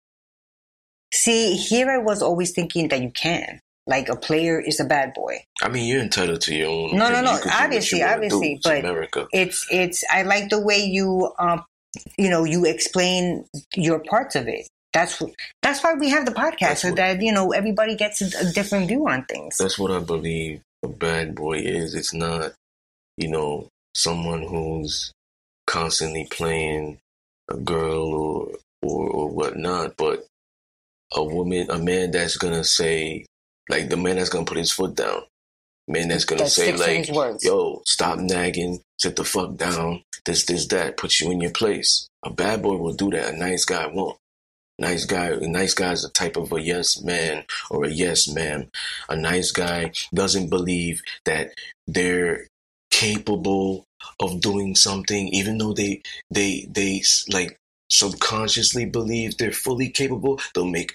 See, 1.14 1.56
here 1.56 1.90
I 1.90 1.98
was 1.98 2.22
always 2.22 2.52
thinking 2.52 2.90
that 2.90 3.02
you 3.02 3.12
can. 3.12 3.60
Like 3.88 4.10
a 4.10 4.16
player 4.18 4.60
is 4.60 4.80
a 4.82 4.86
bad 4.86 5.14
boy. 5.14 5.44
I 5.64 5.70
mean, 5.70 5.88
you're 5.88 6.02
entitled 6.02 6.42
to 6.42 6.54
your 6.54 6.70
own. 6.70 6.92
No, 6.98 7.10
no, 7.10 7.20
opinion. 7.20 7.24
no. 7.24 7.32
You 7.32 7.38
can 7.40 7.44
do 7.44 7.50
what 7.50 7.64
Obviously, 7.64 8.04
obviously. 8.04 8.54
It's 8.54 8.64
but- 8.64 8.80
America. 8.80 9.28
It's 9.34 9.66
it's. 9.72 10.04
I 10.12 10.24
like 10.24 10.50
the 10.50 10.60
way 10.62 10.80
you 10.84 11.32
um, 11.40 11.64
you 12.18 12.30
know, 12.30 12.44
you 12.44 12.66
explain 12.66 13.46
your 13.76 14.00
parts 14.00 14.36
of 14.36 14.48
it. 14.48 14.68
That's 14.94 15.22
that's 15.62 15.84
why 15.84 15.94
we 15.94 16.10
have 16.10 16.26
the 16.26 16.32
podcast 16.32 16.60
That's 16.60 16.82
so 16.82 16.88
what- 16.90 16.98
that 16.98 17.22
you 17.22 17.32
know 17.32 17.52
everybody 17.54 17.96
gets 17.96 18.22
a, 18.22 18.48
a 18.48 18.52
different 18.52 18.88
view 18.88 19.08
on 19.08 19.24
things. 19.26 19.58
That's 19.58 19.80
what 19.80 19.92
I 19.92 20.00
believe 20.00 20.62
a 20.84 20.88
bad 20.90 21.34
boy 21.36 21.60
is. 21.60 21.96
It's 21.96 22.14
not, 22.14 22.54
you 23.18 23.30
know, 23.30 23.68
someone 23.96 24.44
who's 24.44 25.12
constantly 25.66 26.28
playing 26.30 26.98
a 27.50 27.58
girl 27.58 28.14
or 28.14 28.48
or, 28.82 29.10
or 29.10 29.30
whatnot, 29.30 29.96
but 29.98 30.26
a 31.16 31.24
woman, 31.24 31.70
a 31.70 31.80
man 31.80 32.12
that's 32.12 32.38
gonna 32.38 32.64
say, 32.64 33.26
like 33.70 33.90
the 33.90 33.98
man 33.98 34.18
that's 34.18 34.30
gonna 34.30 34.46
put 34.46 34.58
his 34.58 34.72
foot 34.72 34.96
down, 34.96 35.24
man 35.88 36.08
that's 36.08 36.26
gonna 36.26 36.48
say 36.48 36.76
like, 36.76 37.10
words. 37.10 37.44
yo, 37.44 37.82
stop 37.86 38.20
nagging, 38.20 38.82
sit 39.00 39.16
the 39.16 39.24
fuck 39.24 39.56
down, 39.56 40.04
this, 40.26 40.46
this, 40.46 40.68
that, 40.68 40.98
put 40.98 41.20
you 41.20 41.32
in 41.32 41.42
your 41.42 41.52
place. 41.52 42.08
A 42.24 42.30
bad 42.30 42.62
boy 42.62 42.76
will 42.76 42.94
do 42.94 43.10
that. 43.12 43.34
A 43.34 43.38
nice 43.38 43.66
guy 43.66 43.88
won't. 43.88 44.18
Nice 44.80 45.06
guy, 45.06 45.30
a 45.30 45.48
nice 45.48 45.74
guy 45.74 45.92
is 45.92 46.06
a 46.06 46.12
type 46.12 46.38
of 46.38 46.52
a 46.52 46.62
yes 46.62 47.02
man 47.02 47.46
or 47.72 47.86
a 47.86 47.90
yes 47.90 48.28
ma'am. 48.28 48.70
A 49.10 49.16
nice 49.16 49.52
guy 49.52 49.92
doesn't 50.14 50.50
believe 50.50 51.02
that 51.26 51.52
they're 51.88 52.46
capable 52.92 53.86
of 54.20 54.40
doing 54.40 54.76
something, 54.76 55.30
even 55.30 55.58
though 55.58 55.74
they 55.74 56.04
they 56.30 56.68
they 56.70 57.02
like 57.32 57.58
subconsciously 57.90 58.86
believe 58.86 59.38
they're 59.38 59.52
fully 59.52 59.90
capable. 59.90 60.40
They'll 60.54 60.66
make 60.66 60.92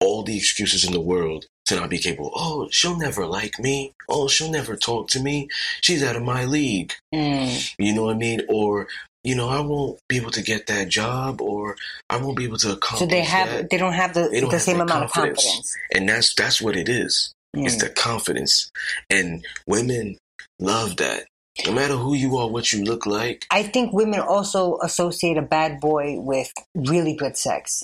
all 0.00 0.22
the 0.22 0.36
excuses 0.36 0.84
in 0.84 0.92
the 0.92 1.00
world 1.00 1.46
to 1.68 1.76
not 1.76 1.90
be 1.90 1.98
capable. 1.98 2.32
Oh, 2.34 2.68
she'll 2.70 2.98
never 2.98 3.24
like 3.26 3.58
me. 3.58 3.92
Oh, 4.08 4.28
she'll 4.28 4.50
never 4.50 4.76
talk 4.76 5.08
to 5.10 5.20
me. 5.20 5.48
She's 5.80 6.02
out 6.02 6.16
of 6.16 6.22
my 6.22 6.44
league. 6.44 6.92
Mm. 7.14 7.74
You 7.78 7.94
know 7.94 8.04
what 8.04 8.16
I 8.16 8.18
mean? 8.18 8.42
Or 8.48 8.88
you 9.24 9.34
know, 9.34 9.48
I 9.48 9.60
won't 9.60 9.98
be 10.08 10.16
able 10.16 10.30
to 10.30 10.42
get 10.42 10.68
that 10.68 10.88
job, 10.88 11.40
or 11.42 11.76
I 12.08 12.16
won't 12.18 12.36
be 12.36 12.44
able 12.44 12.56
to 12.58 12.72
accomplish 12.72 13.00
So 13.00 13.06
they 13.06 13.22
have 13.22 13.48
that. 13.48 13.70
they 13.70 13.76
don't 13.76 13.92
have 13.92 14.14
the, 14.14 14.22
don't 14.22 14.44
the 14.44 14.50
have 14.52 14.62
same 14.62 14.80
amount 14.80 15.04
of 15.04 15.12
confidence. 15.12 15.44
confidence. 15.44 15.76
and 15.94 16.08
that's 16.08 16.34
that's 16.34 16.60
what 16.62 16.76
it 16.76 16.88
is. 16.88 17.32
It's 17.54 17.76
Mm. 17.76 17.80
the 17.80 17.88
confidence, 17.90 18.70
and 19.10 19.44
women 19.66 20.18
love 20.60 20.96
that. 20.98 21.24
No 21.66 21.72
matter 21.72 21.96
who 21.96 22.14
you 22.14 22.36
are, 22.36 22.46
what 22.48 22.72
you 22.72 22.84
look 22.84 23.04
like, 23.06 23.44
I 23.50 23.64
think 23.64 23.92
women 23.92 24.20
also 24.20 24.78
associate 24.82 25.36
a 25.36 25.42
bad 25.42 25.80
boy 25.80 26.20
with 26.20 26.52
really 26.76 27.14
good 27.14 27.36
sex. 27.36 27.82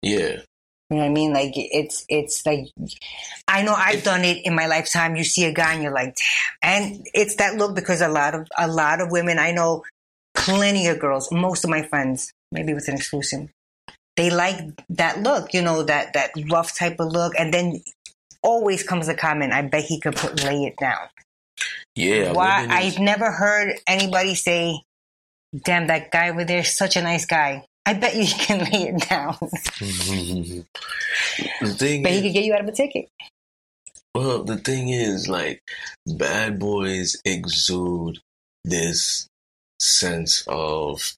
yeah, 0.00 0.36
You 0.92 0.98
know 0.98 1.04
what 1.04 1.10
I 1.10 1.14
mean? 1.14 1.32
Like 1.32 1.52
it's 1.54 2.04
it's 2.10 2.44
like 2.44 2.66
I 3.48 3.62
know 3.62 3.72
I've 3.72 4.02
done 4.04 4.24
it 4.24 4.44
in 4.44 4.54
my 4.54 4.66
lifetime. 4.66 5.16
You 5.16 5.24
see 5.24 5.46
a 5.46 5.52
guy 5.52 5.72
and 5.72 5.82
you're 5.82 5.94
like, 5.94 6.14
damn. 6.62 6.82
And 6.82 7.06
it's 7.14 7.36
that 7.36 7.54
look 7.56 7.74
because 7.74 8.02
a 8.02 8.08
lot 8.08 8.34
of 8.34 8.46
a 8.58 8.68
lot 8.68 9.00
of 9.00 9.10
women 9.10 9.38
I 9.38 9.52
know, 9.52 9.84
plenty 10.34 10.88
of 10.88 10.98
girls, 10.98 11.32
most 11.32 11.64
of 11.64 11.70
my 11.70 11.82
friends, 11.82 12.30
maybe 12.50 12.74
with 12.74 12.88
an 12.88 12.96
exclusive, 12.96 13.48
they 14.16 14.28
like 14.28 14.58
that 14.90 15.22
look. 15.22 15.54
You 15.54 15.62
know 15.62 15.82
that 15.82 16.12
that 16.12 16.32
rough 16.50 16.76
type 16.76 17.00
of 17.00 17.10
look, 17.10 17.32
and 17.38 17.54
then 17.54 17.80
always 18.42 18.82
comes 18.82 19.08
a 19.08 19.14
comment. 19.14 19.54
I 19.54 19.62
bet 19.62 19.84
he 19.84 19.98
could 19.98 20.16
put 20.16 20.44
lay 20.44 20.64
it 20.64 20.74
down. 20.78 21.08
yeah. 21.94 22.32
Why? 22.32 22.64
is- 22.64 22.70
I've 22.70 22.98
never 23.00 23.30
heard 23.32 23.78
anybody 23.86 24.34
say, 24.34 24.82
"Damn, 25.64 25.86
that 25.86 26.10
guy 26.10 26.28
over 26.28 26.44
there 26.44 26.58
is 26.58 26.76
such 26.76 26.96
a 26.96 27.02
nice 27.02 27.24
guy." 27.24 27.64
I 27.86 27.94
bet 27.94 28.14
you 28.16 28.24
he 28.24 28.34
can 28.44 28.58
lay 28.60 28.88
it 28.88 29.08
down. 29.08 29.36
the 31.60 31.74
thing 31.74 32.02
but 32.02 32.12
he 32.12 32.18
is, 32.18 32.22
could 32.22 32.32
get 32.32 32.44
you 32.44 32.54
out 32.54 32.60
of 32.60 32.68
a 32.68 32.72
ticket. 32.72 33.08
well, 34.14 34.44
the 34.44 34.56
thing 34.58 34.88
is, 34.88 35.28
like, 35.28 35.60
bad 36.06 36.58
boys 36.58 37.16
exude 37.24 38.18
this 38.64 39.26
sense 39.80 40.44
of 40.46 41.14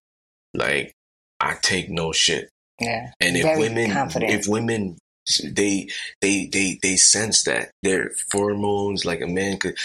like 0.54 0.92
I 1.40 1.56
take 1.60 1.90
no 1.90 2.12
shit. 2.12 2.48
Yeah. 2.80 3.10
And 3.20 3.36
if 3.36 3.58
women, 3.58 3.90
confident. 3.90 4.32
if 4.32 4.48
women, 4.48 4.96
they 5.44 5.88
they 6.20 6.46
they 6.46 6.78
they 6.82 6.96
sense 6.96 7.42
that 7.44 7.70
their 7.82 8.10
pheromones, 8.32 9.04
like 9.04 9.20
a 9.20 9.26
man 9.26 9.58
could, 9.58 9.76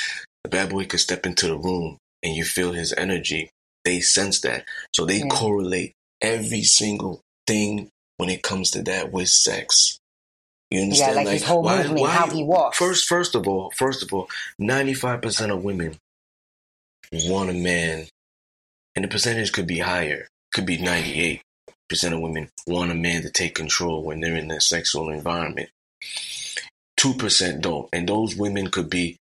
a 0.45 0.49
bad 0.49 0.69
boy 0.69 0.85
could 0.85 0.99
step 0.99 1.25
into 1.25 1.47
the 1.47 1.57
room 1.57 1.97
and 2.23 2.35
you 2.35 2.43
feel 2.45 2.71
his 2.71 2.93
energy. 2.93 3.49
They 3.83 3.99
sense 3.99 4.41
that, 4.41 4.65
so 4.93 5.05
they 5.05 5.19
Yeah. 5.19 5.27
correlate 5.29 5.93
every 6.21 6.63
single 6.63 7.21
thing 7.47 7.89
when 8.17 8.29
it 8.29 8.43
comes 8.43 8.71
to 8.71 8.83
that 8.83 9.11
with 9.11 9.29
sex. 9.29 9.99
You 10.71 10.81
understand? 10.81 11.15
like 11.15 11.27
his 11.29 11.43
whole 11.43 11.63
movement, 11.63 12.07
how 12.07 12.29
he 12.29 12.43
walks. 12.43 12.77
First, 12.77 13.07
first 13.07 13.33
of 13.33 13.47
all, 13.47 13.71
first 13.75 14.03
of 14.03 14.13
all, 14.13 14.29
ninety-five 14.59 15.21
percent 15.21 15.51
of 15.51 15.63
women 15.63 15.97
want 17.11 17.49
a 17.49 17.53
man, 17.53 18.05
and 18.95 19.03
the 19.03 19.09
percentage 19.09 19.51
could 19.51 19.65
be 19.65 19.79
higher. 19.79 20.27
Could 20.53 20.67
be 20.67 20.77
ninety-eight 20.77 21.41
percent 21.89 22.13
of 22.13 22.21
women 22.21 22.49
want 22.67 22.91
a 22.91 22.95
man 22.95 23.23
to 23.23 23.31
take 23.31 23.55
control 23.55 24.03
when 24.03 24.19
they're 24.19 24.35
in 24.35 24.47
their 24.47 24.59
sexual 24.59 25.09
environment. 25.09 25.69
Two 26.97 27.15
percent 27.15 27.61
don't, 27.61 27.89
and 27.91 28.07
those 28.07 28.35
women 28.35 28.69
could 28.69 28.91
be 28.91 29.17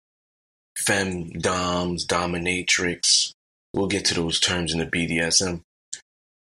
femdoms, 0.77 2.07
dominatrix. 2.07 3.33
We'll 3.73 3.87
get 3.87 4.05
to 4.07 4.15
those 4.15 4.41
terms 4.41 4.73
in 4.73 4.81
the 4.81 4.87
BDSM 4.87 5.61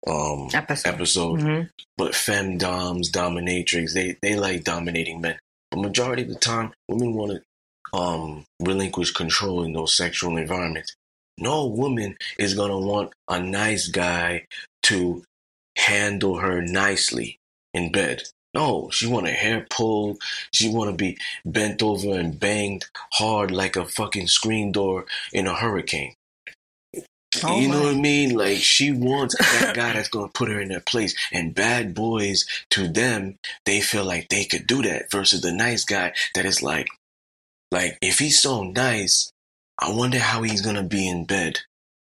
um, 0.07 0.49
Episode. 0.53 0.89
episode 0.89 1.39
Mhm. 1.41 1.69
but 1.97 2.13
femdoms, 2.13 3.09
dominatrix, 3.11 3.93
they 3.93 4.17
they 4.21 4.35
like 4.35 4.63
dominating 4.63 5.21
men. 5.21 5.37
But 5.71 5.79
majority 5.81 6.23
of 6.23 6.29
the 6.29 6.35
time, 6.35 6.73
women 6.87 7.13
want 7.13 7.31
to 7.33 7.97
um, 7.97 8.45
relinquish 8.59 9.11
control 9.11 9.63
in 9.63 9.73
those 9.73 9.95
sexual 9.95 10.37
environments. 10.37 10.95
No 11.37 11.65
woman 11.67 12.17
is 12.37 12.53
gonna 12.53 12.79
want 12.79 13.13
a 13.29 13.39
nice 13.41 13.87
guy 13.87 14.45
to 14.83 15.23
handle 15.77 16.37
her 16.37 16.61
nicely 16.61 17.37
in 17.73 17.91
bed. 17.91 18.23
No, 18.53 18.89
she 18.89 19.05
want 19.07 19.27
her 19.27 19.33
hair 19.33 19.65
pulled. 19.69 20.21
She 20.53 20.69
want 20.69 20.89
to 20.89 20.95
be 20.95 21.17
bent 21.45 21.83
over 21.83 22.17
and 22.17 22.39
banged 22.39 22.85
hard 23.13 23.51
like 23.51 23.75
a 23.75 23.85
fucking 23.85 24.27
screen 24.27 24.71
door 24.71 25.05
in 25.33 25.45
a 25.45 25.55
hurricane. 25.55 26.13
Oh 27.43 27.59
you 27.59 27.67
know 27.67 27.83
what 27.83 27.95
I 27.95 27.97
mean? 27.99 28.35
Like 28.35 28.57
she 28.57 28.91
wants 28.91 29.35
that 29.37 29.73
guy 29.75 29.93
that's 29.93 30.09
gonna 30.15 30.29
put 30.33 30.49
her 30.49 30.59
in 30.61 30.69
that 30.69 30.85
place. 30.85 31.15
And 31.31 31.53
bad 31.55 31.93
boys, 31.93 32.45
to 32.71 32.87
them, 32.87 33.37
they 33.65 33.81
feel 33.81 34.05
like 34.05 34.29
they 34.29 34.45
could 34.45 34.67
do 34.67 34.81
that 34.83 35.11
versus 35.11 35.41
the 35.41 35.51
nice 35.51 35.83
guy 35.83 36.13
that 36.35 36.45
is 36.45 36.61
like, 36.63 36.87
like 37.71 37.97
if 38.01 38.19
he's 38.19 38.39
so 38.39 38.63
nice, 38.63 39.31
I 39.79 39.91
wonder 39.91 40.19
how 40.19 40.43
he's 40.43 40.61
gonna 40.61 40.83
be 40.83 41.07
in 41.07 41.25
bed. 41.25 41.59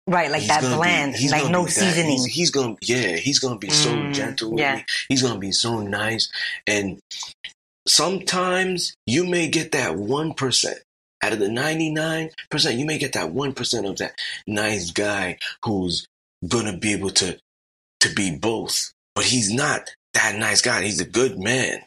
Right, 0.08 0.30
like 0.30 0.42
He's 0.42 0.50
that 0.50 0.62
be- 0.62 0.68
bland, 0.76 1.16
he's 1.16 1.32
like 1.32 1.50
no 1.50 1.66
be 1.66 1.72
seasoning. 1.72 2.12
he's, 2.12 2.26
he's 2.26 2.52
gonna, 2.52 2.76
yeah, 2.82 3.16
he's 3.16 3.40
gonna 3.40 3.58
be 3.58 3.72
so 3.72 3.96
Mm, 3.96 4.14
gentle 4.14 4.60
yeah. 4.60 4.76
me. 4.76 4.86
He's 5.10 5.24
gonna 5.24 5.40
be 5.40 5.52
so 5.52 5.82
nice. 5.82 6.30
And 6.68 7.00
sometimes 7.88 8.94
you 9.06 9.26
may 9.26 9.48
get 9.48 9.72
that 9.72 9.96
one 9.96 10.34
percent 10.34 10.80
out 11.26 11.34
of 11.34 11.40
the 11.40 11.50
ninety 11.50 11.92
nine 11.92 12.30
percent. 12.50 12.78
You 12.80 12.86
may 12.86 12.98
get 12.98 13.14
that 13.14 13.32
one 13.32 13.54
percent 13.54 13.86
of 13.86 13.98
that 13.98 14.16
nice 14.48 14.92
guy 14.92 15.38
who's 15.64 16.08
gonna 16.48 16.78
be 16.78 16.94
able 16.94 17.10
to 17.12 17.38
to 18.02 18.14
be 18.14 18.36
both, 18.38 18.92
but 19.16 19.26
he's 19.26 19.52
not 19.52 19.90
that 20.14 20.36
nice 20.36 20.62
guy. 20.62 20.84
He's 20.84 21.02
a 21.02 21.06
good 21.06 21.40
man. 21.40 21.80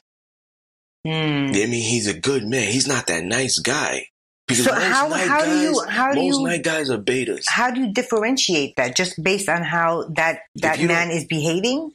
Mm. 1.07 1.51
I 1.51 1.67
mean, 1.67 1.71
he's 1.83 2.07
a 2.07 2.19
good 2.19 2.45
man. 2.45 2.71
He's 2.71 2.89
not 2.89 3.07
that 3.07 3.25
nice 3.25 3.59
guy. 3.61 4.07
Because 4.47 4.65
So 4.65 4.73
most 4.73 4.83
how 4.85 5.11
how 5.13 5.45
do 5.45 5.59
you 5.61 5.75
guys- 5.85 5.95
how 5.95 6.13
do 6.13 6.21
most 6.21 6.39
you 6.41 6.47
nice 6.47 6.61
guys 6.63 6.91
are 6.91 6.99
betas. 6.99 7.45
how 7.49 7.71
do 7.71 7.81
you 7.83 7.93
differentiate 7.93 8.75
that 8.77 8.97
just 8.97 9.23
based 9.23 9.49
on 9.49 9.63
how 9.63 10.05
that 10.17 10.41
that 10.57 10.81
man 10.81 11.11
is 11.11 11.27
behaving? 11.27 11.93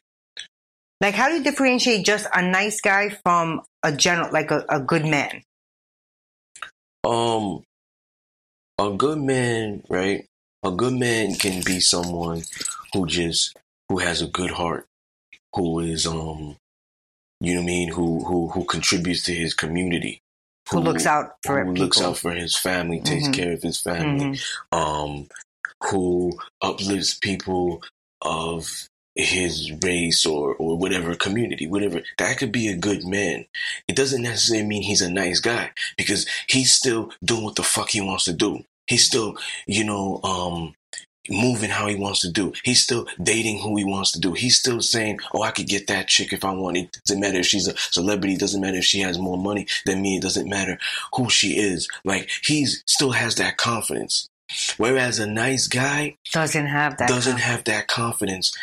Like 1.01 1.15
how 1.15 1.29
do 1.29 1.35
you 1.35 1.43
differentiate 1.43 2.05
just 2.05 2.27
a 2.33 2.41
nice 2.41 2.79
guy 2.79 3.09
from 3.23 3.61
a 3.81 3.91
general 3.91 4.31
like 4.31 4.51
a, 4.51 4.63
a 4.69 4.79
good 4.79 5.05
man? 5.05 5.41
Um, 7.03 7.63
a 8.79 8.91
good 8.91 9.19
man, 9.19 9.83
right? 9.89 10.25
A 10.63 10.71
good 10.71 10.93
man 10.93 11.35
can 11.35 11.61
be 11.63 11.79
someone 11.79 12.43
who 12.93 13.05
just 13.05 13.55
who 13.89 13.97
has 13.99 14.21
a 14.21 14.27
good 14.27 14.51
heart, 14.51 14.85
who 15.55 15.79
is 15.79 16.07
um 16.07 16.55
you 17.41 17.53
know 17.55 17.59
what 17.59 17.63
I 17.63 17.65
mean, 17.67 17.89
who 17.89 18.23
who 18.23 18.47
who 18.49 18.65
contributes 18.65 19.23
to 19.23 19.33
his 19.33 19.53
community, 19.53 20.21
Who 20.71 20.79
looks 20.79 21.05
out 21.05 21.33
for 21.43 21.63
who 21.63 21.73
looks 21.73 22.01
out 22.01 22.17
for 22.17 22.31
his 22.31 22.57
family, 22.57 23.01
takes 23.01 23.27
Mhm. 23.27 23.33
care 23.33 23.51
of 23.53 23.61
his 23.61 23.81
family, 23.81 24.25
Mhm. 24.25 24.41
um, 24.71 25.27
who 25.89 26.39
uplifts 26.61 27.15
people 27.15 27.83
of 28.21 28.87
his 29.15 29.71
race 29.83 30.25
or 30.25 30.55
or 30.55 30.77
whatever 30.77 31.13
community, 31.15 31.67
whatever. 31.67 32.01
That 32.17 32.37
could 32.37 32.51
be 32.51 32.67
a 32.67 32.75
good 32.77 33.05
man. 33.05 33.45
It 33.87 33.95
doesn't 33.95 34.21
necessarily 34.23 34.65
mean 34.65 34.83
he's 34.83 35.01
a 35.01 35.11
nice 35.11 35.39
guy 35.39 35.71
because 35.97 36.25
he's 36.47 36.73
still 36.73 37.11
doing 37.23 37.43
what 37.43 37.55
the 37.55 37.63
fuck 37.63 37.89
he 37.91 38.01
wants 38.01 38.25
to 38.25 38.33
do. 38.33 38.63
He's 38.87 39.05
still, 39.05 39.37
you 39.67 39.83
know, 39.85 40.19
um, 40.23 40.75
moving 41.29 41.69
how 41.69 41.87
he 41.87 41.95
wants 41.95 42.19
to 42.21 42.29
do. 42.31 42.51
He's 42.63 42.81
still 42.83 43.07
dating 43.21 43.59
who 43.61 43.77
he 43.77 43.85
wants 43.85 44.11
to 44.11 44.19
do. 44.19 44.33
He's 44.33 44.57
still 44.59 44.81
saying, 44.81 45.19
"Oh, 45.33 45.41
I 45.43 45.51
could 45.51 45.67
get 45.67 45.87
that 45.87 46.07
chick 46.09 46.33
if 46.33 46.43
I 46.43 46.51
want." 46.51 46.77
It 46.77 46.97
doesn't 47.05 47.21
matter 47.21 47.37
if 47.39 47.45
she's 47.45 47.67
a 47.67 47.77
celebrity. 47.77 48.33
It 48.33 48.39
doesn't 48.41 48.59
matter 48.61 48.77
if 48.77 48.83
she 48.85 48.99
has 49.01 49.17
more 49.17 49.37
money 49.37 49.67
than 49.85 50.01
me. 50.01 50.17
It 50.17 50.21
doesn't 50.23 50.49
matter 50.49 50.77
who 51.13 51.29
she 51.29 51.57
is. 51.57 51.87
Like 52.03 52.29
he's 52.43 52.83
still 52.87 53.11
has 53.11 53.35
that 53.35 53.57
confidence. 53.57 54.27
Whereas 54.77 55.17
a 55.19 55.25
nice 55.25 55.67
guy 55.67 56.17
Doesn't 56.31 56.67
have 56.67 56.97
that. 56.97 57.07
doesn't 57.07 57.37
confidence. 57.39 57.41
have 57.55 57.63
that 57.63 57.87
confidence. 57.87 58.53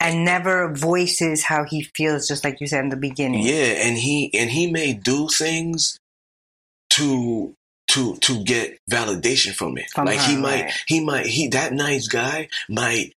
And 0.00 0.24
never 0.24 0.72
voices 0.72 1.44
how 1.44 1.64
he 1.64 1.82
feels, 1.82 2.28
just 2.28 2.44
like 2.44 2.60
you 2.60 2.66
said 2.66 2.84
in 2.84 2.90
the 2.90 2.96
beginning. 2.96 3.44
Yeah, 3.44 3.86
and 3.86 3.96
he 3.96 4.30
and 4.34 4.50
he 4.50 4.70
may 4.70 4.92
do 4.92 5.28
things 5.28 5.98
to 6.90 7.54
to 7.88 8.16
to 8.16 8.44
get 8.44 8.78
validation 8.90 9.54
from 9.54 9.78
it. 9.78 9.90
From 9.94 10.06
like 10.06 10.20
he 10.20 10.36
might 10.36 10.62
right. 10.62 10.72
he 10.86 11.04
might 11.04 11.26
he 11.26 11.48
that 11.48 11.72
nice 11.72 12.06
guy 12.06 12.48
might 12.68 13.12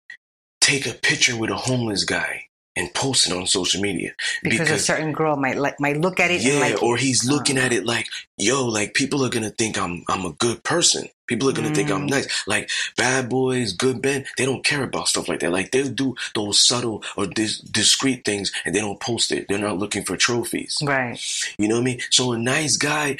take 0.59 0.87
a 0.87 0.93
picture 0.93 1.35
with 1.35 1.49
a 1.49 1.55
homeless 1.55 2.03
guy 2.03 2.45
and 2.77 2.93
post 2.93 3.27
it 3.27 3.33
on 3.33 3.45
social 3.47 3.81
media 3.81 4.13
because, 4.43 4.69
a 4.71 4.79
certain 4.79 5.11
girl 5.11 5.35
might 5.35 5.57
like 5.57 5.77
might 5.79 5.97
look 5.97 6.19
at 6.21 6.31
it 6.31 6.41
yeah, 6.41 6.59
like 6.59 6.81
or 6.81 6.95
he's 6.95 7.25
looking 7.25 7.57
at 7.57 7.73
it 7.73 7.85
like, 7.85 8.07
yo, 8.37 8.65
like 8.65 8.93
people 8.93 9.25
are 9.25 9.29
gonna 9.29 9.49
think 9.49 9.77
I'm 9.77 10.03
I'm 10.07 10.25
a 10.25 10.31
good 10.33 10.63
person. 10.63 11.07
People 11.27 11.49
are 11.49 11.53
gonna 11.53 11.73
think 11.73 11.89
I'm 11.91 12.07
Mm. 12.07 12.11
nice. 12.11 12.47
Like 12.47 12.69
bad 12.97 13.29
boys, 13.29 13.73
good 13.73 14.01
men, 14.03 14.25
they 14.37 14.45
don't 14.45 14.63
care 14.65 14.83
about 14.83 15.07
stuff 15.09 15.27
like 15.27 15.39
that. 15.41 15.51
Like 15.51 15.71
they'll 15.71 15.89
do 15.89 16.15
those 16.35 16.65
subtle 16.65 17.03
or 17.17 17.25
dis- 17.27 17.59
discreet 17.59 18.23
things 18.25 18.51
and 18.65 18.73
they 18.73 18.79
don't 18.79 18.99
post 19.01 19.31
it. 19.31 19.45
They're 19.49 19.57
not 19.59 19.77
looking 19.77 20.03
for 20.03 20.15
trophies. 20.17 20.77
right. 20.81 21.19
You 21.57 21.67
know 21.67 21.75
what 21.75 21.81
I 21.81 21.85
mean? 21.85 21.99
So 22.09 22.31
a 22.33 22.37
nice 22.37 22.77
guy 22.77 23.17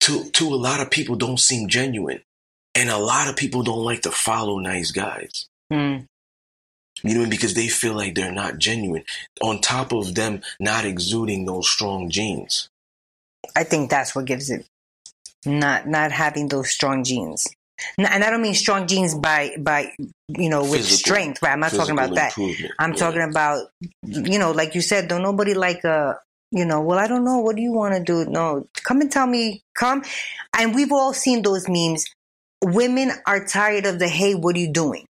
to 0.00 0.30
to 0.30 0.48
a 0.52 0.56
lot 0.56 0.80
of 0.80 0.90
people 0.90 1.16
don't 1.16 1.40
seem 1.40 1.68
genuine. 1.68 2.20
And 2.74 2.90
a 2.90 2.98
lot 2.98 3.28
of 3.28 3.36
people 3.36 3.62
don't 3.62 3.84
like 3.84 4.02
to 4.02 4.10
follow 4.10 4.58
nice 4.58 4.90
guys. 4.90 5.46
Mm. 5.72 6.06
You 7.04 7.14
know, 7.14 7.20
I 7.20 7.24
mean? 7.24 7.30
because 7.30 7.54
they 7.54 7.68
feel 7.68 7.94
like 7.94 8.14
they're 8.14 8.32
not 8.32 8.58
genuine. 8.58 9.04
On 9.40 9.60
top 9.60 9.92
of 9.92 10.14
them 10.14 10.42
not 10.58 10.84
exuding 10.84 11.44
those 11.44 11.68
strong 11.68 12.10
genes. 12.10 12.68
I 13.54 13.64
think 13.64 13.90
that's 13.90 14.14
what 14.14 14.24
gives 14.24 14.50
it 14.50 14.66
not 15.46 15.86
not 15.86 16.12
having 16.12 16.48
those 16.48 16.70
strong 16.70 17.04
genes. 17.04 17.46
And 17.98 18.06
I 18.06 18.30
don't 18.30 18.42
mean 18.42 18.54
strong 18.54 18.86
genes 18.86 19.14
by 19.14 19.56
by 19.58 19.92
you 20.28 20.48
know 20.48 20.62
with 20.62 20.82
Physical- 20.82 20.96
strength, 20.96 21.42
right? 21.42 21.52
I'm 21.52 21.60
not 21.60 21.72
talking 21.72 21.92
about 21.92 22.14
that. 22.14 22.32
I'm 22.78 22.92
Yeah. 22.92 22.96
talking 22.96 23.22
about 23.22 23.68
you 24.02 24.38
know, 24.38 24.52
like 24.52 24.74
you 24.74 24.80
said, 24.80 25.08
don't 25.08 25.22
nobody 25.22 25.54
like 25.54 25.84
a 25.84 26.18
you 26.50 26.64
know, 26.64 26.80
well, 26.80 27.00
I 27.00 27.08
don't 27.08 27.24
know. 27.24 27.38
What 27.38 27.56
do 27.56 27.62
you 27.62 27.72
want 27.72 27.94
to 27.94 28.02
do? 28.02 28.30
No, 28.30 28.68
come 28.84 29.00
and 29.00 29.10
tell 29.10 29.26
me. 29.26 29.62
Come, 29.74 30.04
and 30.56 30.72
we've 30.72 30.92
all 30.92 31.12
seen 31.12 31.42
those 31.42 31.68
memes. 31.68 32.06
Women 32.62 33.10
are 33.26 33.44
tired 33.44 33.86
of 33.86 33.98
the 33.98 34.06
hey, 34.06 34.36
what 34.36 34.54
are 34.54 34.60
you 34.60 34.72
doing? 34.72 35.06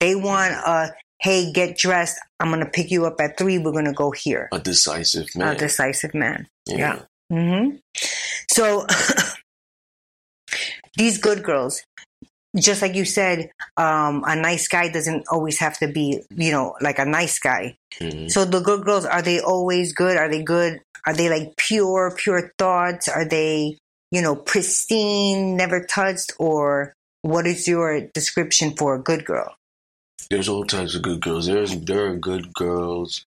They 0.00 0.14
want 0.14 0.54
mm-hmm. 0.54 0.70
a 0.70 0.94
hey, 1.20 1.52
get 1.52 1.76
dressed. 1.78 2.18
I'm 2.40 2.50
gonna 2.50 2.66
pick 2.70 2.90
you 2.90 3.06
up 3.06 3.20
at 3.20 3.38
three. 3.38 3.58
We're 3.58 3.72
gonna 3.72 3.92
go 3.92 4.10
here. 4.10 4.48
a 4.52 4.58
decisive 4.60 5.34
man. 5.36 5.56
A 5.56 5.58
decisive 5.58 6.14
man. 6.14 6.48
yeah. 6.66 7.02
hmm 7.30 7.76
So 8.50 8.86
these 10.96 11.18
good 11.18 11.42
girls, 11.42 11.82
just 12.56 12.82
like 12.82 12.94
you 12.94 13.04
said, 13.04 13.50
um, 13.76 14.24
a 14.26 14.34
nice 14.34 14.68
guy 14.68 14.88
doesn't 14.88 15.26
always 15.30 15.58
have 15.58 15.78
to 15.78 15.88
be, 15.88 16.22
you 16.30 16.50
know, 16.50 16.74
like 16.80 16.98
a 16.98 17.04
nice 17.04 17.38
guy. 17.38 17.76
Mhm. 18.00 18.30
So 18.30 18.44
the 18.44 18.60
good 18.60 18.84
girls, 18.84 19.04
are 19.04 19.22
they 19.22 19.40
always 19.40 19.92
good? 19.92 20.16
Are 20.16 20.28
they 20.28 20.42
good? 20.42 20.80
Are 21.06 21.14
they 21.14 21.28
like 21.28 21.56
pure, 21.56 22.14
pure 22.16 22.52
thoughts? 22.58 23.08
Are 23.08 23.24
they, 23.24 23.78
you 24.10 24.22
know, 24.22 24.34
pristine, 24.36 25.56
never 25.56 25.84
touched? 25.84 26.32
Or 26.38 26.92
what 27.22 27.46
is 27.46 27.68
your 27.68 28.00
description 28.14 28.74
for 28.76 28.94
a 28.94 29.02
good 29.02 29.24
girl? 29.24 29.54
There's 30.30 30.48
all 30.48 30.64
types 30.64 30.94
of 30.94 31.02
good 31.02 31.20
girls. 31.20 31.46
There's 31.46 31.78
there 31.80 32.06
are 32.06 32.16
good 32.16 32.52
girls 32.52 33.24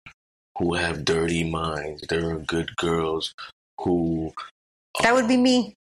who 0.57 0.73
have 0.73 1.05
dirty 1.05 1.43
minds. 1.43 2.03
There 2.07 2.31
are 2.31 2.39
good 2.39 2.75
girls 2.77 3.33
who 3.79 4.33
That 5.01 5.13
would 5.13 5.27
be 5.27 5.35
um, 5.35 5.43
me. 5.43 5.73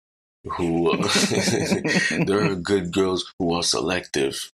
Who 0.58 0.97
there 2.25 2.51
are 2.51 2.56
good 2.56 2.91
girls 2.91 3.34
who 3.39 3.54
are 3.54 3.63
selective. 3.63 4.51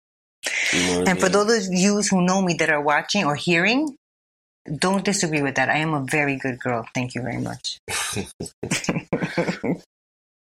You 0.73 0.87
know 0.87 0.99
what 0.99 1.09
I 1.09 1.11
And 1.11 1.21
for 1.21 1.29
those 1.29 1.69
of 1.69 1.75
you 1.75 2.01
who 2.03 2.23
know 2.23 2.43
me 2.43 2.55
that 2.55 2.71
are 2.71 2.81
watching 2.81 3.25
or 3.25 3.37
hearing, 3.37 3.97
don't 4.79 5.05
disagree 5.05 5.43
with 5.43 5.57
that. 5.57 5.69
I 5.69 5.79
am 5.79 5.95
a 5.95 6.05
very 6.05 6.37
good 6.37 6.59
girl. 6.59 6.87
Thank 6.95 7.15
you 7.15 7.23
very 7.23 7.39
much. 7.39 7.79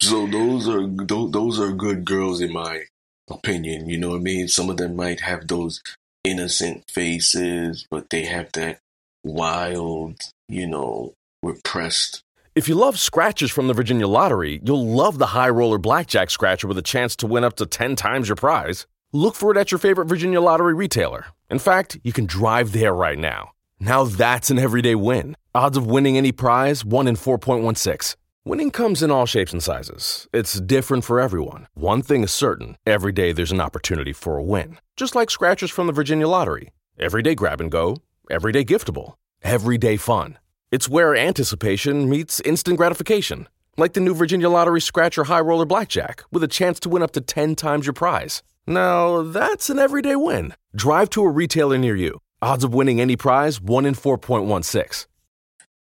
So 0.02 0.28
those 0.28 0.68
are 0.68 0.88
those, 0.88 1.32
those 1.32 1.60
are 1.60 1.72
good 1.72 2.06
girls 2.06 2.42
in 2.42 2.54
my 2.54 2.84
opinion. 3.30 3.90
You 3.90 3.98
know 3.98 4.10
what 4.10 4.18
I 4.18 4.20
mean? 4.20 4.48
Some 4.48 4.70
of 4.70 4.78
them 4.78 4.96
might 4.96 5.22
have 5.22 5.48
those 5.48 5.82
innocent 6.24 6.84
faces, 6.90 7.86
but 7.90 8.10
they 8.10 8.26
have 8.26 8.52
that 8.54 8.80
wild, 9.24 10.20
you 10.48 10.68
know, 10.68 11.14
repressed. 11.44 12.24
If 12.56 12.68
you 12.68 12.76
love 12.76 13.00
scratchers 13.00 13.52
from 13.52 13.68
the 13.68 13.74
Virginia 13.74 14.08
Lottery, 14.08 14.60
you'll 14.64 14.86
love 14.86 15.18
the 15.18 15.28
High 15.28 15.50
Roller 15.50 15.78
Blackjack 15.78 16.30
Scratcher 16.30 16.68
with 16.68 16.78
a 16.78 16.82
chance 16.82 17.16
to 17.18 17.28
win 17.28 17.44
up 17.44 17.56
to 17.58 17.66
10 17.66 17.96
times 17.96 18.28
your 18.28 18.36
prize. 18.36 18.86
Look 19.14 19.36
for 19.36 19.52
it 19.52 19.58
at 19.58 19.72
your 19.72 19.80
favorite 19.80 20.08
Virginia 20.08 20.42
Lottery 20.42 20.74
retailer. 20.74 21.28
In 21.50 21.60
fact, 21.60 22.00
you 22.04 22.12
can 22.12 22.26
drive 22.26 22.74
there 22.74 22.94
right 22.94 23.18
now. 23.18 23.52
Now 23.80 24.04
that's 24.04 24.50
an 24.50 24.60
everyday 24.60 24.96
win. 24.96 25.36
Odds 25.56 25.78
of 25.78 25.88
winning 25.88 26.18
any 26.18 26.32
prize 26.32 26.84
1 26.84 27.08
in 27.08 27.16
4.16. 27.16 28.16
Winning 28.50 28.72
comes 28.72 29.04
in 29.04 29.12
all 29.12 29.28
shapes 29.28 29.54
and 29.54 29.62
sizes. 29.62 30.28
It's 30.34 30.60
different 30.60 31.04
for 31.04 31.20
everyone. 31.20 31.68
One 31.76 32.02
thing 32.02 32.24
is 32.24 32.32
certain 32.32 32.78
every 32.84 33.12
day 33.12 33.32
there's 33.32 33.52
an 33.52 33.62
opportunity 33.62 34.12
for 34.12 34.38
a 34.38 34.44
win. 34.44 34.80
Just 34.98 35.14
like 35.14 35.30
scratchers 35.30 35.70
from 35.70 35.86
the 35.86 35.94
Virginia 35.94 36.28
Lottery. 36.28 36.70
Everyday 36.98 37.36
grab 37.36 37.62
and 37.62 37.72
go, 37.72 37.98
everyday 38.28 38.66
giftable, 38.66 39.14
everyday 39.44 39.98
fun. 39.98 40.40
It's 40.72 40.90
where 40.90 41.16
anticipation 41.16 42.10
meets 42.10 42.40
instant 42.40 42.78
gratification. 42.78 43.48
Like 43.78 43.94
the 43.94 44.00
new 44.00 44.16
Virginia 44.16 44.50
Lottery 44.50 44.82
Scratcher 44.82 45.26
High 45.26 45.42
Roller 45.42 45.68
Blackjack 45.68 46.24
with 46.32 46.42
a 46.44 46.48
chance 46.48 46.80
to 46.80 46.90
win 46.90 47.04
up 47.04 47.12
to 47.12 47.22
10 47.22 47.56
times 47.56 47.86
your 47.86 47.94
prize. 47.94 48.42
Now, 48.66 49.22
that's 49.22 49.70
an 49.70 49.78
everyday 49.78 50.16
win. 50.16 50.56
Drive 50.76 51.12
to 51.12 51.24
a 51.24 51.30
retailer 51.30 51.78
near 51.78 51.96
you. 51.96 52.18
Odds 52.42 52.64
of 52.64 52.74
winning 52.74 53.00
any 53.00 53.16
prize 53.16 53.62
1 53.62 53.86
in 53.86 53.94
4.16. 53.94 55.06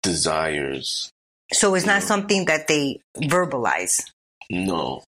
desires. 0.02 1.13
So 1.54 1.74
it's 1.74 1.86
not 1.86 2.02
something 2.02 2.46
that 2.46 2.66
they 2.66 3.00
verbalize. 3.16 4.02
No, 4.50 5.04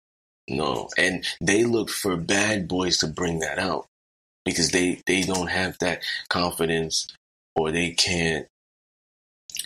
no, 0.48 0.88
and 0.98 1.24
they 1.40 1.64
look 1.64 1.88
for 1.88 2.16
bad 2.16 2.66
boys 2.66 2.98
to 2.98 3.06
bring 3.06 3.38
that 3.40 3.58
out 3.58 3.86
because 4.44 4.70
they 4.72 5.00
they 5.06 5.22
don't 5.22 5.48
have 5.48 5.78
that 5.78 6.02
confidence 6.28 7.06
or 7.54 7.70
they 7.70 7.92
can't, 7.92 8.46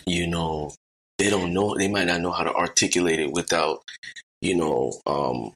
you 0.05 0.27
know, 0.27 0.71
they 1.17 1.31
don't 1.31 1.53
know. 1.53 1.75
They 1.75 1.87
might 1.87 2.07
not 2.07 2.21
know 2.21 2.31
how 2.31 2.43
to 2.43 2.53
articulate 2.53 3.19
it 3.19 3.31
without, 3.31 3.81
you 4.41 4.55
know, 4.55 4.93
um, 5.07 5.53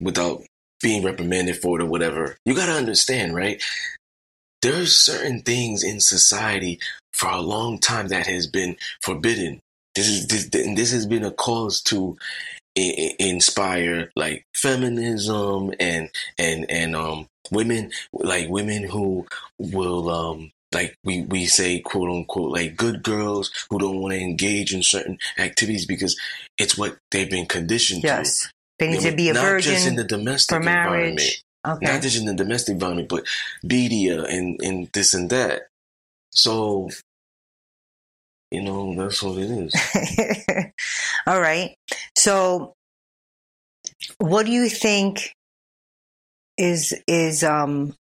without 0.00 0.42
being 0.82 1.04
reprimanded 1.04 1.56
for 1.56 1.78
it 1.78 1.84
or 1.84 1.86
whatever. 1.86 2.36
You 2.44 2.54
got 2.54 2.66
to 2.66 2.72
understand, 2.72 3.34
right? 3.34 3.62
There's 4.60 4.98
certain 4.98 5.40
things 5.42 5.84
in 5.84 6.00
society 6.00 6.80
for 7.12 7.28
a 7.28 7.40
long 7.40 7.78
time 7.78 8.08
that 8.08 8.26
has 8.26 8.48
been 8.48 8.76
forbidden. 9.02 9.60
This 9.94 10.08
is 10.08 10.26
this, 10.26 10.48
and 10.64 10.76
this 10.76 10.92
has 10.92 11.06
been 11.06 11.24
a 11.24 11.30
cause 11.30 11.80
to 11.82 12.16
i- 12.76 13.14
inspire 13.18 14.10
like 14.16 14.44
feminism 14.54 15.72
and 15.78 16.10
and 16.38 16.68
and 16.70 16.96
um 16.96 17.26
women 17.50 17.92
like 18.12 18.48
women 18.48 18.82
who 18.84 19.26
will 19.58 20.10
um 20.10 20.50
like 20.74 20.96
we 21.04 21.22
we 21.22 21.46
say 21.46 21.78
quote 21.80 22.10
unquote 22.10 22.50
like 22.50 22.76
good 22.76 23.02
girls 23.02 23.50
who 23.70 23.78
don't 23.78 24.00
want 24.00 24.12
to 24.12 24.20
engage 24.20 24.74
in 24.74 24.82
certain 24.82 25.18
activities 25.38 25.86
because 25.86 26.18
it's 26.58 26.76
what 26.76 26.96
they've 27.12 27.30
been 27.30 27.46
conditioned 27.46 28.02
to. 28.02 28.08
Yes. 28.08 28.50
They 28.80 28.88
need 28.88 29.00
to. 29.02 29.10
to 29.10 29.16
be 29.16 29.28
a 29.28 29.34
virgin. 29.34 29.74
just 29.74 29.86
in 29.86 29.94
the 29.94 30.02
domestic 30.04 30.56
for 30.56 30.58
environment 30.58 31.16
marriage. 31.16 31.44
Okay. 31.66 31.86
not 31.86 32.02
just 32.02 32.18
in 32.18 32.26
the 32.26 32.34
domestic 32.34 32.72
environment, 32.72 33.08
but 33.08 33.24
media 33.62 34.24
and, 34.24 34.60
and 34.60 34.88
this 34.92 35.14
and 35.14 35.30
that. 35.30 35.68
So, 36.30 36.90
you 38.50 38.62
know, 38.62 38.94
that's 38.96 39.22
what 39.22 39.38
it 39.38 39.50
is. 39.50 39.74
All 41.26 41.40
right. 41.40 41.74
So 42.16 42.74
what 44.18 44.46
do 44.46 44.52
you 44.52 44.68
think 44.68 45.32
is 46.56 46.94
is 47.08 47.42
um 47.42 47.94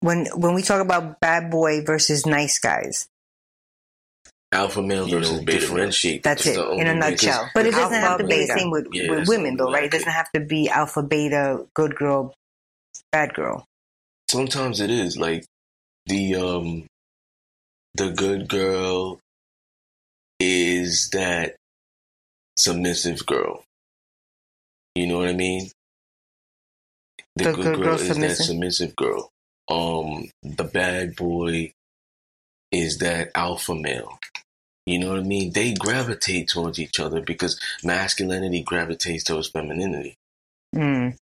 when 0.00 0.26
when 0.34 0.54
we 0.54 0.62
talk 0.62 0.80
about 0.80 1.20
bad 1.20 1.50
boy 1.50 1.82
versus 1.84 2.26
nice 2.26 2.58
guys? 2.58 3.08
alpha 4.52 4.80
male 4.80 5.06
You 5.06 5.14
know, 5.14 5.20
versus 5.20 5.40
beta 5.44 5.60
differentiate. 5.60 6.22
That's 6.22 6.46
it 6.46 6.56
in 6.56 6.60
a 6.60 6.64
only 6.64 6.84
way, 6.84 6.92
'cause 6.94 7.10
nutshell. 7.10 7.50
But 7.54 7.66
it 7.66 7.72
doesn't 7.72 8.00
have 8.00 8.18
to 8.18 8.24
be 8.24 8.36
the 8.38 8.46
same 8.46 8.70
with, 8.70 8.86
Yeah, 8.92 9.10
with 9.10 9.28
women, 9.28 9.56
though, 9.56 9.70
right? 9.70 9.84
It 9.84 9.90
doesn't 9.90 10.08
have 10.08 10.30
to 10.32 10.40
be 10.40 10.68
alpha, 10.68 11.02
beta, 11.02 11.66
good 11.74 11.94
girl, 11.96 12.32
bad 13.12 13.34
girl. 13.34 13.66
Sometimes 14.30 14.80
it 14.80 14.90
is 14.90 15.16
like 15.18 15.44
the 16.06 16.36
um 16.36 16.86
the 17.94 18.10
good 18.10 18.48
girl 18.48 19.18
is 20.40 21.10
that 21.12 21.56
submissive 22.56 23.24
girl. 23.26 23.64
You 24.94 25.06
know 25.06 25.18
what 25.18 25.28
I 25.28 25.34
mean? 25.34 25.70
The, 27.36 27.44
The 27.44 27.52
good, 27.52 27.64
good 27.64 27.76
girl, 27.76 27.84
girl 27.84 27.94
is 27.94 28.08
that 28.08 28.14
submissive. 28.14 28.46
submissive 28.46 28.96
girl. 28.96 29.30
Um 29.68 30.30
the 30.42 30.64
bad 30.64 31.16
boy 31.16 31.72
is 32.72 32.98
that 32.98 33.30
alpha 33.34 33.74
male. 33.74 34.18
You 34.86 35.00
know 35.00 35.10
what 35.10 35.18
I 35.18 35.22
mean? 35.22 35.52
They 35.52 35.74
gravitate 35.74 36.48
towards 36.48 36.78
each 36.78 37.00
other 37.00 37.20
because 37.20 37.60
masculinity 37.82 38.62
gravitates 38.62 39.24
towards 39.24 39.48
femininity. 39.48 40.14
Mm. 40.74 41.16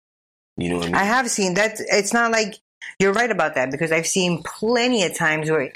You 0.57 0.69
know 0.69 0.77
what 0.77 0.85
I 0.85 0.89
mean? 0.89 0.95
I 0.97 1.05
have 1.05 1.31
seen 1.31 1.55
that. 1.55 1.77
It's 1.79 2.13
not 2.13 2.31
like 2.31 2.59
you're 2.99 3.15
right 3.15 3.31
about 3.31 3.55
that 3.55 3.71
because 3.71 3.91
I've 3.91 4.07
seen 4.07 4.43
plenty 4.43 5.05
of 5.05 5.17
times 5.17 5.51
where 5.51 5.73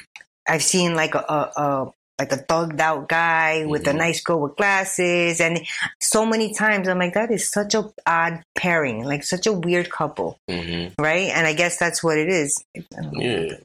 I've 0.46 0.62
seen 0.62 0.94
like 0.94 1.14
a, 1.14 1.20
a, 1.20 1.62
a 1.62 1.92
like 2.18 2.32
a 2.32 2.36
thugged 2.38 2.80
out 2.80 3.08
guy 3.08 3.64
with 3.64 3.86
a 3.86 3.92
Mhm. 3.92 3.98
nice 3.98 4.20
girl 4.20 4.40
with 4.40 4.56
glasses, 4.56 5.40
and 5.40 5.64
so 6.00 6.26
many 6.26 6.52
times 6.52 6.88
I'm 6.88 6.98
like, 6.98 7.14
that 7.14 7.30
is 7.30 7.48
such 7.48 7.74
a 7.74 7.90
odd 8.06 8.42
pairing, 8.56 9.04
like 9.04 9.22
such 9.22 9.46
a 9.46 9.52
weird 9.52 9.90
couple, 9.90 10.38
hmm 10.48 10.88
right? 10.98 11.30
And 11.30 11.46
I 11.46 11.52
guess 11.54 11.78
that's 11.78 12.02
what 12.02 12.18
it 12.18 12.28
is. 12.28 12.62
I 12.76 12.82
don't 12.90 13.12
know. 13.12 13.20
Yeah. 13.20 13.56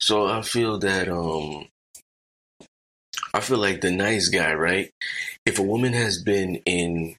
So 0.00 0.26
I 0.26 0.42
feel 0.42 0.78
that 0.78 1.08
um 1.08 1.68
I 3.34 3.40
feel 3.40 3.58
like 3.58 3.80
the 3.80 3.90
nice 3.90 4.28
guy, 4.28 4.52
right? 4.54 4.90
If 5.46 5.58
a 5.58 5.62
woman 5.62 5.92
has 5.94 6.22
been 6.22 6.56
in 6.66 7.16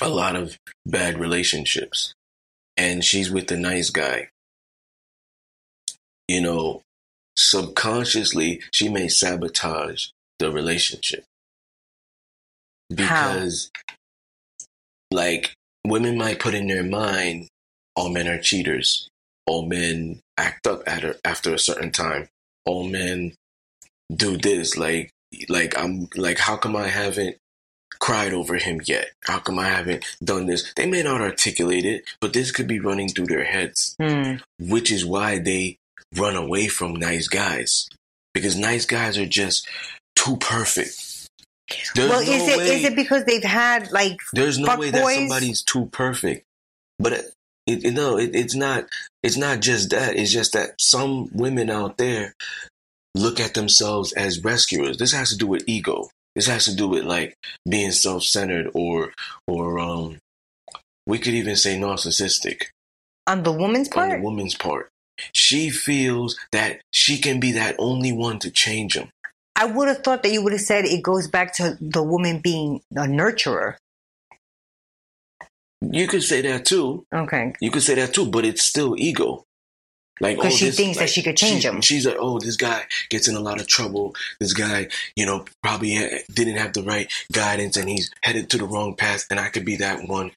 a 0.00 0.08
lot 0.08 0.36
of 0.36 0.58
bad 0.84 1.18
relationships 1.18 2.14
and 2.76 3.04
she's 3.04 3.30
with 3.30 3.46
the 3.48 3.56
nice 3.56 3.90
guy, 3.90 4.28
you 6.28 6.40
know, 6.40 6.82
subconsciously 7.36 8.62
she 8.72 8.88
may 8.88 9.08
sabotage 9.08 10.06
the 10.38 10.50
relationship. 10.50 11.24
How? 12.98 13.32
Because 13.34 13.70
like 15.10 15.54
women 15.86 16.16
might 16.18 16.40
put 16.40 16.54
in 16.54 16.66
their 16.66 16.82
mind 16.82 17.48
all 17.94 18.10
men 18.10 18.28
are 18.28 18.40
cheaters 18.40 19.08
all 19.46 19.64
men 19.66 20.20
act 20.36 20.66
up 20.66 20.82
at 20.86 21.04
a, 21.04 21.16
after 21.24 21.54
a 21.54 21.58
certain 21.58 21.90
time. 21.92 22.28
All 22.64 22.88
men 22.88 23.32
do 24.14 24.36
this. 24.36 24.76
Like, 24.76 25.10
like 25.48 25.78
I'm 25.78 26.08
like, 26.16 26.38
how 26.38 26.56
come 26.56 26.74
I 26.76 26.88
haven't 26.88 27.36
cried 28.00 28.32
over 28.32 28.56
him 28.56 28.80
yet? 28.84 29.10
How 29.24 29.38
come 29.38 29.58
I 29.58 29.68
haven't 29.68 30.04
done 30.22 30.46
this? 30.46 30.72
They 30.74 30.86
may 30.90 31.02
not 31.02 31.20
articulate 31.20 31.84
it, 31.84 32.04
but 32.20 32.32
this 32.32 32.50
could 32.50 32.66
be 32.66 32.80
running 32.80 33.08
through 33.08 33.26
their 33.26 33.44
heads, 33.44 33.94
Hmm. 34.00 34.38
which 34.58 34.90
is 34.90 35.06
why 35.06 35.38
they 35.38 35.78
run 36.18 36.36
away 36.36 36.68
from 36.68 36.94
nice 36.94 37.28
guys 37.28 37.88
because 38.34 38.56
nice 38.56 38.86
guys 38.86 39.18
are 39.18 39.26
just 39.26 39.68
too 40.14 40.36
perfect. 40.36 41.02
There's 41.94 42.08
Well, 42.10 42.24
no 42.24 42.32
is 42.32 42.48
it 42.48 42.60
is 42.60 42.82
way- 42.84 42.84
it 42.84 42.96
because 42.96 43.24
they've 43.24 43.42
had 43.42 43.90
like 43.92 44.18
there's 44.32 44.58
no 44.58 44.66
fuck 44.66 44.78
way 44.78 44.90
that 44.90 45.04
somebody's 45.14 45.62
too 45.62 45.86
perfect. 45.86 46.44
But 46.98 47.12
it, 47.12 47.24
it, 47.66 47.84
it- 47.86 47.94
no, 47.94 48.18
it, 48.18 48.34
it's 48.34 48.54
not. 48.54 48.86
It's 49.22 49.36
not 49.36 49.60
just 49.60 49.90
that. 49.90 50.16
It's 50.16 50.30
just 50.30 50.52
that 50.52 50.80
some 50.80 51.28
women 51.32 51.68
out 51.70 51.96
there 51.98 52.34
look 53.14 53.40
at 53.40 53.54
themselves 53.54 54.12
as 54.12 54.44
rescuers. 54.44 54.98
This 54.98 55.12
has 55.12 55.30
to 55.30 55.36
do 55.36 55.46
with 55.48 55.64
ego. 55.66 56.08
This 56.36 56.46
has 56.46 56.66
to 56.66 56.76
do 56.76 56.86
with 56.86 57.04
like 57.04 57.34
being 57.68 57.90
self-centered, 57.90 58.70
or 58.74 59.12
or 59.48 59.78
um, 59.80 60.18
we 61.06 61.18
could 61.18 61.34
even 61.34 61.56
say 61.56 61.76
narcissistic 61.78 62.66
on 63.26 63.42
the 63.42 63.50
woman's 63.52 63.88
on 63.88 63.92
part? 63.94 64.10
the 64.20 64.22
woman's 64.24 64.54
part. 64.54 64.88
She 65.32 65.70
feels 65.70 66.38
that 66.52 66.80
she 66.92 67.18
can 67.18 67.40
be 67.40 67.52
that 67.52 67.76
only 67.78 68.12
one 68.12 68.38
to 68.40 68.50
change 68.50 68.96
him. 68.96 69.08
I 69.54 69.64
would 69.64 69.88
have 69.88 70.04
thought 70.04 70.22
that 70.22 70.32
you 70.32 70.42
would 70.42 70.52
have 70.52 70.60
said 70.60 70.84
it 70.84 71.02
goes 71.02 71.28
back 71.28 71.54
to 71.54 71.78
the 71.80 72.02
woman 72.02 72.40
being 72.40 72.82
a 72.92 73.00
nurturer. 73.06 73.76
You 75.80 76.06
could 76.08 76.22
say 76.22 76.40
that 76.42 76.64
too. 76.66 77.04
Okay. 77.14 77.52
You 77.60 77.70
could 77.70 77.82
say 77.82 77.94
that 77.94 78.14
too, 78.14 78.26
but 78.26 78.44
it's 78.44 78.62
still 78.62 78.96
ego. 78.98 79.44
Like, 80.18 80.38
'Cause 80.38 80.54
oh, 80.54 80.56
she 80.56 80.64
this- 80.66 80.76
thinks 80.76 80.98
that 80.98 81.10
she 81.10 81.22
could 81.22 81.36
change 81.36 81.62
she- 81.62 81.68
him. 81.68 81.80
She's 81.82 82.06
like, 82.06 82.16
oh, 82.18 82.38
this 82.38 82.56
guy 82.56 82.84
gets 83.10 83.28
in 83.28 83.34
a 83.36 83.40
lot 83.40 83.60
of 83.60 83.66
trouble. 83.68 84.14
This 84.40 84.54
guy, 84.54 84.88
you 85.14 85.26
know, 85.26 85.44
probably 85.62 86.24
didn't 86.32 86.56
have 86.56 86.72
the 86.72 86.82
right 86.82 87.10
guidance, 87.32 87.76
and 87.76 87.88
he's 87.88 88.10
headed 88.22 88.48
to 88.50 88.58
the 88.58 88.64
wrong 88.64 88.96
path. 88.96 89.26
And 89.30 89.38
I 89.38 89.50
could 89.50 89.66
be 89.66 89.76
that 89.76 90.08
one 90.08 90.32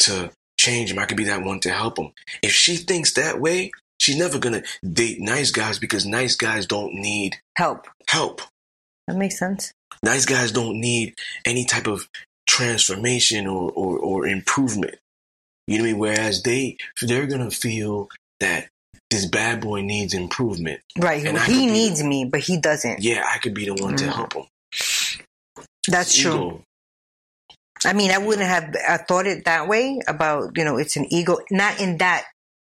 to 0.00 0.30
change 0.60 0.90
him. 0.90 0.98
I 0.98 1.06
could 1.06 1.16
be 1.16 1.24
that 1.24 1.42
one 1.42 1.60
to 1.60 1.70
help 1.72 1.98
him. 1.98 2.12
If 2.42 2.52
she 2.52 2.76
thinks 2.76 3.14
that 3.14 3.40
way, 3.40 3.70
she's 4.02 4.16
never 4.16 4.38
gonna 4.38 4.62
date 4.82 5.20
nice 5.20 5.50
guys 5.52 5.78
because 5.78 6.04
nice 6.04 6.34
guys 6.34 6.66
don't 6.66 6.92
need 6.94 7.36
Help. 7.56 7.86
help. 8.08 8.40
That 9.06 9.16
makes 9.16 9.38
sense. 9.38 9.72
Nice 10.02 10.26
guys 10.26 10.50
don't 10.52 10.80
need 10.80 11.14
any 11.44 11.64
type 11.64 11.86
of 11.86 12.08
transformation 12.48 13.46
or, 13.46 13.70
or, 13.70 13.98
or 13.98 14.26
improvement. 14.26 14.96
You 15.68 15.78
know 15.78 15.84
what 15.84 15.88
I 15.88 15.92
mean? 15.92 15.98
Whereas 16.00 16.42
they 16.42 16.76
they're 17.00 17.26
gonna 17.26 17.50
feel 17.50 18.08
that 18.40 18.68
this 19.10 19.26
bad 19.26 19.60
boy 19.60 19.82
needs 19.82 20.14
improvement. 20.14 20.80
Right. 20.98 21.24
And 21.24 21.38
he 21.38 21.66
needs 21.66 22.02
me, 22.02 22.24
but 22.24 22.40
he 22.40 22.56
doesn't. 22.58 23.00
Yeah, 23.02 23.24
I 23.28 23.38
could 23.38 23.54
be 23.54 23.66
the 23.66 23.74
one 23.74 23.94
to 23.96 24.04
Mm. 24.06 24.12
help 24.14 24.32
him. 24.34 24.44
That's 25.88 26.10
It's 26.14 26.18
true. 26.18 26.32
ego. 26.34 26.62
I 27.84 27.92
mean, 27.92 28.10
I 28.10 28.18
wouldn't 28.18 28.46
have 28.48 28.74
uh, 28.88 28.98
thought 29.08 29.26
it 29.26 29.44
that 29.44 29.68
way 29.68 30.00
about, 30.06 30.56
you 30.56 30.64
know, 30.64 30.76
it's 30.78 30.96
an 30.96 31.06
ego, 31.12 31.38
not 31.50 31.80
in 31.80 31.98
that 31.98 32.24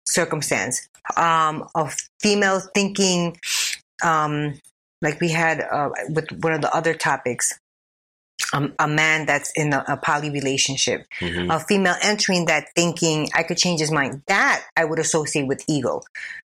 circumstance. 0.08 0.88
Um, 1.16 1.68
of 1.74 1.94
female 2.20 2.60
thinking, 2.74 3.36
um, 4.02 4.58
like 5.02 5.20
we 5.20 5.28
had 5.28 5.60
uh, 5.60 5.90
with 6.08 6.30
one 6.40 6.52
of 6.52 6.62
the 6.62 6.74
other 6.74 6.94
topics, 6.94 7.52
um, 8.52 8.74
a 8.78 8.88
man 8.88 9.26
that's 9.26 9.52
in 9.56 9.72
a, 9.72 9.84
a 9.88 9.96
poly 9.96 10.30
relationship, 10.30 11.06
Mhm. 11.20 11.54
a 11.54 11.60
female 11.60 11.96
entering 12.02 12.46
that 12.46 12.68
thinking 12.74 13.28
I 13.34 13.42
could 13.42 13.58
change 13.58 13.80
his 13.80 13.90
mind. 13.90 14.22
That 14.26 14.64
I 14.76 14.84
would 14.84 14.98
associate 14.98 15.46
with 15.46 15.64
ego. 15.68 16.02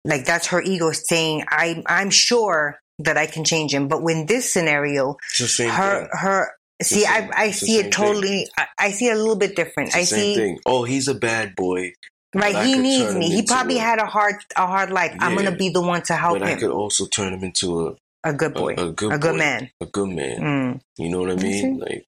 Like 0.06 0.26
that's 0.26 0.48
her 0.48 0.62
ego 0.62 0.92
saying, 0.92 1.44
I, 1.50 1.84
I'm 1.86 2.10
sure 2.10 2.80
that 3.00 3.18
I 3.18 3.26
can 3.28 3.44
change 3.44 3.74
him. 3.74 3.88
But 3.88 4.02
when 4.02 4.26
this 4.26 4.52
scenario, 4.52 5.18
same 5.32 5.70
her 5.70 6.00
thing. 6.02 6.10
her 6.14 6.52
see 6.82 7.02
the 7.02 7.10
I, 7.10 7.30
I 7.36 7.52
see 7.52 7.78
it 7.80 7.92
totally 7.92 8.48
I, 8.58 8.68
I 8.78 8.92
see 8.92 9.08
it 9.08 9.14
a 9.14 9.18
little 9.18 9.36
bit 9.36 9.56
different 9.56 9.96
i 9.96 10.04
same 10.04 10.20
see 10.20 10.36
thing. 10.36 10.60
Oh, 10.66 10.84
he's 10.84 11.08
a 11.08 11.16
bad 11.16 11.56
boy, 11.56 11.94
right 12.36 12.54
But 12.54 12.66
he 12.66 12.78
needs 12.78 13.16
me 13.16 13.30
he 13.30 13.42
probably 13.44 13.78
a- 13.78 13.82
had 13.82 14.00
a 14.00 14.06
hard 14.06 14.36
a 14.56 14.66
hard 14.68 14.92
life 14.92 15.16
i'm 15.20 15.36
gonna 15.36 15.56
be 15.56 15.70
the 15.70 15.82
one 15.82 16.02
to 16.04 16.16
help 16.16 16.36
him. 16.38 16.42
but 16.42 16.50
I 16.50 16.56
could 16.56 16.72
also 16.72 17.06
turn 17.08 17.34
him 17.34 17.44
into 17.44 17.88
a 17.90 17.96
a 18.24 18.34
good 18.34 18.54
boy 18.54 18.74
a 18.78 18.92
good 18.92 19.14
a 19.14 19.18
good 19.18 19.32
boy, 19.34 19.38
man 19.38 19.70
a 19.82 19.86
good 19.86 20.10
man. 20.10 20.40
mm. 20.42 20.82
You 20.98 21.10
know 21.10 21.20
what 21.20 21.30
I 21.30 21.34
I 21.34 21.36
mean? 21.44 21.62
see. 21.80 21.80
Like, 21.80 22.06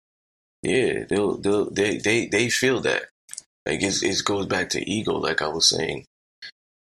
yeah, 0.64 1.06
they'll, 1.08 1.38
they'll, 1.38 1.70
they, 1.70 1.98
they, 1.98 2.26
they 2.26 2.50
feel 2.50 2.82
that. 2.82 3.04
Like, 3.66 3.82
it's, 3.84 4.02
it 4.04 4.26
goes 4.26 4.48
back 4.48 4.70
to 4.72 4.90
ego, 4.90 5.14
like 5.18 5.42
I 5.42 5.48
was 5.48 5.70
saying. 5.70 6.06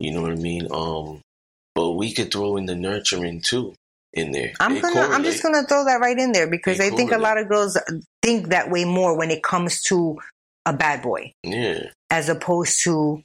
You 0.00 0.12
know 0.12 0.22
what 0.22 0.32
I 0.32 0.34
mean? 0.34 0.66
Um, 0.70 1.20
but 1.74 1.92
we 1.92 2.12
could 2.12 2.30
throw 2.32 2.56
in 2.56 2.66
the 2.66 2.74
nurturing 2.74 3.40
too 3.40 3.74
in 4.12 4.32
there. 4.32 4.52
i'm 4.60 4.74
They 4.74 4.80
gonna 4.82 5.00
i'm 5.00 5.24
just 5.24 5.42
gonna 5.42 5.62
throw 5.64 5.84
that 5.86 6.00
right 6.00 6.18
in 6.18 6.32
there 6.32 6.46
because 6.50 6.76
They 6.76 6.88
i 6.88 6.90
think 6.90 7.12
a 7.12 7.18
lot 7.18 7.38
of 7.38 7.48
girls 7.48 7.78
think 8.20 8.48
that 8.48 8.70
way 8.70 8.84
more 8.84 9.16
when 9.16 9.30
it 9.30 9.42
comes 9.42 9.80
to 9.84 10.18
a 10.66 10.72
bad 10.74 11.00
boy 11.00 11.32
Yeah, 11.44 11.84
as 12.12 12.28
opposed 12.28 12.82
to 12.84 13.22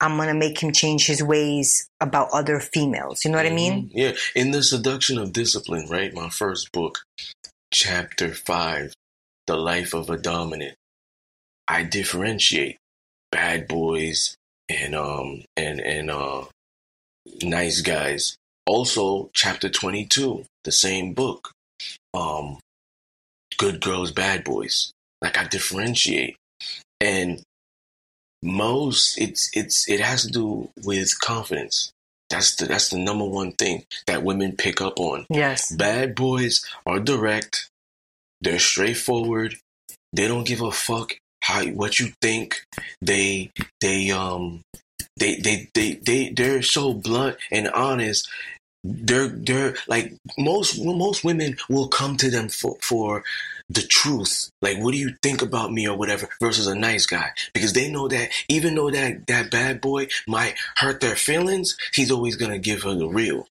i'm 0.00 0.16
gonna 0.16 0.32
make 0.32 0.62
him 0.62 0.72
change 0.72 1.06
his 1.06 1.22
ways 1.22 1.88
about 2.00 2.28
other 2.32 2.58
females 2.60 3.24
you 3.24 3.30
know 3.30 3.36
what 3.36 3.46
i 3.46 3.50
mean 3.50 3.88
Mhm. 3.88 3.90
Yeah, 3.92 4.12
in 4.34 4.52
the 4.52 4.62
Seduction 4.62 5.18
of 5.18 5.32
Discipline, 5.34 5.86
right? 5.90 6.14
My 6.14 6.30
first 6.30 6.72
book, 6.72 7.00
chapter 7.72 8.32
five, 8.32 8.94
The 9.46 9.56
Life 9.56 9.92
of 9.94 10.08
a 10.08 10.16
Dominant. 10.16 10.76
I 11.68 11.82
differentiate 11.84 12.78
bad 13.30 13.68
boys 13.68 14.34
and 14.68 14.94
um 14.94 15.42
and 15.56 15.80
and 15.80 16.10
uh 16.10 16.44
nice 17.42 17.80
guys. 17.82 18.36
Also, 18.66 19.30
chapter 19.34 19.68
twenty 19.68 20.06
two, 20.06 20.44
the 20.64 20.72
same 20.72 21.12
book, 21.14 21.50
um, 22.14 22.58
good 23.58 23.80
girls, 23.80 24.12
bad 24.12 24.44
boys. 24.44 24.92
Like 25.20 25.36
I 25.36 25.44
differentiate, 25.44 26.36
and 27.00 27.42
most 28.42 29.18
it's 29.18 29.50
it's 29.54 29.88
it 29.88 30.00
has 30.00 30.22
to 30.22 30.30
do 30.30 30.70
with 30.84 31.18
confidence. 31.20 31.92
That's 32.28 32.56
the 32.56 32.66
that's 32.66 32.90
the 32.90 32.98
number 32.98 33.24
one 33.24 33.52
thing 33.52 33.84
that 34.06 34.22
women 34.22 34.56
pick 34.56 34.80
up 34.80 34.98
on. 34.98 35.26
yes 35.30 35.72
Bad 35.72 36.14
boys 36.14 36.64
are 36.86 37.00
direct. 37.00 37.68
They're 38.40 38.58
straightforward. 38.58 39.56
They 40.12 40.28
don't 40.28 40.46
give 40.46 40.60
a 40.60 40.70
fuck 40.72 41.16
how 41.42 41.64
what 41.66 41.98
you 41.98 42.12
think. 42.22 42.62
They 43.02 43.50
they 43.80 44.10
um 44.10 44.62
they 45.16 45.36
they 45.36 45.68
they 45.74 45.94
they 45.94 46.30
they're 46.30 46.62
so 46.62 46.94
blunt 46.94 47.36
and 47.50 47.68
honest. 47.68 48.28
They're 48.82 49.28
they're 49.28 49.76
like 49.88 50.14
most 50.38 50.80
most 50.82 51.22
women 51.24 51.56
will 51.68 51.88
come 51.88 52.16
to 52.16 52.30
them 52.30 52.48
for 52.48 52.76
for 52.80 53.22
the 53.68 53.82
truth. 53.82 54.50
Like 54.62 54.78
what 54.78 54.92
do 54.92 54.98
you 54.98 55.14
think 55.22 55.42
about 55.42 55.72
me 55.72 55.86
or 55.88 55.96
whatever 55.96 56.28
versus 56.40 56.66
a 56.66 56.74
nice 56.74 57.06
guy? 57.06 57.30
Because 57.52 57.72
they 57.72 57.90
know 57.90 58.08
that 58.08 58.30
even 58.48 58.74
though 58.74 58.90
that 58.90 59.26
that 59.26 59.50
bad 59.50 59.80
boy 59.80 60.08
might 60.26 60.54
hurt 60.76 61.00
their 61.00 61.16
feelings 61.16 61.76
he's 61.92 62.10
always 62.10 62.36
gonna 62.36 62.58
give 62.58 62.82
her 62.82 62.94
the 62.94 63.06
real. 63.08 63.46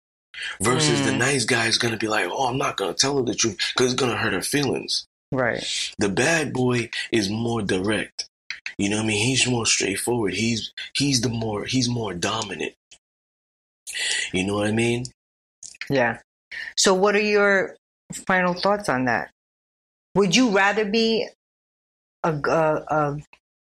Versus 0.61 1.01
the 1.03 1.13
Mm. 1.13 1.19
nice 1.19 1.45
guy 1.45 1.67
is 1.69 1.79
gonna 1.79 1.97
be 1.97 2.09
like 2.09 2.27
oh 2.31 2.49
i'm 2.49 2.59
not 2.59 2.77
gonna 2.77 2.93
tell 2.93 3.17
her 3.17 3.23
the 3.23 3.35
truth 3.37 3.57
because 3.75 3.93
it's 3.93 4.01
gonna 4.01 4.17
hurt 4.17 4.33
her 4.33 4.43
feelings. 4.43 5.07
Right. 5.33 5.65
the 5.99 6.09
bad 6.09 6.53
boy 6.53 6.91
is 7.11 7.29
more 7.29 7.63
direct. 7.63 8.29
You 8.79 8.89
know 8.91 8.97
what 8.97 9.05
i 9.05 9.07
mean? 9.09 9.27
He's 9.27 9.47
more 9.47 9.65
straightforward. 9.67 10.35
He's 10.35 10.73
he's 10.95 11.21
the 11.23 11.29
more 11.29 11.65
he's 11.65 11.89
more 11.89 12.13
dominant 12.15 12.75
you 14.33 14.45
know 14.45 14.55
what 14.55 14.67
i 14.67 14.73
mean 14.73 15.05
Yeah. 15.91 16.19
So, 16.77 16.95
what 16.95 17.15
are 17.15 17.21
your 17.21 17.77
final 18.13 18.55
thoughts 18.55 18.89
on 18.89 19.05
that? 19.07 19.31
Would 20.15 20.37
you 20.37 20.51
rather 20.51 20.85
be 20.85 21.29
a, 22.23 22.33
a, 22.33 22.85
a, 22.89 23.17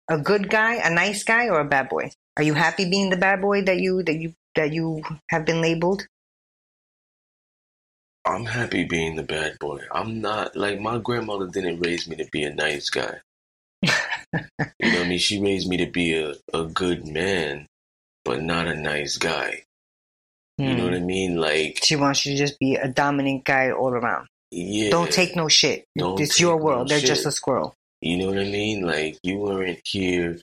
a 0.08 0.18
good 0.18 0.48
guy, 0.48 0.76
a 0.76 0.90
nice 0.90 1.24
guy, 1.24 1.48
or 1.48 1.60
a 1.60 1.64
bad 1.64 1.88
boy? 1.88 2.10
Are 2.36 2.42
you 2.42 2.54
happy 2.54 2.88
being 2.88 3.10
the 3.10 3.16
bad 3.16 3.40
boy 3.40 3.62
that 3.62 3.80
you 3.80 4.02
that 4.04 4.16
you 4.16 4.34
that 4.54 4.72
you 4.72 5.02
have 5.30 5.44
been 5.44 5.60
labeled? 5.60 6.06
I'm 8.26 8.44
happy 8.44 8.84
being 8.84 9.16
the 9.16 9.22
bad 9.22 9.58
boy. 9.60 9.80
I'm 9.92 10.20
not 10.20 10.56
like 10.56 10.80
my 10.80 10.98
grandmother 10.98 11.46
didn't 11.46 11.80
raise 11.80 12.08
me 12.08 12.16
to 12.16 12.26
be 12.32 12.42
a 12.42 12.54
nice 12.54 12.90
guy. 12.90 13.18
you 13.82 13.90
know 14.92 14.98
what 14.98 15.06
I 15.06 15.08
mean? 15.08 15.18
She 15.18 15.40
raised 15.40 15.68
me 15.68 15.76
to 15.78 15.86
be 15.86 16.14
a, 16.14 16.34
a 16.52 16.64
good 16.64 17.06
man, 17.06 17.66
but 18.24 18.42
not 18.42 18.66
a 18.66 18.74
nice 18.74 19.16
guy. 19.16 19.65
You 20.58 20.74
know 20.74 20.84
what 20.84 20.94
I 20.94 21.00
mean? 21.00 21.36
Like, 21.36 21.80
She 21.82 21.96
wants 21.96 22.24
you 22.24 22.32
to 22.32 22.38
just 22.38 22.58
be 22.58 22.76
a 22.76 22.88
dominant 22.88 23.44
guy 23.44 23.70
all 23.70 23.90
around. 23.92 24.26
yeah. 24.50 24.90
Don't 24.90 25.10
take 25.12 25.36
no 25.36 25.48
shit. 25.48 25.84
Don't 25.98 26.18
it's 26.20 26.40
your 26.40 26.58
no 26.58 26.64
world. 26.64 26.88
They're 26.88 26.98
shit. 27.00 27.08
just 27.08 27.26
a 27.26 27.32
squirrel. 27.32 27.74
You 28.00 28.16
know 28.18 28.28
what 28.28 28.38
I 28.38 28.44
mean? 28.44 28.82
Like, 28.82 29.18
you 29.22 29.38
weren't 29.38 29.80
here. 29.84 30.38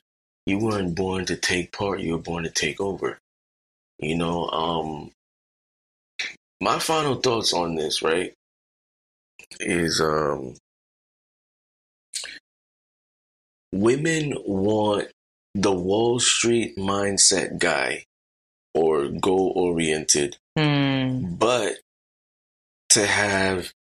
You 0.46 0.58
weren't 0.58 0.94
born 0.94 1.24
to 1.26 1.36
take 1.36 1.72
part. 1.72 2.00
You 2.00 2.12
were 2.12 2.22
born 2.22 2.44
to 2.44 2.50
take 2.50 2.80
over. 2.80 3.18
You 3.98 4.16
know, 4.16 4.48
um, 4.50 5.10
my 6.60 6.78
final 6.78 7.16
thoughts 7.16 7.52
on 7.52 7.74
this, 7.74 8.02
right, 8.02 8.32
is, 9.60 10.00
um, 10.00 10.54
women 13.72 14.34
want 14.46 15.08
the 15.54 15.72
Wall 15.72 16.18
Street 16.20 16.76
mindset 16.76 17.58
guy 17.58 18.04
or 18.74 19.08
goal 19.08 19.52
oriented, 19.56 20.36
Hmm. 20.58 21.34
but 21.36 21.76
to 22.90 23.06
have 23.06 23.72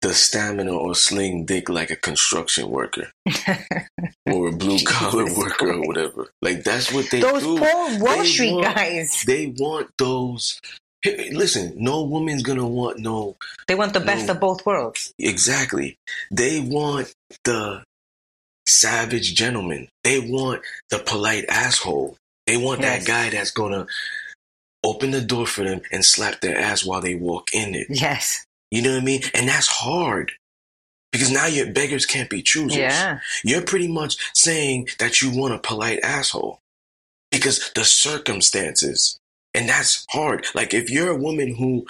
the 0.00 0.12
stamina 0.14 0.72
or 0.72 0.94
sling 0.96 1.44
dick 1.44 1.68
like 1.68 1.90
a 1.90 1.96
construction 1.96 2.68
worker 2.68 3.12
or 4.26 4.48
a 4.48 4.52
blue 4.52 4.78
collar 4.84 5.32
worker 5.32 5.72
or 5.74 5.86
whatever. 5.86 6.28
Like 6.42 6.64
that's 6.64 6.90
what 6.92 7.08
they 7.10 7.20
Those 7.20 7.42
do. 7.42 7.56
Those 7.56 7.60
poor 7.60 7.98
Wall 8.00 8.16
They 8.18 8.24
Street 8.26 8.52
want- 8.54 8.74
guys. 8.76 9.22
They 9.26 9.54
want 9.58 9.90
those. 9.98 10.60
Listen, 11.04 11.74
no 11.76 12.02
woman's 12.02 12.42
gonna 12.42 12.66
want 12.66 12.98
no 12.98 13.36
They 13.68 13.74
want 13.76 13.92
the 13.94 14.00
best 14.00 14.28
of 14.28 14.40
both 14.40 14.64
worlds. 14.66 15.12
Exactly. 15.20 15.96
They 16.32 16.58
want 16.60 17.12
the 17.44 17.84
savage 18.66 19.34
gentleman. 19.34 19.88
They 20.04 20.18
want 20.20 20.62
the 20.90 20.98
polite 20.98 21.44
asshole. 21.48 22.16
They 22.46 22.56
want 22.56 22.80
Yes. 22.80 23.04
that 23.04 23.06
guy 23.06 23.30
that's 23.30 23.50
gonna 23.50 23.86
open 24.84 25.10
the 25.12 25.20
door 25.20 25.46
for 25.46 25.64
them 25.64 25.80
and 25.92 26.04
slap 26.04 26.40
their 26.40 26.58
ass 26.58 26.84
while 26.84 27.00
they 27.00 27.14
walk 27.14 27.54
in 27.54 27.74
it. 27.74 27.86
Yes. 27.88 28.44
You 28.70 28.82
know 28.82 28.92
what 28.92 29.02
I 29.02 29.04
mean? 29.04 29.22
And 29.34 29.48
that's 29.48 29.68
hard. 29.68 30.32
Because 31.12 31.30
now 31.30 31.46
your 31.46 31.70
beggars 31.70 32.06
can't 32.06 32.30
be 32.30 32.42
choosers. 32.42 32.78
Yeah. 32.78 33.20
You're 33.44 33.62
pretty 33.62 33.86
much 33.86 34.16
saying 34.34 34.88
that 34.98 35.20
you 35.20 35.30
want 35.30 35.54
a 35.54 35.58
polite 35.58 36.00
asshole. 36.02 36.58
Because 37.30 37.70
the 37.74 37.84
circumstances. 37.84 39.18
And 39.54 39.68
that's 39.68 40.06
hard. 40.10 40.46
Like 40.54 40.72
if 40.72 40.90
you're 40.90 41.10
a 41.10 41.16
woman 41.16 41.54
who 41.56 41.86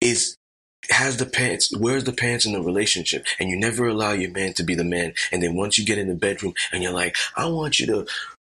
is 0.00 0.36
has 0.90 1.18
the 1.18 1.26
pants, 1.26 1.74
wears 1.76 2.02
the 2.04 2.12
pants 2.12 2.44
in 2.44 2.52
the 2.52 2.60
relationship, 2.60 3.24
and 3.38 3.48
you 3.48 3.56
never 3.56 3.86
allow 3.86 4.10
your 4.12 4.30
man 4.32 4.52
to 4.54 4.64
be 4.64 4.74
the 4.74 4.82
man, 4.82 5.12
and 5.30 5.40
then 5.40 5.54
once 5.54 5.78
you 5.78 5.84
get 5.84 5.98
in 5.98 6.08
the 6.08 6.14
bedroom 6.16 6.52
and 6.72 6.82
you're 6.82 6.92
like, 6.92 7.14
I 7.36 7.46
want 7.46 7.78
you 7.78 7.86
to 7.86 8.06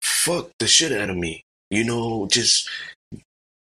fuck 0.03 0.51
the 0.59 0.67
shit 0.67 0.91
out 0.91 1.09
of 1.09 1.17
me. 1.17 1.43
You 1.71 1.83
know, 1.83 2.27
just 2.31 2.69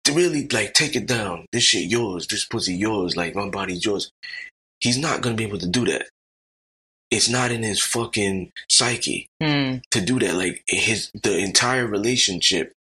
to 0.04 0.12
really 0.12 0.48
like 0.48 0.72
take 0.74 0.96
it 0.96 1.06
down. 1.06 1.44
This 1.52 1.64
shit 1.64 1.90
yours, 1.90 2.26
this 2.26 2.46
pussy 2.46 2.74
yours, 2.74 3.16
like 3.16 3.34
my 3.34 3.48
body's 3.50 3.84
yours. 3.84 4.10
He's 4.80 4.96
not 4.98 5.20
gonna 5.20 5.34
be 5.36 5.44
able 5.44 5.58
to 5.58 5.68
do 5.68 5.84
that. 5.86 6.08
It's 7.10 7.28
not 7.28 7.50
in 7.50 7.62
his 7.62 7.82
fucking 7.82 8.52
psyche 8.70 9.26
Hmm. 9.42 9.76
to 9.90 10.00
do 10.00 10.18
that. 10.20 10.34
Like 10.34 10.62
his 10.68 11.10
the 11.22 11.36
entire 11.38 11.86
relationship 11.86 12.72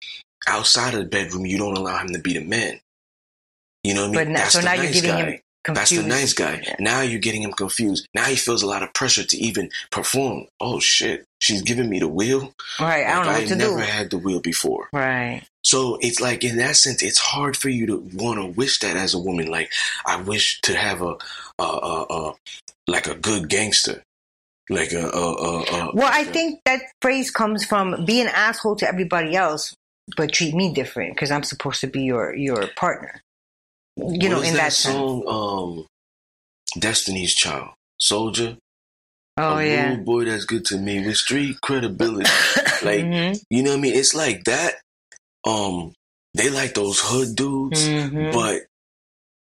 outside 0.47 0.95
of 0.95 1.01
the 1.01 1.07
bedroom, 1.07 1.47
you 1.47 1.59
don't 1.59 1.77
allow 1.77 1.99
him 1.99 2.09
to 2.13 2.19
be 2.21 2.35
the 2.35 2.45
man. 2.45 2.79
You 3.83 3.95
know 3.95 4.09
what 4.09 4.19
I 4.19 4.21
But 4.21 4.27
mean? 4.27 4.33
now, 4.35 4.49
so 4.49 4.61
now 4.61 4.73
you're 4.75 4.93
giving 4.93 5.11
guy. 5.11 5.31
him 5.31 5.41
confused. 5.67 5.93
That's 5.93 6.03
the 6.03 6.09
nice 6.09 6.33
guy. 6.33 6.62
Yeah. 6.67 6.77
Now 6.81 7.01
you're 7.03 7.21
getting 7.21 7.43
him 7.43 7.53
confused. 7.53 8.07
Now 8.14 8.25
he 8.25 8.37
feels 8.37 8.62
a 8.62 8.67
lot 8.67 8.83
of 8.83 8.93
pressure 8.95 9.25
to 9.25 9.37
even 9.37 9.71
perform. 9.91 10.47
Oh 10.61 10.81
shit, 10.81 11.25
she's 11.41 11.62
giving 11.62 11.91
me 11.91 11.99
the 11.99 12.09
wheel. 12.09 12.55
Right. 12.81 13.05
I 13.07 13.14
don't 13.17 13.27
know 13.27 13.33
Like, 13.33 13.41
what 13.43 13.49
to 13.49 13.57
never 13.57 13.77
do. 13.79 13.83
had 13.83 14.11
the 14.11 14.19
wheel 14.19 14.41
before. 14.41 14.89
Right. 14.93 15.43
So 15.62 15.99
it's 16.01 16.21
like 16.21 16.45
in 16.45 16.57
that 16.57 16.77
sense, 16.77 17.03
it's 17.03 17.19
hard 17.19 17.57
for 17.57 17.69
you 17.69 17.87
to 17.87 17.97
want 18.14 18.39
to 18.41 18.47
wish 18.47 18.79
that 18.81 18.97
as 18.97 19.14
a 19.14 19.19
woman. 19.19 19.49
Like 19.49 19.71
I 20.07 20.17
wish 20.23 20.61
to 20.62 20.75
have 20.77 21.03
a, 21.03 21.17
a, 21.59 21.62
a, 21.64 22.07
a 22.09 22.35
like 22.87 23.07
a 23.09 23.14
good 23.17 23.49
gangster, 23.49 24.03
like 24.71 24.93
a, 24.93 25.09
a, 25.09 25.35
a, 25.35 25.61
a 25.62 25.91
Well, 25.95 26.09
I 26.11 26.25
think 26.25 26.61
that 26.67 26.81
phrase 27.03 27.31
comes 27.31 27.64
from 27.64 28.05
be 28.05 28.21
an 28.21 28.29
asshole 28.29 28.77
to 28.77 28.89
everybody 28.89 29.35
else, 29.35 29.75
but 30.17 30.33
treat 30.33 30.55
me 30.55 30.73
different 30.73 31.14
because 31.14 31.33
I'm 31.33 31.43
supposed 31.43 31.81
to 31.81 31.89
be 31.89 32.03
your 32.03 32.33
your 32.37 32.69
partner. 32.77 33.21
You 33.97 34.29
know, 34.29 34.43
in 34.43 34.55
that, 34.55 34.73
sense. 34.73 34.95
song, 34.95 35.25
um, 35.27 35.87
Destiny's 36.81 37.35
Child, 37.35 37.71
Soldier. 37.99 38.57
Oh 39.39 39.59
a 39.59 39.67
yeah. 39.67 39.97
boy 39.97 40.25
that's 40.25 40.45
good 40.47 40.65
to 40.67 40.79
me 40.79 41.05
with 41.05 41.17
street 41.19 41.61
credibility. 41.61 42.25
like 42.83 43.05
Mhm, 43.05 43.41
you 43.51 43.63
know 43.63 43.71
what 43.73 43.79
I 43.79 43.81
mean? 43.81 43.95
It's 43.95 44.15
like 44.15 44.45
that. 44.45 44.77
Um, 45.47 45.93
they 46.35 46.49
like 46.51 46.75
those 46.75 47.01
hood 47.01 47.37
dudes, 47.37 47.87
mhm. 47.87 48.33
but 48.33 48.63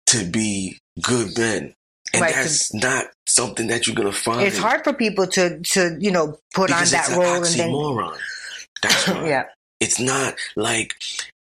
to 0.09 0.25
be 0.25 0.79
good 1.03 1.37
men, 1.39 1.75
and 2.13 2.23
Right, 2.23 2.35
to- 2.35 2.41
that's 2.41 2.73
not 2.75 3.07
something 3.27 3.69
that 3.69 3.87
you're 3.87 3.97
gonna 3.97 4.13
find. 4.13 4.43
it's 4.47 4.59
hard 4.59 4.85
for 4.85 4.93
people 4.93 5.27
to 5.29 5.61
to 5.61 5.97
you 5.99 6.11
know 6.11 6.39
put 6.55 6.71
on 6.71 6.85
that 6.85 7.11
an 7.11 7.19
role 7.19 7.45
and 7.45 7.45
then. 7.47 7.73
That's 8.83 9.09
yeah. 9.09 9.45
It's 9.81 9.99
not 9.99 10.35
like 10.55 10.95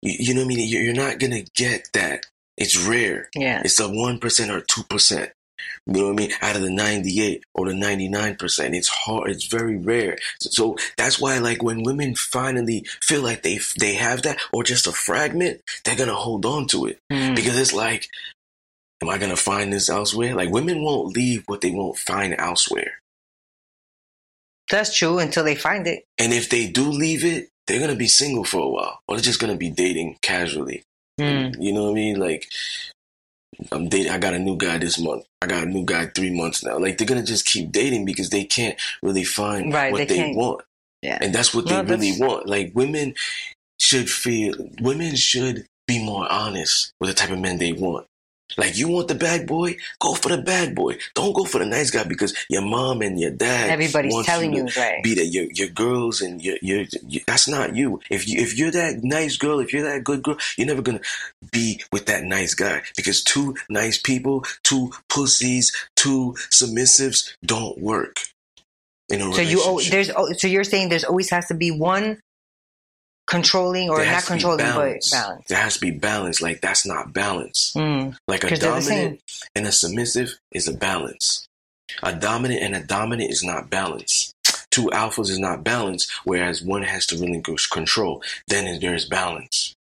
you, 0.02 0.34
know 0.34 0.40
what 0.40 0.46
I 0.52 0.56
mean. 0.56 0.68
You're 0.68 0.82
you're 0.82 0.94
not 0.94 1.18
gonna 1.18 1.44
get 1.54 1.88
that. 1.94 2.26
It's 2.56 2.76
rare. 2.76 3.28
Yeah. 3.34 3.62
It's 3.64 3.80
a 3.80 3.88
one 3.88 4.18
percent 4.18 4.50
or 4.50 4.60
two 4.60 4.82
percent. 4.84 5.32
You 5.86 5.92
know 5.94 6.04
what 6.06 6.12
I 6.12 6.16
mean? 6.16 6.32
Out 6.42 6.56
of 6.56 6.62
the 6.62 6.70
ninety-eight 6.70 7.44
or 7.54 7.68
the 7.68 7.74
ninety-nine 7.74 8.36
percent, 8.36 8.74
it's 8.74 8.88
hard. 8.88 9.30
It's 9.30 9.46
very 9.46 9.76
rare. 9.76 10.16
So 10.40 10.76
that's 10.96 11.20
why, 11.20 11.38
like, 11.38 11.62
when 11.62 11.82
women 11.82 12.14
finally 12.14 12.84
feel 13.00 13.22
like 13.22 13.42
they 13.42 13.60
they 13.78 13.94
have 13.94 14.22
that 14.22 14.38
or 14.52 14.64
just 14.64 14.86
a 14.86 14.92
fragment, 14.92 15.60
they're 15.84 15.96
gonna 15.96 16.14
hold 16.14 16.44
on 16.46 16.66
to 16.68 16.86
it 16.86 16.98
Mm. 17.12 17.34
because 17.36 17.56
it's 17.58 17.72
like, 17.72 18.08
am 19.02 19.08
I 19.08 19.18
gonna 19.18 19.36
find 19.36 19.72
this 19.72 19.88
elsewhere? 19.88 20.34
Like, 20.34 20.50
women 20.50 20.82
won't 20.84 21.16
leave 21.16 21.42
what 21.46 21.60
they 21.60 21.70
won't 21.70 21.98
find 21.98 22.34
elsewhere. 22.38 23.00
That's 24.70 24.94
true 24.96 25.18
until 25.18 25.44
they 25.44 25.54
find 25.54 25.86
it. 25.86 26.04
And 26.18 26.32
if 26.32 26.48
they 26.48 26.68
do 26.68 26.84
leave 26.90 27.24
it, 27.24 27.48
they're 27.66 27.80
gonna 27.80 27.94
be 27.96 28.08
single 28.08 28.44
for 28.44 28.60
a 28.60 28.68
while, 28.68 29.00
or 29.06 29.16
they're 29.16 29.22
just 29.24 29.40
gonna 29.40 29.56
be 29.56 29.70
dating 29.70 30.16
casually. 30.22 30.82
Mm. 31.22 31.56
You 31.62 31.72
know 31.72 31.84
what 31.84 31.90
I 31.90 31.94
mean? 31.94 32.16
Like, 32.20 32.48
I'm 33.70 33.88
dating. 33.88 34.12
I 34.12 34.18
got 34.18 34.34
a 34.34 34.38
new 34.38 34.56
guy 34.56 34.78
this 34.78 34.98
month. 34.98 35.24
I 35.40 35.46
got 35.46 35.64
a 35.64 35.66
new 35.66 35.84
guy 35.84 36.06
three 36.06 36.34
months 36.36 36.64
now. 36.64 36.78
Like, 36.78 36.98
they're 36.98 37.06
gonna 37.06 37.22
just 37.22 37.46
keep 37.46 37.70
dating 37.70 38.04
because 38.04 38.30
they 38.30 38.44
can't 38.44 38.78
really 39.02 39.24
find 39.24 39.72
Right, 39.72 39.92
what 39.92 40.08
they 40.08 40.16
they, 40.16 40.32
want, 40.34 40.62
Yeah. 41.02 41.18
and 41.20 41.34
that's 41.34 41.54
what 41.54 41.66
No, 41.66 41.82
they 41.82 41.90
really 41.94 42.18
want. 42.18 42.46
Like, 42.48 42.72
women 42.74 43.14
should 43.80 44.10
feel. 44.10 44.54
Women 44.80 45.14
should 45.16 45.66
be 45.86 46.04
more 46.04 46.30
honest 46.30 46.92
with 47.00 47.10
the 47.10 47.14
type 47.14 47.30
of 47.30 47.38
men 47.40 47.58
they 47.58 47.72
want. 47.72 48.06
Like, 48.56 48.76
you 48.76 48.88
want 48.88 49.08
the 49.08 49.14
bad 49.14 49.46
boy? 49.46 49.76
Go 50.00 50.14
for 50.14 50.28
the 50.28 50.38
bad 50.42 50.74
boy. 50.74 50.98
Don't 51.14 51.32
go 51.32 51.44
for 51.44 51.58
the 51.58 51.66
nice 51.66 51.90
guy 51.90 52.04
because 52.04 52.34
your 52.48 52.62
mom 52.62 53.02
and 53.02 53.18
your 53.18 53.30
dad. 53.30 53.70
Everybody's 53.70 54.24
telling 54.24 54.52
to 54.52 54.58
you, 54.58 54.68
right? 54.76 55.02
be 55.02 55.14
that 55.14 55.26
your 55.26 55.46
your 55.52 55.68
girls 55.68 56.20
and 56.20 56.42
your, 56.42 56.56
your 56.62 56.84
your 57.06 57.22
that's 57.26 57.48
not 57.48 57.74
you. 57.74 58.00
If 58.10 58.28
you 58.28 58.40
if 58.40 58.56
you're 58.56 58.70
that 58.70 59.02
nice 59.02 59.36
girl, 59.36 59.60
if 59.60 59.72
you're 59.72 59.84
that 59.84 60.04
good 60.04 60.22
girl, 60.22 60.36
you're 60.56 60.66
never 60.66 60.82
gonna 60.82 61.00
be 61.50 61.80
with 61.92 62.06
that 62.06 62.24
nice 62.24 62.54
guy 62.54 62.82
because 62.96 63.22
two 63.22 63.56
nice 63.68 63.98
people, 63.98 64.44
two 64.62 64.92
pussies, 65.08 65.72
two 65.96 66.34
submissives 66.50 67.34
don't 67.44 67.78
work 67.78 68.20
in 69.08 69.20
a 69.20 69.32
So 69.34 69.42
you 69.42 69.80
there's 69.90 70.10
so 70.40 70.48
you're 70.48 70.64
saying 70.64 70.88
there's 70.88 71.04
always 71.04 71.30
has 71.30 71.46
to 71.48 71.54
be 71.54 71.70
one 71.70 72.20
controlling 73.32 73.88
or 73.90 73.98
There 73.98 74.12
not 74.12 74.24
controlling, 74.24 74.58
but 74.58 74.74
balance. 74.76 75.10
balance. 75.10 75.44
There 75.48 75.58
has 75.58 75.74
to 75.74 75.80
be 75.80 75.90
balance. 75.90 76.40
Like 76.40 76.60
that's 76.60 76.86
not 76.86 77.12
balance. 77.12 77.72
Mm. 77.74 78.14
Like 78.28 78.44
a 78.44 78.56
dominant 78.56 79.20
and 79.56 79.66
a 79.66 79.72
submissive 79.72 80.38
is 80.52 80.68
a 80.68 80.72
balance. 80.74 81.46
A 82.02 82.14
dominant 82.14 82.62
and 82.62 82.74
a 82.76 82.80
dominant 82.80 83.30
is 83.30 83.42
not 83.42 83.68
balance. 83.70 84.32
Two 84.70 84.86
alphas 84.92 85.28
is 85.30 85.38
not 85.38 85.64
balance, 85.64 86.08
whereas 86.24 86.62
one 86.62 86.82
has 86.82 87.06
to 87.08 87.16
relinquish 87.16 87.66
control. 87.68 88.22
Then 88.48 88.78
there's 88.80 89.06
balance. 89.08 89.74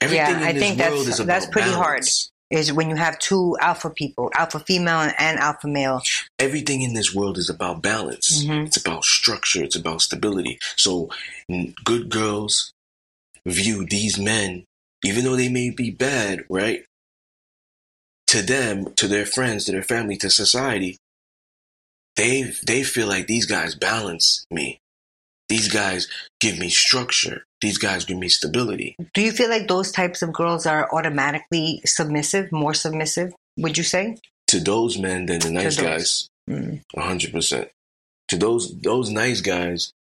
Everything 0.00 0.40
Yeah, 0.40 0.46
I 0.48 0.52
think 0.58 0.78
that's- 0.78 1.06
is 1.18 1.18
that's 1.26 1.46
pretty 1.46 1.70
hard. 1.70 2.00
balance. 2.02 2.30
Is 2.50 2.72
when 2.72 2.90
you 2.90 2.96
have 2.96 3.18
two 3.18 3.56
alpha 3.60 3.90
people, 3.90 4.30
alpha 4.34 4.60
female 4.60 5.10
and 5.18 5.38
alpha 5.38 5.66
male. 5.66 6.02
Everything 6.38 6.82
in 6.82 6.94
this 6.94 7.14
world 7.14 7.38
is 7.38 7.48
about 7.48 7.82
balance. 7.82 8.44
Mhm. 8.44 8.66
It's 8.66 8.76
about 8.76 9.04
structure. 9.04 9.62
It's 9.64 9.74
about 9.76 10.02
stability. 10.02 10.58
So, 10.76 11.08
good 11.84 12.10
girls 12.10 12.72
view 13.46 13.84
these 13.86 14.18
men, 14.18 14.64
even 15.04 15.24
though 15.24 15.36
they 15.36 15.48
may 15.48 15.70
be 15.70 15.90
bad, 15.90 16.44
right? 16.48 16.84
To 18.28 18.42
them, 18.42 18.94
to 18.96 19.08
their 19.08 19.26
friends, 19.26 19.64
to 19.64 19.72
their 19.72 19.82
family, 19.82 20.16
to 20.18 20.30
society, 20.30 20.98
they 22.16 22.52
they 22.66 22.82
feel 22.84 23.06
like 23.08 23.26
these 23.26 23.46
guys 23.46 23.74
balance 23.74 24.44
me. 24.50 24.78
These 25.48 25.68
guys 25.68 26.08
give 26.40 26.58
me 26.58 26.68
structure. 26.68 27.44
These 27.64 27.78
guys 27.78 28.04
give 28.04 28.18
me 28.18 28.28
stability. 28.28 28.94
Do 29.14 29.22
you 29.22 29.32
feel 29.32 29.48
like 29.48 29.68
those 29.68 29.90
types 29.90 30.20
of 30.20 30.34
girls 30.34 30.66
are 30.66 30.86
automatically 30.94 31.80
submissive, 31.86 32.52
more 32.52 32.74
submissive? 32.74 33.32
Would 33.56 33.78
you 33.78 33.84
say? 33.84 34.18
To 34.48 34.60
those 34.60 34.98
men, 34.98 35.24
than 35.24 35.38
the 35.38 35.50
nice 35.50 35.80
guys. 35.80 36.28
Mm. 36.46 36.82
Hundred 36.94 37.32
percent. 37.32 37.70
To 38.28 38.36
those 38.36 38.78
those 38.82 39.08
nice 39.08 39.40
guys, 39.40 39.94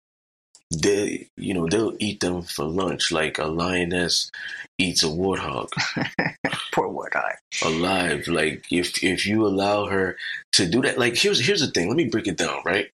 they 0.75 1.29
you 1.37 1.53
know 1.53 1.69
they'll 1.69 1.95
eat 1.99 2.19
them 2.19 2.41
for 2.41 2.65
lunch 2.65 3.13
like 3.13 3.37
a 3.37 3.45
lioness 3.45 4.29
eats 4.77 5.01
a 5.03 5.07
warthog 5.07 5.69
Poor 6.73 6.89
warthog. 6.89 7.35
alive. 7.63 8.27
Like 8.27 8.65
if 8.69 9.01
if 9.01 9.25
you 9.25 9.47
allow 9.47 9.85
her 9.85 10.17
to 10.53 10.65
do 10.69 10.81
that, 10.81 10.99
like 10.99 11.15
here's 11.15 11.39
here's 11.39 11.61
the 11.61 11.71
thing. 11.71 11.87
Let 11.87 11.95
me 11.95 12.09
break 12.09 12.27
it 12.27 12.35
down, 12.35 12.59
right? 12.65 12.89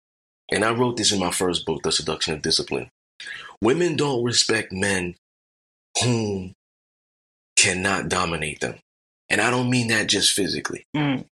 And 0.51 0.63
I 0.63 0.73
wrote 0.73 0.97
this 0.97 1.11
in 1.11 1.19
my 1.19 1.31
first 1.31 1.65
book, 1.65 1.81
The 1.81 1.91
Seduction 1.91 2.35
of 2.35 2.43
Discipline. 2.43 2.91
Women 3.61 3.95
don't 3.95 4.23
respect 4.23 4.71
men 4.71 5.15
whom 6.01 6.53
cannot 7.55 8.07
dominate 8.09 8.61
them, 8.61 8.75
and 9.29 9.41
I 9.41 9.49
don't 9.51 9.69
mean 9.69 9.89
that 9.89 10.07
just 10.07 10.31
physically. 10.33 10.85
Mm. 10.95 11.25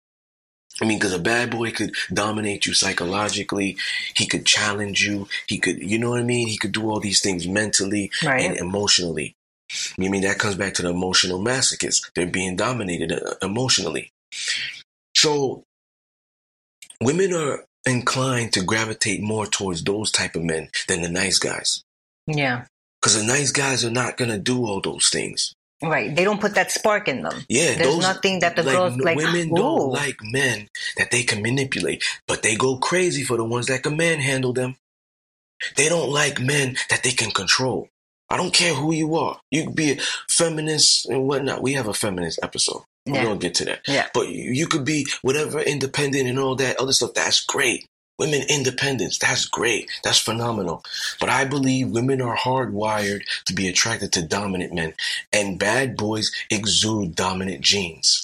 I 0.82 0.86
mean, 0.86 0.98
because 0.98 1.14
a 1.14 1.20
bad 1.20 1.52
boy 1.52 1.72
could 1.72 1.92
dominate 2.12 2.66
you 2.66 2.74
psychologically. 2.74 3.78
He 4.16 4.26
could 4.26 4.46
challenge 4.46 5.02
you. 5.06 5.28
He 5.48 5.58
could, 5.58 5.78
you 5.80 5.98
know 5.98 6.10
what 6.10 6.20
I 6.20 6.24
mean? 6.24 6.48
He 6.50 6.58
could 6.58 6.74
do 6.74 6.90
all 6.90 7.00
these 7.00 7.22
things 7.22 7.48
mentally 7.48 8.12
Right. 8.24 8.44
and 8.44 8.58
emotionally. 8.58 9.36
I 9.98 10.08
mean, 10.10 10.22
that 10.24 10.38
comes 10.38 10.56
back 10.56 10.74
to 10.76 10.82
the 10.82 10.90
emotional 10.90 11.40
masochists. 11.40 12.02
They're 12.14 12.26
being 12.28 12.58
dominated 12.58 13.14
uh, 13.14 13.36
emotionally. 13.42 14.12
So, 15.16 15.64
women 17.02 17.34
are 17.34 17.64
inclined 17.86 18.52
to 18.54 18.64
gravitate 18.64 19.22
more 19.22 19.46
towards 19.46 19.82
those 19.84 20.12
type 20.12 20.36
of 20.36 20.44
men 20.44 20.70
than 20.90 21.02
the 21.02 21.10
nice 21.10 21.40
guys. 21.40 21.84
Yeah. 22.28 22.66
Because 23.02 23.20
the 23.20 23.26
nice 23.26 23.52
guys 23.52 23.86
are 23.86 23.92
not 23.92 24.18
going 24.18 24.32
to 24.32 24.38
do 24.38 24.66
all 24.66 24.82
those 24.82 25.10
things. 25.10 25.54
Right. 25.84 26.16
They 26.16 26.24
don't 26.24 26.42
put 26.42 26.56
that 26.56 26.72
spark 26.72 27.08
in 27.08 27.22
them. 27.22 27.44
Yeah, 27.50 27.76
There's 27.76 27.96
those, 27.96 28.02
nothing 28.02 28.40
that 28.40 28.56
the 28.56 28.64
like, 28.64 28.76
girls 28.76 28.98
like. 28.98 29.18
Women 29.18 29.52
"Ooh." 29.52 29.56
don't 29.56 29.92
like 29.92 30.18
men 30.22 30.70
that 30.98 31.12
they 31.12 31.24
can 31.24 31.42
manipulate, 31.42 32.04
but 32.28 32.42
they 32.42 32.56
go 32.56 32.78
crazy 32.78 33.24
for 33.24 33.38
the 33.38 33.44
ones 33.44 33.68
that 33.68 33.84
can 33.84 33.98
manhandle 33.98 34.54
them. 34.54 34.78
They 35.76 35.90
don't 35.90 36.10
like 36.10 36.40
men 36.40 36.78
that 36.90 37.04
they 37.04 37.12
can 37.12 37.32
control. 37.32 37.90
I 38.30 38.38
don't 38.38 38.54
care 38.54 38.74
who 38.74 38.94
you 38.94 39.16
are. 39.16 39.40
You 39.52 39.66
could 39.66 39.76
be 39.76 39.92
a 39.92 39.98
feminist 40.28 41.08
and 41.08 41.28
whatnot. 41.28 41.62
We 41.62 41.74
have 41.74 41.88
a 41.88 41.94
feminist 41.94 42.40
episode. 42.42 42.82
We're 43.06 43.24
gonna 43.24 43.38
get 43.38 43.54
to 43.56 43.66
that. 43.66 43.82
Yeah. 43.88 44.08
But 44.14 44.30
you 44.30 44.52
you 44.52 44.68
could 44.68 44.84
be 44.84 45.06
whatever 45.22 45.60
independent 45.60 46.28
and 46.28 46.40
all 46.40 46.56
that 46.56 46.78
other 46.78 46.92
stuff. 46.92 47.14
That's 47.14 47.46
great. 47.46 47.86
Women 48.18 48.44
independence, 48.50 49.18
that's 49.18 49.46
great. 49.46 49.90
That's 50.04 50.20
phenomenal. 50.20 50.84
But 51.20 51.30
I 51.30 51.44
believe 51.46 51.90
women 51.90 52.22
are 52.22 52.38
hardwired 52.38 53.24
to 53.46 53.54
be 53.54 53.68
attracted 53.68 54.14
to 54.14 54.22
dominant 54.22 54.74
men. 54.74 54.94
And 55.34 55.60
bad 55.60 55.98
boys 55.98 56.32
exude 56.50 57.16
dominant 57.16 57.62
genes. 57.62 58.24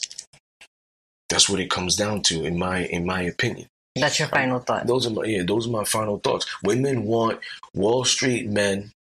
That's 1.29 1.49
what 1.49 1.59
it 1.59 1.69
comes 1.69 1.95
down 1.95 2.21
to, 2.23 2.43
in 2.45 2.57
my 2.57 2.85
in 2.85 3.05
my 3.05 3.21
opinion. 3.21 3.67
That's 3.95 4.19
your 4.19 4.29
final 4.29 4.59
thought. 4.59 4.87
Those 4.87 5.07
are 5.07 5.09
my 5.09 5.25
yeah, 5.25 5.43
those 5.43 5.67
are 5.67 5.71
my 5.71 5.83
final 5.83 6.19
thoughts. 6.19 6.45
Women 6.63 7.03
want 7.03 7.39
Wall 7.73 8.05
Street 8.05 8.47
men 8.47 8.91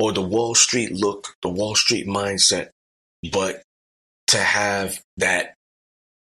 or 0.00 0.12
the 0.12 0.22
Wall 0.22 0.54
Street 0.54 0.92
look, 0.92 1.36
the 1.42 1.48
Wall 1.48 1.74
Street 1.74 2.06
mindset, 2.06 2.70
but 3.32 3.62
to 4.28 4.38
have 4.38 5.00
that 5.16 5.54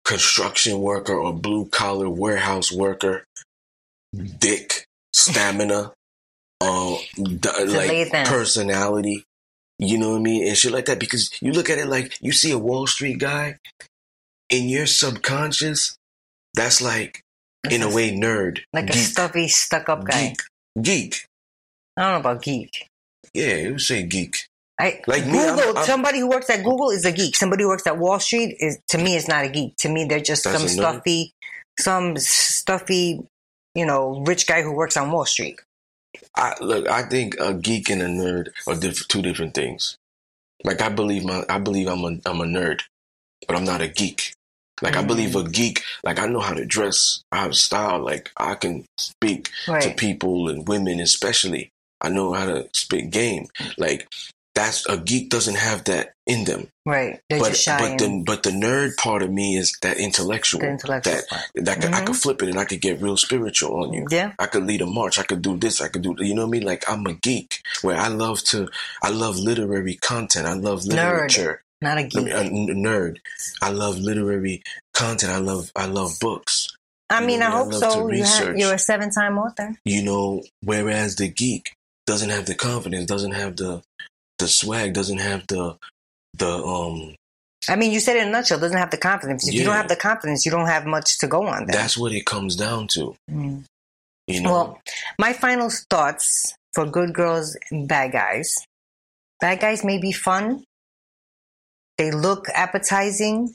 construction 0.06 0.80
worker 0.80 1.14
or 1.14 1.34
blue 1.34 1.66
collar 1.66 2.10
warehouse 2.10 2.72
worker, 2.72 3.26
dick, 4.14 4.86
stamina, 5.14 5.94
uh, 6.62 6.96
d- 7.16 7.50
like 7.66 8.12
personality, 8.26 9.24
you 9.78 9.98
know 9.98 10.12
what 10.12 10.18
I 10.18 10.22
mean, 10.22 10.48
and 10.48 10.58
shit 10.58 10.72
like 10.72 10.86
that. 10.86 11.00
Because 11.00 11.30
you 11.42 11.52
look 11.52 11.70
at 11.70 11.78
it 11.78 11.88
like 11.88 12.18
you 12.22 12.32
see 12.32 12.52
a 12.52 12.58
Wall 12.58 12.88
Street 12.88 13.20
guy, 13.20 13.58
in 14.50 14.68
your 14.70 14.86
subconscious, 14.88 15.96
that's 16.54 16.82
like 16.82 17.22
in 17.70 17.82
a 17.84 17.94
way 17.94 18.12
nerd, 18.12 18.60
Like 18.74 18.90
a 18.90 18.94
stuffy, 18.94 19.48
stuck 19.48 19.90
up 19.90 20.06
guy. 20.06 20.30
geek, 20.30 20.42
geek. 20.82 21.26
I 21.98 22.02
don't 22.04 22.12
know 22.14 22.20
about 22.32 22.42
geek. 22.42 22.88
Yeah, 23.34 23.56
you 23.56 23.72
would 23.74 23.82
say 23.82 24.04
geek. 24.04 24.46
I, 24.80 25.02
Like 25.08 25.26
me, 25.28 25.38
I'm- 25.40 25.56
Google. 25.58 25.78
I'm- 25.78 25.86
somebody 25.86 26.20
who 26.20 26.30
works 26.30 26.50
at 26.50 26.64
Google 26.64 26.90
is 26.90 27.04
a 27.06 27.12
geek. 27.12 27.36
Somebody 27.36 27.64
who 27.64 27.70
works 27.70 27.86
at 27.86 27.98
Wall 27.98 28.20
Street 28.20 28.56
is 28.60 28.80
to 28.88 28.98
me 28.98 29.16
is 29.16 29.28
not 29.28 29.44
a 29.46 29.50
geek. 29.50 29.76
To 29.80 29.90
me, 29.90 30.06
they're 30.06 30.22
just 30.22 30.44
some 30.44 30.68
stuffy, 30.70 31.34
some 31.80 32.16
stuffy, 32.18 33.20
you 33.76 33.86
know, 33.86 34.24
rich 34.26 34.48
guy 34.48 34.62
who 34.62 34.74
works 34.74 34.98
on 34.98 35.12
Wall 35.12 35.26
Street. 35.26 35.60
I 36.36 36.54
look. 36.62 36.88
I 36.90 37.04
think 37.04 37.36
a 37.40 37.54
geek 37.54 37.90
and 37.90 38.02
a 38.02 38.08
nerd 38.08 38.50
are 38.68 38.76
diff- 38.76 39.08
two 39.08 39.22
different 39.22 39.54
things. 39.54 39.96
Like 40.64 40.82
I 40.82 40.90
believe 40.90 41.24
my, 41.24 41.44
I 41.50 41.60
believe 41.60 41.88
I'm 41.88 42.04
a, 42.04 42.20
I'm 42.26 42.42
a 42.42 42.46
nerd, 42.46 42.82
but 43.48 43.56
I'm 43.56 43.64
not 43.66 43.82
a 43.82 43.88
geek. 43.88 44.34
Like 44.82 44.96
I 44.96 45.04
Mm. 45.04 45.08
believe 45.08 45.36
a 45.36 45.44
geek. 45.44 45.84
Like 46.04 46.20
I 46.20 46.26
know 46.28 46.40
how 46.40 46.54
to 46.54 46.66
dress. 46.66 47.22
I 47.32 47.38
have 47.38 47.56
style. 47.56 48.04
Like 48.04 48.32
I 48.38 48.56
can 48.56 48.86
speak 48.98 49.50
to 49.82 49.94
people 49.96 50.50
and 50.50 50.68
women, 50.68 51.00
especially. 51.00 51.70
I 52.02 52.10
know 52.10 52.34
how 52.34 52.46
to 52.46 52.70
spit 52.74 53.10
game. 53.12 53.48
Like 53.78 54.08
that's 54.60 54.86
a 54.88 54.98
geek 54.98 55.30
doesn't 55.30 55.56
have 55.56 55.86
that 55.86 56.14
in 56.26 56.44
them. 56.44 56.68
Right. 56.86 57.20
They're 57.30 57.40
but 57.40 57.64
but 57.66 57.98
the 57.98 58.24
but 58.26 58.44
the 58.44 58.50
nerd 58.52 58.98
part 58.98 59.24
of 59.24 59.32
me 59.32 59.56
is 59.56 59.78
that 59.82 59.98
intellectual. 59.98 60.62
the 60.62 60.70
intellectual 60.70 61.14
that 61.14 61.28
part. 61.30 61.44
that 61.56 61.82
could, 61.82 61.94
I 61.94 62.00
could 62.00 62.10
mm-hmm. 62.10 62.14
flip 62.14 62.44
it 62.44 62.50
and 62.50 62.60
I 62.60 62.66
could 62.66 62.82
get 62.82 63.02
real 63.02 63.18
spiritual 63.18 63.84
on 63.84 63.94
you. 63.94 64.06
Yeah. 64.10 64.34
I 64.38 64.48
could 64.48 64.66
lead 64.66 64.82
a 64.82 64.86
march. 64.86 65.18
I 65.18 65.24
could 65.24 65.42
do 65.42 65.58
this. 65.58 65.82
I 65.82 65.88
could 65.88 66.02
do, 66.02 66.16
you 66.20 66.36
know 66.36 66.42
what 66.42 66.50
I 66.50 66.52
mean? 66.52 66.64
Like 66.64 66.84
I'm 66.90 67.06
a 67.06 67.14
geek 67.14 67.62
where 67.82 67.98
I 67.98 68.10
love 68.10 68.44
to, 68.46 68.68
I 69.02 69.10
love 69.10 69.38
literary 69.38 69.96
content. 69.96 70.46
I 70.46 70.54
love 70.54 70.86
literature. 70.86 71.62
Not 71.82 71.98
a 71.98 72.04
geek. 72.04 72.26
mean, 72.26 72.34
a 72.34 72.42
n- 72.42 72.84
nerd. 72.84 73.18
I 73.62 73.70
love 73.70 73.98
literary 73.98 74.62
content. 74.94 75.32
I 75.32 75.38
love, 75.38 75.72
I 75.76 75.86
love 75.86 76.20
books. 76.20 76.68
I 77.10 77.22
you 77.22 77.28
mean, 77.28 77.40
know, 77.40 77.48
I 77.48 77.50
I 77.50 77.52
hope 77.52 77.74
so. 77.74 78.12
You 78.12 78.24
have, 78.24 78.58
you're 78.58 78.74
a 78.74 78.80
seven-time 78.80 79.38
author. 79.38 79.76
You 79.86 80.04
know, 80.04 80.44
whereas 80.62 81.16
the 81.16 81.30
geek 81.30 81.74
doesn't 82.06 82.30
have 82.30 82.46
the 82.46 82.56
confidence, 82.56 83.06
doesn't 83.06 83.32
have 83.32 83.56
the, 83.56 83.82
the 84.40 84.48
swag, 84.48 84.94
doesn't 84.94 85.20
have 85.20 85.46
the, 85.48 85.78
the, 86.38 86.50
um, 86.50 87.16
I 87.68 87.76
mean, 87.76 87.92
you 87.92 88.00
said 88.00 88.16
it 88.16 88.24
in 88.24 88.30
a 88.30 88.32
nutshell. 88.32 88.60
Doesn't 88.60 88.78
have 88.78 88.92
the 88.92 88.98
confidence. 88.98 89.48
If 89.48 89.54
you 89.54 89.64
don't 89.64 89.76
have 89.76 89.90
the 89.90 89.96
confidence, 89.96 90.46
you 90.46 90.52
don't 90.52 90.68
have 90.68 90.86
much 90.86 91.20
to 91.20 91.28
go 91.28 91.46
on. 91.46 91.66
Then. 91.66 91.76
that's 91.76 91.98
what 91.98 92.14
it 92.14 92.26
comes 92.26 92.56
down 92.56 92.88
to. 92.94 93.16
Mm. 93.30 93.66
You 94.28 94.42
know, 94.42 94.52
Well, 94.52 94.82
my 95.20 95.34
final 95.34 95.70
thoughts 95.90 96.56
for 96.74 96.86
good 96.86 97.14
girls 97.14 97.58
and 97.72 97.88
bad 97.88 98.12
guys. 98.12 98.56
Bad 99.42 99.60
guys 99.60 99.84
may 99.84 100.00
be 100.00 100.12
fun. 100.12 100.64
They 101.98 102.12
look 102.12 102.48
appetizing. 102.54 103.54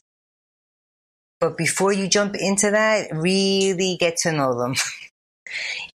But 1.40 1.56
before 1.56 1.92
you 1.92 2.08
jump 2.08 2.34
into 2.36 2.70
that, 2.70 3.08
really 3.12 3.96
get 3.98 4.16
to 4.18 4.32
know 4.32 4.58
them. 4.58 4.74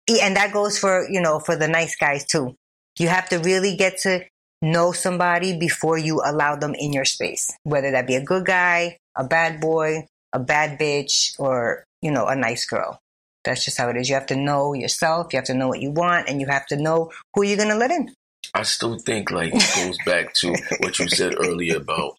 and 0.21 0.35
that 0.35 0.53
goes 0.53 0.79
for, 0.79 1.07
you 1.09 1.21
know, 1.21 1.39
for 1.39 1.55
the 1.55 1.67
nice 1.67 1.95
guys 1.95 2.25
too. 2.25 2.55
You 2.97 3.09
have 3.09 3.29
to 3.29 3.37
really 3.37 3.75
get 3.75 3.99
to 3.99 4.25
know 4.61 4.91
somebody 4.91 5.57
before 5.57 5.97
you 5.97 6.21
allow 6.25 6.55
them 6.55 6.75
in 6.75 6.93
your 6.93 7.05
space, 7.05 7.55
whether 7.63 7.91
that 7.91 8.07
be 8.07 8.15
a 8.15 8.23
good 8.23 8.45
guy, 8.45 8.97
a 9.15 9.23
bad 9.23 9.59
boy, 9.59 10.07
a 10.33 10.39
bad 10.39 10.79
bitch, 10.79 11.39
or, 11.39 11.83
you 12.01 12.11
know, 12.11 12.27
a 12.27 12.35
nice 12.35 12.65
girl. 12.65 12.99
That's 13.43 13.63
just 13.63 13.77
how 13.77 13.89
it 13.89 13.97
is. 13.97 14.09
You 14.09 14.15
have 14.15 14.25
to 14.27 14.35
know 14.35 14.73
yourself, 14.73 15.31
you 15.31 15.37
have 15.37 15.45
to 15.45 15.53
know 15.53 15.67
what 15.67 15.81
you 15.81 15.91
want, 15.91 16.27
and 16.27 16.41
you 16.41 16.47
have 16.47 16.65
to 16.67 16.75
know 16.75 17.11
who 17.33 17.43
you're 17.43 17.57
going 17.57 17.69
to 17.69 17.75
let 17.75 17.91
in. 17.91 18.13
I 18.53 18.63
still 18.63 18.97
think 18.97 19.31
like 19.31 19.53
it 19.53 19.75
goes 19.75 19.97
back 20.05 20.33
to 20.35 20.55
what 20.79 20.99
you 20.99 21.07
said 21.09 21.35
earlier 21.37 21.77
about 21.77 22.17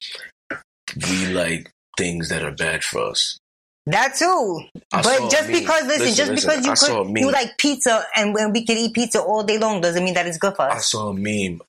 we 0.97 1.26
like 1.26 1.70
things 1.97 2.28
that 2.28 2.43
are 2.43 2.53
bad 2.53 2.84
for 2.84 3.11
us. 3.11 3.39
That 3.86 4.14
too. 4.14 4.61
I 4.93 5.03
but 5.03 5.30
just 5.30 5.49
because, 5.49 5.86
listen, 5.86 6.07
Listen, 6.07 6.16
just 6.16 6.30
listen, 6.30 6.51
because 6.51 6.66
you 6.66 6.72
I 6.72 6.74
saw 6.74 7.01
a 7.01 7.07
could, 7.07 7.16
you 7.18 7.32
like 7.32 7.57
pizza 7.57 8.05
and 8.14 8.34
when 8.34 8.53
we 8.53 8.64
can 8.66 8.76
eat 8.76 8.93
pizza 8.93 9.20
all 9.20 9.43
day 9.45 9.59
long 9.59 9.80
doesn't 9.80 10.05
mean 10.05 10.14
that 10.14 10.26
it's 10.26 10.36
good 10.36 10.55
for 10.55 10.62
us. 10.62 10.74
I 10.74 10.78
saw 10.78 11.09
a 11.09 11.14
meme 11.14 11.62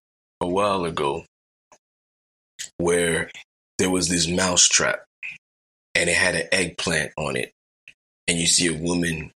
while 0.49 0.85
ago 0.85 1.25
where 2.77 3.29
there 3.77 3.89
was 3.89 4.09
this 4.09 4.27
mouse 4.27 4.67
trap 4.67 5.03
and 5.95 6.09
it 6.09 6.15
had 6.15 6.35
an 6.35 6.47
eggplant 6.51 7.11
on 7.17 7.35
it. 7.35 7.51
And 8.27 8.37
you 8.37 8.47
see 8.47 8.67
a 8.67 8.73
woman, 8.77 9.31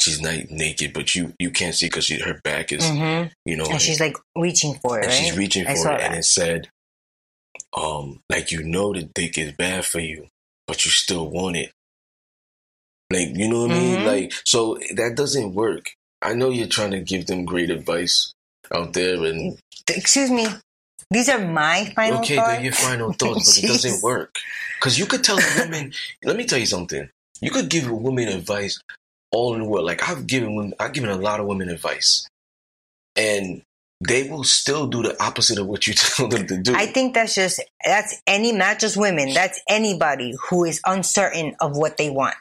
she's 0.00 0.20
not 0.20 0.50
naked, 0.50 0.92
but 0.92 1.14
you, 1.14 1.32
you 1.38 1.50
can't 1.50 1.74
see 1.74 1.86
because 1.86 2.08
her 2.08 2.40
back 2.42 2.72
is, 2.72 2.88
hmm 2.88 3.24
you 3.46 3.56
know, 3.56 3.66
And 3.66 3.80
she's 3.80 4.00
like 4.00 4.16
reaching 4.36 4.74
for 4.82 4.98
it, 4.98 5.04
and 5.04 5.10
right? 5.10 5.18
she's 5.18 5.36
reaching 5.36 5.64
for 5.64 5.92
it, 5.92 6.00
and 6.00 6.14
it 6.14 6.24
said, 6.24 6.68
um, 7.76 8.20
like 8.30 8.50
you 8.52 8.62
know 8.62 8.92
the 8.92 9.02
dick 9.14 9.38
is 9.38 9.52
bad 9.52 9.84
for 9.84 10.00
you, 10.00 10.26
but 10.66 10.84
you 10.84 10.90
still 10.90 11.28
want 11.30 11.56
it. 11.56 11.72
Like 13.12 13.28
you 13.34 13.48
know 13.48 13.62
what 13.62 13.70
I 13.70 13.74
mean? 13.74 14.00
Mhm. 14.00 14.04
Like 14.04 14.32
so 14.44 14.78
that 14.96 15.14
doesn't 15.16 15.54
work. 15.54 15.90
I 16.22 16.34
know 16.34 16.50
you're 16.50 16.66
trying 16.68 16.92
to 16.92 17.00
give 17.00 17.26
them 17.26 17.44
great 17.44 17.70
advice 17.70 18.32
out 18.72 18.92
there, 18.92 19.22
and 19.24 19.58
Excuse 19.88 20.30
me. 20.30 20.46
These 21.10 21.28
are 21.28 21.38
my 21.38 21.92
final 21.94 22.20
okay, 22.20 22.36
thoughts. 22.36 22.48
Okay, 22.48 22.56
they're 22.56 22.64
your 22.64 22.72
final 22.72 23.12
thoughts, 23.18 23.60
but 23.60 23.64
it 23.64 23.72
doesn't 23.72 24.02
work 24.02 24.36
because 24.78 24.98
you 24.98 25.06
could 25.06 25.22
tell 25.22 25.38
a 25.38 25.58
woman. 25.58 25.92
let 26.24 26.36
me 26.36 26.44
tell 26.44 26.58
you 26.58 26.66
something. 26.66 27.08
You 27.40 27.50
could 27.50 27.68
give 27.68 27.86
a 27.86 27.94
woman 27.94 28.28
advice 28.28 28.80
all 29.30 29.54
in 29.54 29.60
the 29.60 29.66
world. 29.66 29.84
Like 29.84 30.08
I've 30.08 30.26
given, 30.26 30.54
women- 30.54 30.74
I've 30.80 30.92
given 30.92 31.10
a 31.10 31.16
lot 31.16 31.40
of 31.40 31.46
women 31.46 31.68
advice, 31.68 32.26
and 33.16 33.62
they 34.06 34.28
will 34.28 34.44
still 34.44 34.86
do 34.86 35.02
the 35.02 35.22
opposite 35.22 35.58
of 35.58 35.66
what 35.66 35.86
you 35.86 35.94
tell 35.96 36.28
them 36.28 36.46
to 36.46 36.58
do. 36.58 36.74
I 36.74 36.86
think 36.86 37.14
that's 37.14 37.34
just 37.34 37.60
that's 37.84 38.20
any 38.26 38.52
not 38.52 38.78
just 38.78 38.96
women. 38.96 39.34
That's 39.34 39.60
anybody 39.68 40.34
who 40.48 40.64
is 40.64 40.80
uncertain 40.86 41.54
of 41.60 41.76
what 41.76 41.96
they 41.96 42.10
want 42.10 42.34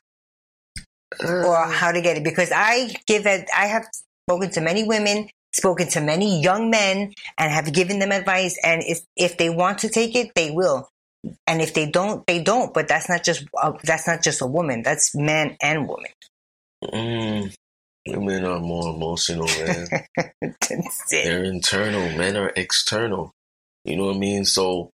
or 1.21 1.57
uh. 1.57 1.69
how 1.69 1.91
to 1.91 2.01
get 2.01 2.17
it. 2.17 2.23
Because 2.23 2.51
I 2.53 2.93
give 3.07 3.25
it. 3.25 3.49
I 3.55 3.67
have 3.67 3.85
spoken 4.27 4.49
to 4.51 4.61
many 4.61 4.83
women, 4.83 5.29
spoken 5.53 5.87
to 5.89 6.01
many 6.01 6.41
young 6.41 6.69
men, 6.69 7.13
and 7.37 7.51
have 7.51 7.71
given 7.73 7.99
them 7.99 8.11
advice. 8.11 8.57
And 8.63 8.83
if 8.85 9.01
if 9.15 9.37
they 9.37 9.49
want 9.49 9.79
to 9.79 9.89
take 9.89 10.15
it, 10.15 10.31
they 10.35 10.51
will. 10.51 10.89
And 11.47 11.61
if 11.61 11.73
they 11.73 11.89
don't, 11.89 12.25
they 12.27 12.41
don't. 12.43 12.73
But 12.73 12.87
that's 12.87 13.09
not 13.09 13.23
just 13.23 13.45
uh, 13.61 13.73
that's 13.83 14.07
not 14.07 14.23
just 14.23 14.41
a 14.41 14.47
woman. 14.47 14.81
That's 14.83 15.15
man 15.15 15.57
and 15.61 15.87
woman. 15.87 16.11
Mm, 16.83 17.55
women 18.07 18.45
are 18.45 18.59
more 18.59 18.93
emotional, 18.93 19.47
man. 19.47 19.87
They're 21.11 21.43
internal. 21.43 22.17
Men 22.17 22.35
are 22.35 22.51
external. 22.55 23.31
You 23.85 23.97
know 23.97 24.05
what 24.07 24.15
I 24.15 24.19
mean? 24.19 24.45
So 24.45 24.91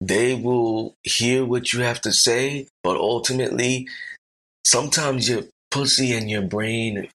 they 0.00 0.34
will 0.34 0.94
hear 1.02 1.44
what 1.44 1.72
you 1.72 1.80
have 1.80 2.00
to 2.02 2.12
say, 2.12 2.68
but 2.82 2.96
ultimately, 2.96 3.88
sometimes 4.64 5.28
your 5.28 5.44
pussy 5.70 6.12
and 6.12 6.30
your 6.30 6.42
brain 6.42 7.08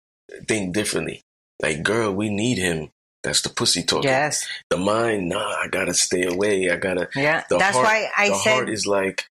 think 0.47 0.73
differently. 0.73 1.21
Like, 1.61 1.83
girl, 1.83 2.11
we 2.13 2.29
need 2.29 2.57
him. 2.57 2.89
That's 3.23 3.41
the 3.41 3.49
pussy 3.49 3.83
talking. 3.83 4.09
Yes. 4.09 4.47
The 4.71 4.77
mind, 4.77 5.29
nah, 5.29 5.37
I 5.39 5.67
gotta 5.69 5.93
stay 5.93 6.23
away. 6.25 6.69
I 6.71 6.75
gotta. 6.77 7.07
Yeah. 7.15 7.43
The 7.49 7.57
That's 7.59 7.75
heart- 7.75 7.85
why 7.85 8.09
I 8.17 8.29
the 8.29 8.35
said 8.35 8.53
heart 8.53 8.69
is 8.69 8.87
like, 8.87 9.25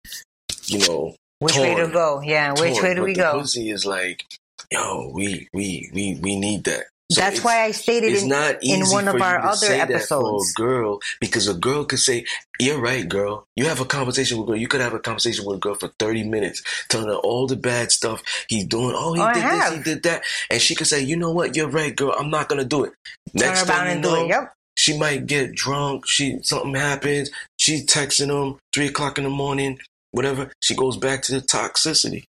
you 0.66 0.78
know, 0.86 1.16
which 1.40 1.56
way 1.56 1.74
to 1.74 1.88
go. 1.88 2.20
Yeah. 2.22 2.52
Which 2.52 2.74
torn, 2.74 2.84
way 2.84 2.94
do 2.94 3.02
we 3.02 3.14
the 3.14 3.20
go? 3.22 3.40
Pussy 3.40 3.70
is 3.70 3.84
like, 3.84 4.24
yo, 4.70 5.10
we 5.12 5.48
we 5.52 5.90
we 5.92 6.20
we 6.22 6.38
need 6.38 6.64
that. 6.64 6.84
So 7.10 7.20
That's 7.20 7.42
why 7.42 7.62
I 7.64 7.72
stated 7.72 8.12
it's 8.12 8.22
in, 8.22 8.28
not 8.28 8.54
in 8.62 8.82
easy 8.82 8.92
one 8.94 9.08
of 9.08 9.20
our 9.20 9.38
to 9.40 9.46
other 9.48 9.56
say 9.56 9.78
that 9.78 9.88
for 9.88 9.94
episodes. 9.94 10.52
a 10.56 10.60
girl 10.60 11.00
because 11.20 11.48
a 11.48 11.54
girl 11.54 11.84
could 11.84 11.98
say, 11.98 12.24
"You're 12.60 12.80
right, 12.80 13.08
girl." 13.08 13.46
You 13.56 13.64
have 13.66 13.80
a 13.80 13.84
conversation 13.84 14.38
with 14.38 14.44
a 14.44 14.52
girl. 14.52 14.60
You 14.60 14.68
could 14.68 14.80
have 14.80 14.94
a 14.94 15.00
conversation 15.00 15.44
with 15.44 15.56
a 15.56 15.58
girl 15.60 15.74
for 15.74 15.88
thirty 15.98 16.22
minutes, 16.22 16.62
telling 16.88 17.08
her 17.08 17.14
all 17.16 17.48
the 17.48 17.56
bad 17.56 17.90
stuff 17.90 18.22
he's 18.48 18.64
doing. 18.66 18.94
Oh, 18.96 19.14
he 19.14 19.20
Oh, 19.20 19.32
did 19.32 19.42
this, 19.42 19.72
he 19.74 19.82
did 19.82 20.02
that, 20.04 20.22
and 20.50 20.60
she 20.62 20.74
could 20.76 20.86
say, 20.86 21.00
"You 21.02 21.16
know 21.16 21.32
what? 21.32 21.56
You're 21.56 21.68
right, 21.68 21.94
girl. 21.94 22.14
I'm 22.16 22.30
not 22.30 22.48
gonna 22.48 22.64
do 22.64 22.84
it." 22.84 22.92
Turn 23.36 23.48
Next 23.48 23.68
around 23.68 23.76
time 23.78 23.86
you 23.86 23.92
and 23.94 24.02
know, 24.02 24.16
do 24.16 24.24
it. 24.24 24.28
Yep. 24.28 24.52
she 24.76 24.96
might 24.96 25.26
get 25.26 25.52
drunk. 25.54 26.04
She 26.06 26.38
something 26.42 26.74
happens. 26.74 27.30
She's 27.58 27.84
texting 27.86 28.30
him 28.30 28.58
three 28.72 28.86
o'clock 28.86 29.18
in 29.18 29.24
the 29.24 29.30
morning. 29.30 29.80
Whatever. 30.12 30.52
She 30.62 30.74
goes 30.76 30.96
back 30.96 31.22
to 31.22 31.32
the 31.32 31.40
toxicity. 31.40 32.24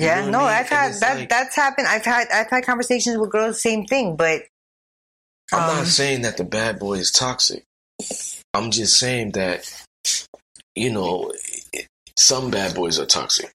You 0.00 0.06
Yeah. 0.06 0.20
know 0.26 0.30
No, 0.30 0.38
I 0.40 0.42
mean? 0.42 0.48
I've 0.50 0.68
had 0.68 0.94
that. 1.00 1.16
like- 1.18 1.28
that's 1.28 1.54
happened. 1.56 1.86
I've 1.88 2.04
had 2.04 2.28
I've 2.30 2.48
had 2.50 2.64
conversations 2.64 3.16
with 3.18 3.30
girls, 3.30 3.60
same 3.60 3.86
thing. 3.86 4.16
But 4.16 4.42
I'm 5.52 5.70
Um, 5.70 5.76
not 5.78 5.86
saying 5.86 6.22
that 6.22 6.36
the 6.36 6.44
bad 6.44 6.78
boy 6.78 6.94
is 6.94 7.10
toxic. 7.10 7.64
I'm 8.52 8.70
just 8.70 8.98
saying 8.98 9.32
that, 9.32 9.70
you 10.74 10.90
know, 10.90 11.32
some 12.18 12.50
bad 12.50 12.74
boys 12.74 12.98
are 12.98 13.06
toxic. 13.06 13.54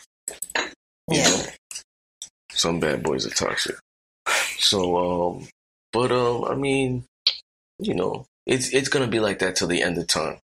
You 0.55 0.71
Yeah. 1.09 1.29
know? 1.29 1.45
Some 2.53 2.79
bad 2.79 3.03
boys 3.03 3.25
are 3.25 3.31
toxic. 3.31 3.75
So, 4.59 4.97
um, 5.37 5.49
but, 5.91 6.11
um, 6.11 6.45
I 6.45 6.55
mean, 6.55 7.05
you 7.79 7.93
know, 7.95 8.25
it's, 8.45 8.69
it's 8.69 8.89
gonna 8.89 9.07
be 9.07 9.19
like 9.19 9.39
that 9.39 9.55
till 9.55 9.67
the 9.67 9.81
end 9.81 9.97
of 9.97 10.07
time. 10.07 10.39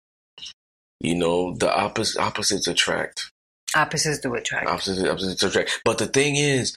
You 1.01 1.17
know, 1.17 1.55
the 1.55 1.71
opposite, 1.75 2.21
opposites 2.21 2.67
attract. 2.69 3.31
Opposites 3.77 4.19
do 4.21 4.35
attract. 4.35 4.67
Opposites, 4.69 5.09
opposites 5.09 5.43
attract. 5.43 5.81
But 5.85 5.99
the 5.99 6.07
thing 6.07 6.37
is, 6.37 6.75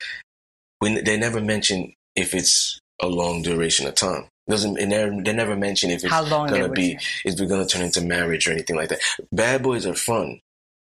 when 0.79 1.03
they 1.03 1.17
never 1.17 1.41
mention 1.41 1.93
if 2.15 2.33
it's 2.33 2.79
a 3.01 3.07
long 3.07 3.41
duration 3.41 3.87
of 3.87 3.95
time. 3.95 4.25
Doesn't 4.49 4.75
they 4.75 4.85
never, 4.85 5.21
they 5.21 5.33
never 5.33 5.55
mention 5.57 5.89
if 5.91 6.03
it's 6.03 6.11
How 6.11 6.23
long 6.23 6.47
gonna 6.47 6.69
be 6.69 6.93
if 6.93 7.01
it's 7.25 7.41
gonna 7.41 7.65
turn 7.65 7.81
into 7.83 8.01
marriage 8.01 8.47
or 8.47 8.51
anything 8.53 8.75
like 8.77 8.89
that. 8.89 8.99
Bad 9.31 9.61
boys 9.61 9.85
are 9.85 9.93
fun. 9.93 10.39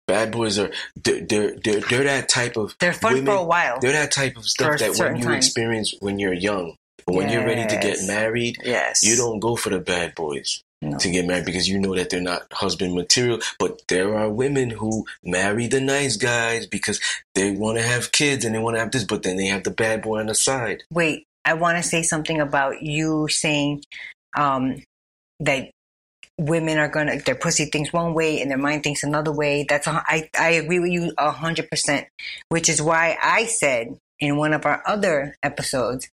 Bad 0.08 0.32
boys 0.32 0.60
are 0.60 0.72
they're 0.96 1.22
they're 1.22 1.56
they're, 1.64 1.80
they're 1.82 2.04
that 2.04 2.30
type 2.30 2.58
of 2.58 2.76
They're 2.80 2.94
fun 2.94 3.14
women- 3.16 3.26
for 3.26 3.40
a 3.40 3.44
while. 3.44 3.80
they're 3.80 3.92
that 3.94 4.12
type 4.12 4.38
of 4.38 4.46
stuff 4.46 4.78
that 4.80 4.96
when 5.00 5.18
you 5.18 5.24
time. 5.24 5.34
experience 5.34 5.96
when 6.00 6.20
you're 6.20 6.34
young. 6.34 6.76
But 7.08 7.16
when 7.16 7.30
you're 7.30 7.46
ready 7.46 7.68
to 7.68 7.78
get 7.80 8.06
married, 8.08 8.58
Yes. 8.64 9.04
you 9.04 9.16
don't 9.16 9.40
go 9.40 9.56
for 9.56 9.70
the 9.72 9.80
bad 9.80 10.14
boys 10.16 10.62
No. 10.82 10.98
to 10.98 11.10
get 11.10 11.26
married 11.26 11.46
because 11.46 11.68
you 11.68 11.80
know 11.80 11.96
that 11.96 12.10
they're 12.10 12.22
not 12.22 12.52
husband 12.52 12.94
material. 12.94 13.40
But 13.58 13.82
there 13.88 14.16
are 14.18 14.30
women 14.30 14.70
who 14.70 15.06
marry 15.24 15.68
the 15.68 15.82
nice 15.82 16.18
guys 16.18 16.68
because 16.68 17.00
they 17.34 17.52
want 17.52 17.78
to 17.78 17.84
have 17.84 18.12
kids 18.12 18.46
and 18.46 18.54
they 18.54 18.60
want 18.60 18.76
to 18.76 18.82
have 18.82 18.92
this, 18.92 19.04
but 19.04 19.24
then 19.24 19.38
they 19.38 19.48
have 19.48 19.64
the 19.64 19.72
bad 19.72 20.02
boy 20.02 20.20
on 20.20 20.28
the 20.28 20.36
side. 20.36 20.84
Wait, 20.92 21.26
I 21.44 21.54
want 21.54 21.78
to 21.78 21.84
say 21.84 22.04
something 22.04 22.40
about 22.40 22.82
you 22.82 23.28
saying 23.30 23.84
um, 24.38 24.84
that 25.40 25.72
women 26.38 26.78
are 26.78 26.90
gonna 26.90 27.20
their 27.22 27.36
pussy 27.36 27.66
thinks 27.66 27.94
one 27.94 28.14
way 28.14 28.42
and 28.42 28.52
their 28.52 28.58
mind 28.58 28.84
thinks 28.84 29.04
another 29.04 29.32
way. 29.32 29.66
That's 29.68 29.88
a, 29.88 30.04
I 30.06 30.30
I 30.38 30.52
agree 30.52 30.80
with 30.80 30.92
you 30.92 31.14
a 31.18 31.32
hundred 31.32 31.70
percent. 31.70 32.08
Which 32.50 32.70
is 32.70 32.82
why 32.82 33.18
I 33.22 33.46
said 33.46 33.98
in 34.20 34.38
one 34.38 34.54
of 34.54 34.66
our 34.66 34.84
other 34.86 35.36
episodes, 35.42 36.10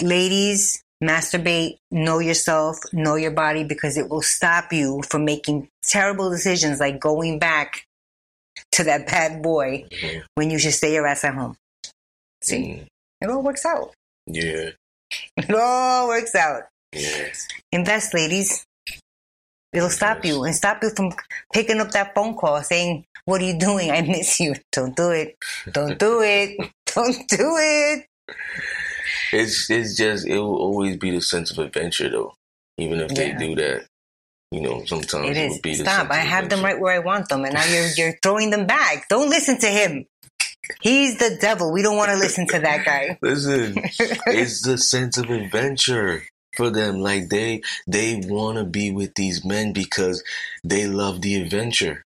ladies 0.00 0.82
masturbate, 1.02 1.78
know 1.90 2.18
yourself, 2.18 2.78
know 2.92 3.14
your 3.16 3.30
body 3.30 3.64
because 3.64 3.96
it 3.96 4.08
will 4.08 4.22
stop 4.22 4.72
you 4.72 5.02
from 5.08 5.24
making 5.24 5.68
terrible 5.82 6.30
decisions 6.30 6.80
like 6.80 7.00
going 7.00 7.38
back 7.38 7.84
to 8.72 8.84
that 8.84 9.06
bad 9.06 9.42
boy 9.42 9.84
Mhm. 9.90 10.24
when 10.34 10.50
you 10.50 10.58
should 10.58 10.74
stay 10.74 10.92
your 10.92 11.06
ass 11.06 11.24
at 11.24 11.34
home. 11.34 11.56
See, 12.42 12.56
Mm, 12.56 12.86
it 13.22 13.30
all 13.30 13.42
works 13.42 13.64
out. 13.64 13.94
yeah, 14.26 14.70
It 15.36 15.54
all 15.54 16.08
works 16.08 16.34
out. 16.34 16.68
yeah. 16.92 17.32
Invest, 17.72 18.14
ladies. 18.14 18.64
It'll 19.72 19.88
stop 19.90 20.24
you 20.24 20.42
and 20.44 20.54
stop 20.54 20.82
you 20.82 20.90
from 20.90 21.12
picking 21.52 21.80
up 21.80 21.92
that 21.92 22.14
phone 22.14 22.36
call 22.36 22.62
saying, 22.62 23.04
What 23.24 23.40
are 23.40 23.44
you 23.44 23.58
doing? 23.58 23.90
I 23.92 24.00
miss 24.02 24.40
you. 24.40 24.54
Don't 24.72 24.96
do 24.96 25.10
it. 25.10 25.36
Don't 25.72 25.98
do 25.98 26.20
it. 26.22 26.58
Don't 26.86 27.28
do 27.28 27.56
it. 27.58 28.06
It's 29.32 29.70
it's 29.70 29.96
just 29.96 30.26
it 30.26 30.38
will 30.38 30.56
always 30.56 30.96
be 30.96 31.10
the 31.10 31.20
sense 31.20 31.50
of 31.50 31.58
adventure 31.58 32.08
though. 32.08 32.34
Even 32.78 33.00
if 33.00 33.12
Yeah. 33.12 33.38
they 33.38 33.46
do 33.46 33.54
that, 33.56 33.86
you 34.50 34.60
know, 34.60 34.84
sometimes 34.86 35.28
It 35.28 35.36
it, 35.36 35.48
will 35.48 35.60
be 35.62 35.76
the 35.76 35.84
Stop. 35.84 36.10
I 36.10 36.16
have 36.16 36.48
them 36.48 36.62
right 36.64 36.78
where 36.78 36.94
I 36.94 36.98
want 36.98 37.28
them, 37.28 37.44
and 37.44 37.54
now 37.54 37.64
you're 37.64 37.90
you're 37.96 38.18
throwing 38.22 38.50
them 38.50 38.66
back. 38.66 39.08
Don't 39.08 39.28
listen 39.30 39.58
to 39.58 39.66
him. 39.68 40.06
He's 40.80 41.18
the 41.18 41.36
devil. 41.40 41.72
We 41.72 41.82
don't 41.82 41.96
want 41.96 42.10
to 42.10 42.16
listen 42.16 42.46
to 42.48 42.58
that 42.60 42.84
guy. 42.84 43.18
Listen, 43.22 43.74
it's 44.26 44.62
the 44.62 44.78
sense 44.78 45.18
of 45.18 45.28
adventure 45.28 46.22
for 46.56 46.70
them. 46.70 47.00
Like 47.00 47.28
they 47.28 47.62
they 47.88 48.22
want 48.24 48.58
to 48.58 48.64
be 48.64 48.92
with 48.92 49.14
these 49.14 49.44
men 49.44 49.72
because 49.72 50.22
they 50.62 50.86
love 50.86 51.22
the 51.22 51.40
adventure. 51.42 52.04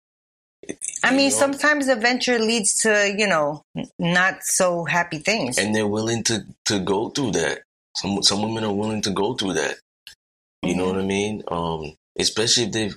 I 1.05 1.11
mean, 1.11 1.31
know? 1.31 1.37
sometimes 1.37 1.89
adventure 1.89 2.39
leads 2.39 2.79
to, 2.81 3.15
you 3.17 3.27
know, 3.27 3.63
not 3.99 4.43
so 4.45 4.85
happy 4.85 5.19
things. 5.19 5.59
and 5.59 5.75
they're 5.75 5.87
willing 5.87 6.23
to 6.25 6.45
to 6.67 6.79
go 6.81 7.09
through 7.11 7.33
that. 7.33 7.63
Some 7.97 8.23
some 8.23 8.43
women 8.43 8.65
are 8.65 8.73
willing 8.73 9.03
to 9.03 9.11
go 9.11 9.35
through 9.35 9.55
that. 9.55 9.77
You 10.63 10.77
know 10.77 10.85
Mhm. 10.87 10.95
what 10.95 11.01
I 11.01 11.05
mean? 11.05 11.43
Um, 11.49 11.97
especially 12.19 12.65
if 12.65 12.73
they've 12.73 12.97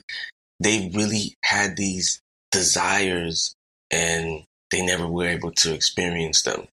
they've 0.59 0.95
really 0.95 1.36
had 1.43 1.76
these 1.76 2.20
desires 2.51 3.55
and 3.91 4.43
they 4.72 4.86
never 4.86 5.07
were 5.07 5.28
able 5.28 5.51
to 5.51 5.74
experience 5.74 6.43
them, 6.43 6.68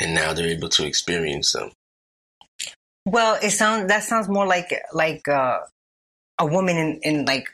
and 0.00 0.14
now 0.14 0.32
they're 0.34 0.48
able 0.48 0.68
to 0.70 0.86
experience 0.86 1.52
them. 1.52 1.72
Well, 3.06 3.38
it 3.42 3.50
sounds 3.52 3.88
that 3.88 4.04
sounds 4.04 4.28
more 4.28 4.46
like 4.46 4.70
like 4.92 5.26
uh, 5.28 5.60
a 6.38 6.46
woman 6.46 6.76
in, 6.76 7.00
in 7.02 7.24
like 7.24 7.48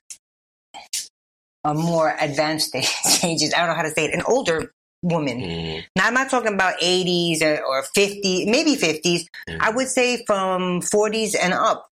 a 1.65 1.75
more 1.75 2.15
advanced 2.21 2.69
stage, 2.69 2.85
stages. 3.05 3.53
I 3.55 3.59
don't 3.61 3.69
know 3.69 3.75
how 3.75 3.83
to 3.83 3.91
say 3.91 4.05
it. 4.07 4.15
An 4.15 4.23
older 4.27 4.71
woman. 5.03 5.39
Mm, 5.41 5.85
Now 5.97 6.07
I'm 6.07 6.15
not 6.15 6.31
talking 6.31 6.55
about 6.55 6.79
80s 6.81 7.43
or, 7.43 7.63
or 7.65 7.83
50, 7.95 8.47
maybe 8.47 8.75
50s. 8.77 9.27
mm. 9.49 9.57
I 9.61 9.71
would 9.71 9.89
say 9.89 10.25
from 10.27 10.81
40s 10.81 11.35
and 11.41 11.53
up. 11.53 11.89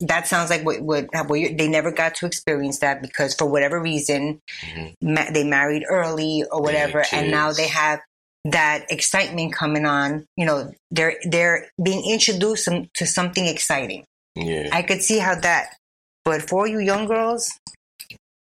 that 0.00 0.26
sounds 0.26 0.48
like 0.50 0.64
what 0.64 0.80
what, 0.80 1.06
what 1.12 1.56
they 1.58 1.68
never 1.68 1.92
got 1.92 2.14
to 2.16 2.26
experience 2.26 2.78
that 2.80 3.02
because 3.02 3.34
for 3.34 3.44
whatever 3.46 3.78
reason 3.80 4.40
Mhm. 4.64 4.94
ma- 5.02 5.30
they 5.30 5.44
married 5.44 5.84
early 5.88 6.42
or 6.50 6.62
whatever, 6.62 7.04
and 7.12 7.30
now 7.30 7.52
they 7.52 7.68
have 7.68 8.00
that 8.44 8.86
excitement 8.90 9.52
coming 9.52 9.84
on. 9.84 10.24
You 10.38 10.46
know, 10.46 10.72
they're 10.90 11.16
they're 11.24 11.68
being 11.82 12.02
introduced 12.10 12.66
to 12.94 13.06
something 13.06 13.46
exciting. 13.46 14.04
Yeah. 14.34 14.70
I 14.72 14.80
could 14.82 15.02
see 15.02 15.18
how 15.18 15.34
that, 15.34 15.76
but 16.24 16.48
for 16.48 16.66
you 16.66 16.78
young 16.80 17.04
girls, 17.06 17.52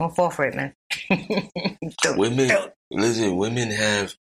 don't 0.04 0.16
fall 0.16 0.30
for 0.30 0.46
it, 0.46 0.56
man. 0.56 0.74
Don't- 2.04 2.18
Women, 2.18 2.48
don't. 2.48 2.74
listen, 2.92 3.36
women 3.38 3.72
have 3.72 4.16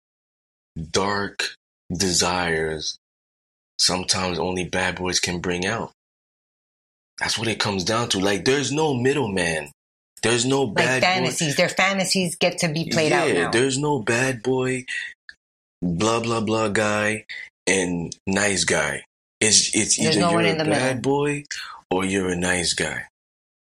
dark 0.91 1.43
desires 1.91 2.97
sometimes 3.79 4.37
only 4.39 4.65
bad 4.65 4.95
boys 4.95 5.19
can 5.19 5.39
bring 5.39 5.65
out. 5.65 5.91
That's 7.19 7.37
what 7.37 7.47
it 7.47 7.59
comes 7.59 7.83
down 7.83 8.09
to. 8.09 8.19
Like, 8.19 8.45
there's 8.45 8.71
no 8.71 8.93
middleman. 8.93 9.71
There's 10.21 10.45
no 10.45 10.63
like 10.63 10.75
bad 10.75 11.01
boy. 11.01 11.05
fantasies. 11.07 11.55
Their 11.55 11.69
fantasies 11.69 12.35
get 12.35 12.59
to 12.59 12.67
be 12.69 12.89
played 12.89 13.11
yeah, 13.11 13.23
out 13.23 13.33
now. 13.33 13.51
there's 13.51 13.77
no 13.77 13.99
bad 13.99 14.43
boy, 14.43 14.85
blah 15.81 16.19
blah 16.19 16.41
blah 16.41 16.67
guy 16.67 17.25
and 17.67 18.13
nice 18.27 18.65
guy. 18.65 19.03
It's 19.39 19.73
it's 19.73 19.97
There's 19.97 20.17
either 20.17 20.19
no 20.19 20.31
you're 20.31 20.55
a 20.55 20.57
bad 20.57 20.97
middle. 20.97 21.01
boy 21.01 21.43
or 21.89 22.03
you're 22.03 22.29
a 22.29 22.35
nice 22.35 22.73
guy. 22.73 23.03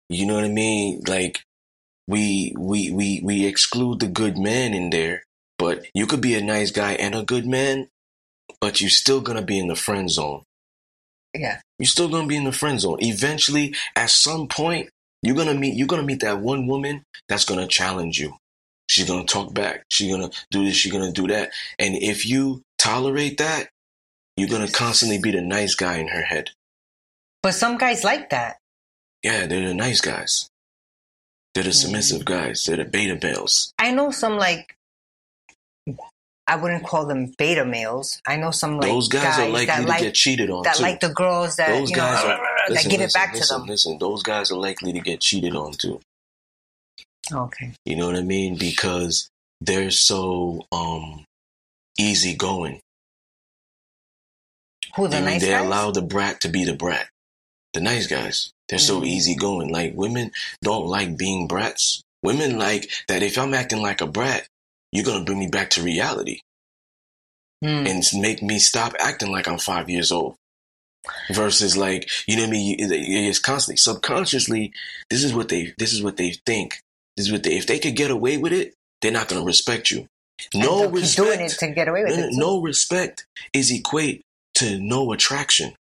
You 0.10 0.26
know 0.26 0.36
what 0.36 0.43
I 0.43 0.49
mean? 0.49 1.01
Like 1.07 1.41
we 2.10 2.55
we 2.57 2.89
we 2.89 3.22
we 3.24 3.45
exclude 3.45 3.99
the 3.99 4.07
good 4.07 4.36
man 4.36 4.74
in 4.74 4.89
there, 4.89 5.24
but 5.60 5.86
you 5.93 6.07
could 6.07 6.22
be 6.22 6.34
a 6.34 6.41
nice 6.41 6.72
guy 6.72 6.93
and 6.93 7.14
a 7.14 7.22
good 7.24 7.45
man, 7.45 7.88
but 8.60 8.82
you're 8.82 8.89
still 8.89 9.22
gonna 9.22 9.43
be 9.43 9.60
in 9.60 9.68
the 9.68 9.76
friend 9.76 10.10
zone. 10.10 10.41
Yeah. 11.36 11.62
You're 11.78 11.86
still 11.86 12.10
gonna 12.10 12.26
be 12.26 12.36
in 12.36 12.45
the 12.45 12.51
friend 12.51 12.80
zone. 12.80 12.97
Eventually, 13.01 13.76
at 13.95 14.10
some 14.10 14.47
point, 14.47 14.89
you're 15.22 15.36
gonna 15.36 15.53
meet 15.53 15.76
you're 15.76 15.86
gonna 15.86 16.01
meet 16.01 16.22
that 16.22 16.39
one 16.39 16.66
woman 16.66 17.03
that's 17.28 17.45
gonna 17.45 17.68
challenge 17.68 18.20
you. 18.20 18.36
She's 18.89 19.07
gonna 19.07 19.26
talk 19.26 19.53
back. 19.53 19.84
She's 19.89 20.12
gonna 20.12 20.32
do 20.49 20.66
this, 20.66 20.76
she's 20.76 20.91
gonna 20.91 21.12
do 21.12 21.28
that. 21.28 21.51
And 21.78 21.95
if 21.95 22.26
you 22.26 22.64
tolerate 22.80 23.38
that, 23.38 23.70
you're 24.36 24.49
gonna 24.49 24.72
constantly 24.72 25.20
be 25.20 25.30
the 25.30 25.41
nice 25.41 25.76
guy 25.76 25.97
in 25.97 26.07
her 26.07 26.24
head. 26.24 26.49
But 27.43 27.53
some 27.53 27.78
guys 27.78 28.03
like 28.03 28.32
that. 28.32 28.57
Yeah, 29.22 29.45
they're 29.45 29.68
the 29.68 29.76
nice 29.76 30.01
guys. 30.01 30.49
They're 31.54 31.64
the 31.64 31.74
submissive 31.74 32.26
guys. 32.26 32.64
They're 32.64 32.78
the 32.78 32.86
beta 32.86 33.18
males. 33.22 33.74
I 33.80 33.91
know 33.91 34.12
some 34.12 34.38
like 34.38 34.76
I 36.47 36.56
wouldn't 36.56 36.84
call 36.84 37.06
them 37.06 37.32
beta 37.38 37.64
males. 37.64 38.22
I 38.28 38.36
know 38.36 38.50
some 38.50 38.78
like 38.78 38.89
Those 38.89 39.08
guys, 39.08 39.38
are 39.38 39.50
likely 39.50 39.66
that 39.68 39.82
to 39.82 39.88
like 39.88 40.02
get 40.02 40.16
cheated 40.16 40.50
on 40.50 40.64
that 40.64 40.78
too. 40.78 40.84
like 40.84 41.00
the 41.00 41.10
girls 41.10 41.58
that 41.58 41.70
those 41.70 41.91
you 41.91 41.95
know 41.95 42.02
guys 42.02 42.24
are 42.24 42.28
that 42.28 42.70
listen, 42.70 42.91
give 42.91 43.00
it 43.02 43.04
listen, 43.04 43.22
back 43.22 43.34
listen, 43.34 43.47
to 43.47 43.60
them. 43.62 43.68
Listen, 43.68 43.97
those 44.00 44.24
guys 44.24 44.52
are 44.52 44.58
likely 44.58 44.93
to 44.93 45.00
get 45.00 45.22
cheated 45.22 45.56
on 45.56 45.74
too. 45.74 46.00
Okay. 47.32 47.74
You 47.86 47.95
know 47.95 48.08
what 48.08 48.16
I 48.16 48.22
mean? 48.24 48.58
Because 48.58 49.30
they're 49.62 49.91
so 49.91 50.66
um 50.72 51.24
easygoing. 52.00 52.80
Who 54.95 55.08
the 55.08 55.18
I 55.18 55.20
mean, 55.20 55.30
nice 55.30 55.41
they 55.41 55.50
guys? 55.52 55.66
allow 55.66 55.91
the 55.91 56.02
brat 56.02 56.41
to 56.41 56.50
be 56.50 56.64
the 56.64 56.74
brat. 56.74 57.10
The 57.74 57.82
nice 57.82 58.07
guys. 58.07 58.51
They're 58.67 58.80
so 58.80 59.01
Mhm. 59.01 59.07
easygoing. 59.07 59.70
Like 59.70 59.93
women 59.95 60.32
don't 60.61 60.88
like 60.88 61.17
being 61.17 61.47
brats. 61.47 62.01
Women 62.24 62.57
like 62.57 62.89
that 63.07 63.24
if 63.24 63.38
I'm 63.38 63.53
acting 63.53 63.82
like 63.82 64.01
a 64.01 64.07
brat, 64.07 64.47
you're 64.91 65.05
gonna 65.05 65.24
bring 65.24 65.39
me 65.39 65.47
back 65.47 65.70
to 65.72 65.82
reality 65.84 66.41
Hmm. 67.63 67.86
and 67.88 68.03
make 68.13 68.41
me 68.41 68.57
stop 68.59 68.93
acting 68.99 69.32
like 69.32 69.47
I'm 69.47 69.59
five 69.59 69.89
years 69.89 70.11
old. 70.11 70.36
Versus 71.32 71.78
like, 71.78 72.09
you 72.28 72.36
know 72.36 72.43
what 72.43 72.49
I 72.49 72.51
mean? 72.51 72.76
It's 72.80 73.39
constantly 73.39 73.78
subconsciously, 73.78 74.74
this 75.09 75.24
is 75.24 75.34
what 75.34 75.49
they 75.49 75.74
this 75.78 75.93
is 75.93 76.01
what 76.03 76.17
they 76.17 76.34
think. 76.45 76.80
This 77.15 77.28
is 77.28 77.32
what 77.32 77.43
they 77.43 77.57
if 77.57 77.67
they 77.67 77.80
could 77.80 77.95
get 77.95 78.11
away 78.11 78.38
with 78.38 78.51
it, 78.53 78.74
they're 79.01 79.11
not 79.11 79.28
gonna 79.30 79.43
respect 79.45 79.91
you. 79.91 80.07
No 80.53 80.61
they'll 80.80 80.91
doing 80.91 81.39
it 81.39 81.43
respect. 81.43 81.59
to 81.59 81.67
get 81.72 81.88
away 81.88 82.03
with 82.03 82.17
No, 82.17 82.24
it. 82.26 82.32
too. 82.32 82.38
no 82.38 82.61
respect 82.61 83.26
is 83.53 83.72
equate 83.72 84.22
to 84.55 84.78
no 84.80 85.11
attraction. 85.11 85.76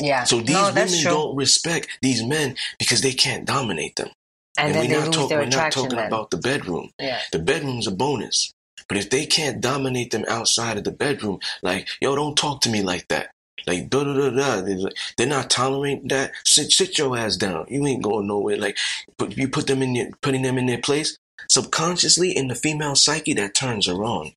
Yeah. 0.00 0.24
So 0.24 0.40
these 0.40 0.50
no, 0.50 0.66
women 0.68 0.88
true. 0.88 1.10
don't 1.10 1.36
respect 1.36 1.88
these 2.02 2.22
men 2.24 2.56
because 2.78 3.00
they 3.00 3.12
can't 3.12 3.46
dominate 3.46 3.96
them. 3.96 4.10
and, 4.58 4.74
then 4.74 4.82
we're 4.82 4.88
they 4.88 5.04
not, 5.04 5.12
talk- 5.12 5.30
we're 5.30 5.46
not 5.46 5.72
talking 5.72 5.96
then. 5.96 6.06
about 6.06 6.30
the 6.30 6.36
bedroom. 6.38 6.90
yeah. 6.98 7.20
The 7.32 7.38
bedroom's 7.38 7.86
a 7.86 7.90
bonus. 7.92 8.52
But 8.88 8.98
if 8.98 9.10
they 9.10 9.26
can't 9.26 9.60
dominate 9.60 10.12
them 10.12 10.24
outside 10.28 10.76
of 10.78 10.84
the 10.84 10.92
bedroom, 10.92 11.40
like, 11.62 11.88
yo, 12.00 12.14
don't 12.14 12.36
talk 12.36 12.60
to 12.62 12.70
me 12.70 12.82
like 12.82 13.08
that. 13.08 13.30
Like, 13.66 13.90
da 13.90 14.04
da 14.04 14.12
da 14.14 14.30
da. 14.62 14.88
They're 15.16 15.26
not 15.26 15.50
tolerating 15.50 16.08
that. 16.08 16.32
Sit, 16.44 16.70
sit 16.70 16.98
your 16.98 17.16
ass 17.16 17.36
down. 17.36 17.66
You 17.68 17.84
ain't 17.86 18.02
going 18.02 18.28
nowhere. 18.28 18.56
Like, 18.58 18.76
put, 19.18 19.36
you 19.36 19.48
put 19.48 19.66
them 19.66 19.82
in 19.82 19.94
your, 19.96 20.10
putting 20.22 20.42
them 20.42 20.56
in 20.58 20.66
their 20.66 20.78
place. 20.78 21.16
Subconsciously, 21.48 22.36
in 22.36 22.48
the 22.48 22.54
female 22.54 22.94
psyche, 22.94 23.34
that 23.34 23.54
turns 23.54 23.86
her 23.86 24.04
on. 24.04 24.32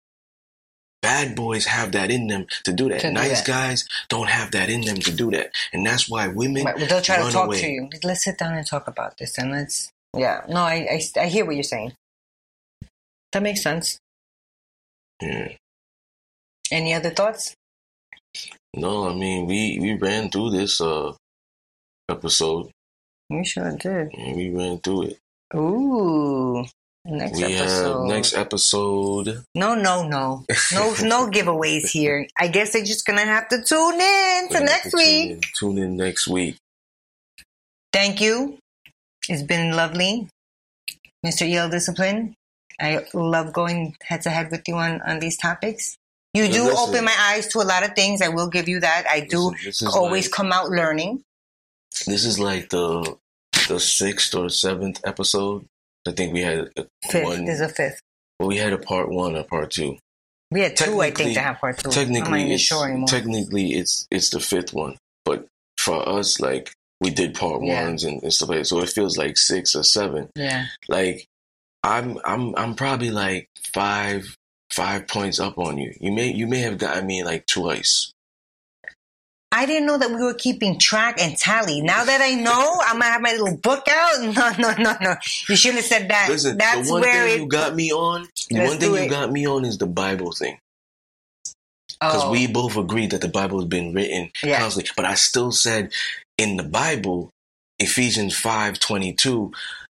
Bad 1.02 1.36
boys 1.36 1.66
have 1.66 1.93
that 1.93 2.12
in 2.12 2.28
them 2.28 2.45
to 2.66 2.74
do 2.74 2.89
that. 2.89 3.02
To 3.02 3.08
do 3.08 3.14
nice 3.14 3.41
that. 3.41 3.47
guys 3.47 3.88
don't 4.10 4.30
have 4.30 4.52
that 4.52 4.70
in 4.70 4.82
them 4.82 4.97
to 4.97 5.12
do 5.12 5.32
that. 5.32 5.52
And 5.72 5.86
that's 5.86 6.10
why 6.10 6.28
women 6.28 6.66
Right, 6.66 6.76
well, 6.76 6.88
they'll 6.88 7.02
try 7.02 7.24
to 7.24 7.32
talk 7.32 7.47
away. 7.47 7.62
to 7.62 7.68
you. 7.68 7.89
Let's 8.04 8.26
sit 8.26 8.38
down 8.38 8.54
and 8.56 8.68
talk 8.68 8.88
about 8.88 9.18
this, 9.18 9.38
and 9.38 9.52
let's. 9.52 9.91
Yeah. 10.18 10.41
No, 10.50 10.62
I, 10.62 11.00
I, 11.16 11.22
I 11.22 11.28
hear 11.28 11.45
what 11.45 11.56
you're 11.56 11.64
saying. 11.64 11.93
That 13.32 13.43
makes 13.43 13.62
sense. 13.62 14.00
Yeah. 15.22 15.50
Any 16.72 16.93
other 16.93 17.12
thoughts? 17.12 17.54
No, 18.76 19.10
I 19.10 19.14
mean 19.16 19.47
we 19.47 19.80
we 19.80 19.93
ran 19.95 20.30
through 20.30 20.52
this 20.52 20.80
uh 20.82 21.14
episode. 22.10 22.70
We 23.30 23.43
sure 23.45 23.72
did. 23.78 24.14
And 24.14 24.36
we 24.36 24.50
ran 24.50 24.80
through 24.80 25.04
it. 25.04 25.18
Ooh. 25.56 26.66
Next 27.06 27.38
we 27.38 27.43
episode. 27.56 28.00
have 28.00 28.08
next 28.08 28.34
episode. 28.36 29.43
No, 29.56 29.74
no, 29.74 30.08
no, 30.08 30.45
no, 30.74 30.95
no 31.02 31.28
giveaways 31.32 31.88
here. 31.89 32.28
I 32.38 32.47
guess 32.50 32.74
they're 32.74 32.84
just 32.84 33.06
gonna 33.06 33.26
have 33.26 33.47
to 33.50 33.64
tune 33.64 34.00
in 34.00 34.50
to 34.50 34.60
next 34.60 34.91
to 34.91 34.97
week. 34.97 35.28
Tune 35.28 35.32
in, 35.32 35.41
tune 35.58 35.78
in 35.78 35.97
next 35.97 36.28
week. 36.28 36.58
Thank 37.93 38.22
you. 38.22 38.58
It's 39.28 39.43
been 39.43 39.76
lovely, 39.76 40.28
Mr. 41.26 41.50
EL 41.52 41.70
Discipline. 41.70 42.36
I 42.80 43.06
love 43.14 43.54
going 43.54 43.95
head 44.04 44.22
to 44.24 44.30
head 44.30 44.52
with 44.52 44.68
you 44.68 44.76
on 44.76 45.02
on 45.02 45.20
these 45.20 45.38
topics. 45.38 45.95
You 46.34 46.47
do 46.47 46.66
listen. 46.66 46.78
open 46.78 47.06
my 47.06 47.16
eyes 47.18 47.47
to 47.50 47.60
a 47.60 47.64
lot 47.66 47.84
of 47.84 47.93
things. 47.95 48.22
I 48.22 48.28
will 48.28 48.50
give 48.50 48.68
you 48.70 48.80
that. 48.82 49.06
I 49.10 49.22
do 49.22 49.52
Listen, 49.66 49.88
always 49.88 50.26
like, 50.26 50.32
come 50.32 50.52
out 50.52 50.70
learning. 50.70 51.24
this 52.06 52.24
is 52.26 52.39
like 52.39 52.70
the 52.70 53.18
the 53.68 53.80
sixth 53.80 54.36
or 54.36 54.50
seventh 54.50 55.00
episode. 55.06 55.66
I 56.08 56.12
think 56.12 56.34
we 56.34 56.41
had 56.41 56.70
a, 56.78 56.86
Fifth 57.10 57.24
one. 57.24 57.47
is 57.47 57.62
a 57.62 57.70
fifth. 57.70 58.00
well, 58.39 58.50
we 58.50 58.58
had 58.58 58.74
a 58.74 58.78
part 58.78 59.10
one 59.10 59.36
a 59.36 59.43
part 59.43 59.72
two. 59.72 59.97
We 60.52 60.62
had 60.62 60.76
two, 60.76 61.00
I 61.02 61.12
think, 61.12 61.36
to 61.36 61.41
have 61.41 61.60
part 61.60 61.78
two. 61.78 61.89
I'm 61.89 61.93
not 61.93 61.93
Technically, 62.06 62.39
even 62.41 62.52
it's, 62.54 62.64
sure 62.64 62.88
anymore. 62.88 63.08
technically 63.08 63.74
it's 63.74 64.08
it's 64.10 64.30
the 64.32 64.39
fifth 64.39 64.74
one, 64.74 64.97
but 65.26 65.45
for 65.78 66.08
us, 66.08 66.39
like 66.39 66.72
we 67.02 67.10
did 67.12 67.36
part 67.36 67.62
Yeah. 67.64 67.86
ones 67.86 68.04
and, 68.04 68.22
and 68.24 68.34
stuff 68.34 68.50
like 68.50 68.60
that, 68.60 68.66
so 68.66 68.80
it 68.80 68.89
feels 68.89 69.18
like 69.18 69.38
six 69.38 69.76
or 69.76 69.84
seven. 69.84 70.30
yeah. 70.36 70.66
like 70.88 71.28
I'm 71.84 72.18
I'm 72.26 72.56
I'm 72.56 72.76
probably 72.76 73.12
like 73.12 73.47
five 73.74 74.36
five 74.72 75.08
points 75.08 75.39
up 75.39 75.58
on 75.58 75.78
you. 75.78 75.93
You 76.00 76.12
may 76.12 76.32
you 76.34 76.47
may 76.47 76.60
have 76.62 76.78
gotten 76.78 77.06
me 77.06 77.24
like 77.24 77.45
twice. 77.45 78.12
I 79.52 79.66
didn't 79.66 79.88
know 79.88 79.97
that 79.97 80.10
we 80.12 80.18
were 80.24 80.36
keeping 80.36 80.78
track 80.78 81.20
and 81.20 81.36
tally. 81.36 81.82
Now 81.82 82.04
that 82.04 82.22
I 82.22 82.36
know, 82.36 82.78
I'm 82.86 83.00
gonna 83.00 83.06
have 83.06 83.22
my 83.22 83.32
little 83.32 83.58
book 83.58 83.86
out. 83.89 84.20
No, 84.36 84.52
no, 84.60 84.74
no, 84.78 84.95
no. 85.02 85.16
You 85.47 85.56
shouldn't 85.56 85.80
have 85.82 85.86
said 85.86 86.10
that. 86.10 86.28
Listen, 86.30 86.58
That's 86.58 86.88
the 86.88 86.93
one 86.93 87.02
where 87.02 87.28
thing 87.28 87.39
it. 87.39 87.41
you 87.41 87.47
got 87.47 87.76
me 87.76 87.91
on, 87.91 88.28
the 88.50 88.60
one 88.66 88.78
thing 88.78 88.91
you 88.91 88.97
it. 88.97 89.10
got 89.10 89.32
me 89.32 89.47
on 89.47 89.66
is 89.66 89.78
the 89.80 89.88
Bible 89.88 90.32
thing. 90.34 90.58
Because 92.00 92.26
oh, 92.26 92.32
we 92.32 92.47
both 92.47 92.78
agreed 92.78 93.12
that 93.12 93.22
the 93.22 93.28
Bible 93.28 93.60
has 93.60 93.68
been 93.68 93.93
written 93.93 94.30
Yeah. 94.43 94.60
constantly. 94.60 94.91
But 94.95 95.06
I 95.06 95.16
still 95.16 95.52
said 95.52 95.91
in 96.38 96.56
the 96.56 96.64
Bible, 96.64 97.32
Ephesians 97.80 98.38
five 98.38 98.80
twenty 98.80 99.14
two, 99.14 99.52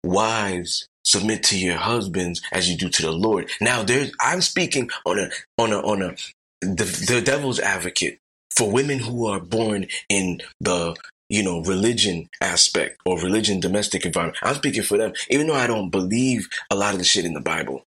wives 0.03 0.87
submit 1.03 1.43
to 1.43 1.57
your 1.59 1.77
husbands 1.77 2.41
as 2.51 2.69
you 2.69 2.77
do 2.77 2.87
to 2.89 3.01
the 3.01 3.11
Lord. 3.11 3.49
Now 3.59 3.83
there's 3.83 4.11
I'm 4.21 4.41
speaking 4.41 4.89
on 5.05 5.19
a 5.19 5.29
on 5.57 5.73
a 5.73 5.79
on 5.79 6.01
a 6.01 6.15
the, 6.61 6.83
the 6.85 7.21
devil's 7.23 7.59
advocate 7.59 8.19
for 8.61 8.69
women 8.69 8.99
who 8.99 9.25
are 9.25 9.39
born 9.39 9.87
in 10.07 10.39
the 10.59 10.95
you 11.29 11.41
know 11.41 11.63
religion 11.63 12.29
aspect 12.41 13.01
or 13.07 13.17
religion 13.19 13.59
domestic 13.59 14.05
environment. 14.05 14.37
I'm 14.43 14.53
speaking 14.53 14.83
for 14.83 14.99
them, 14.99 15.13
even 15.31 15.47
though 15.47 15.55
I 15.55 15.65
don't 15.65 15.89
believe 15.89 16.47
a 16.69 16.75
lot 16.75 16.93
of 16.93 16.99
the 16.99 17.03
shit 17.03 17.25
in 17.25 17.33
the 17.33 17.41
Bible. 17.41 17.83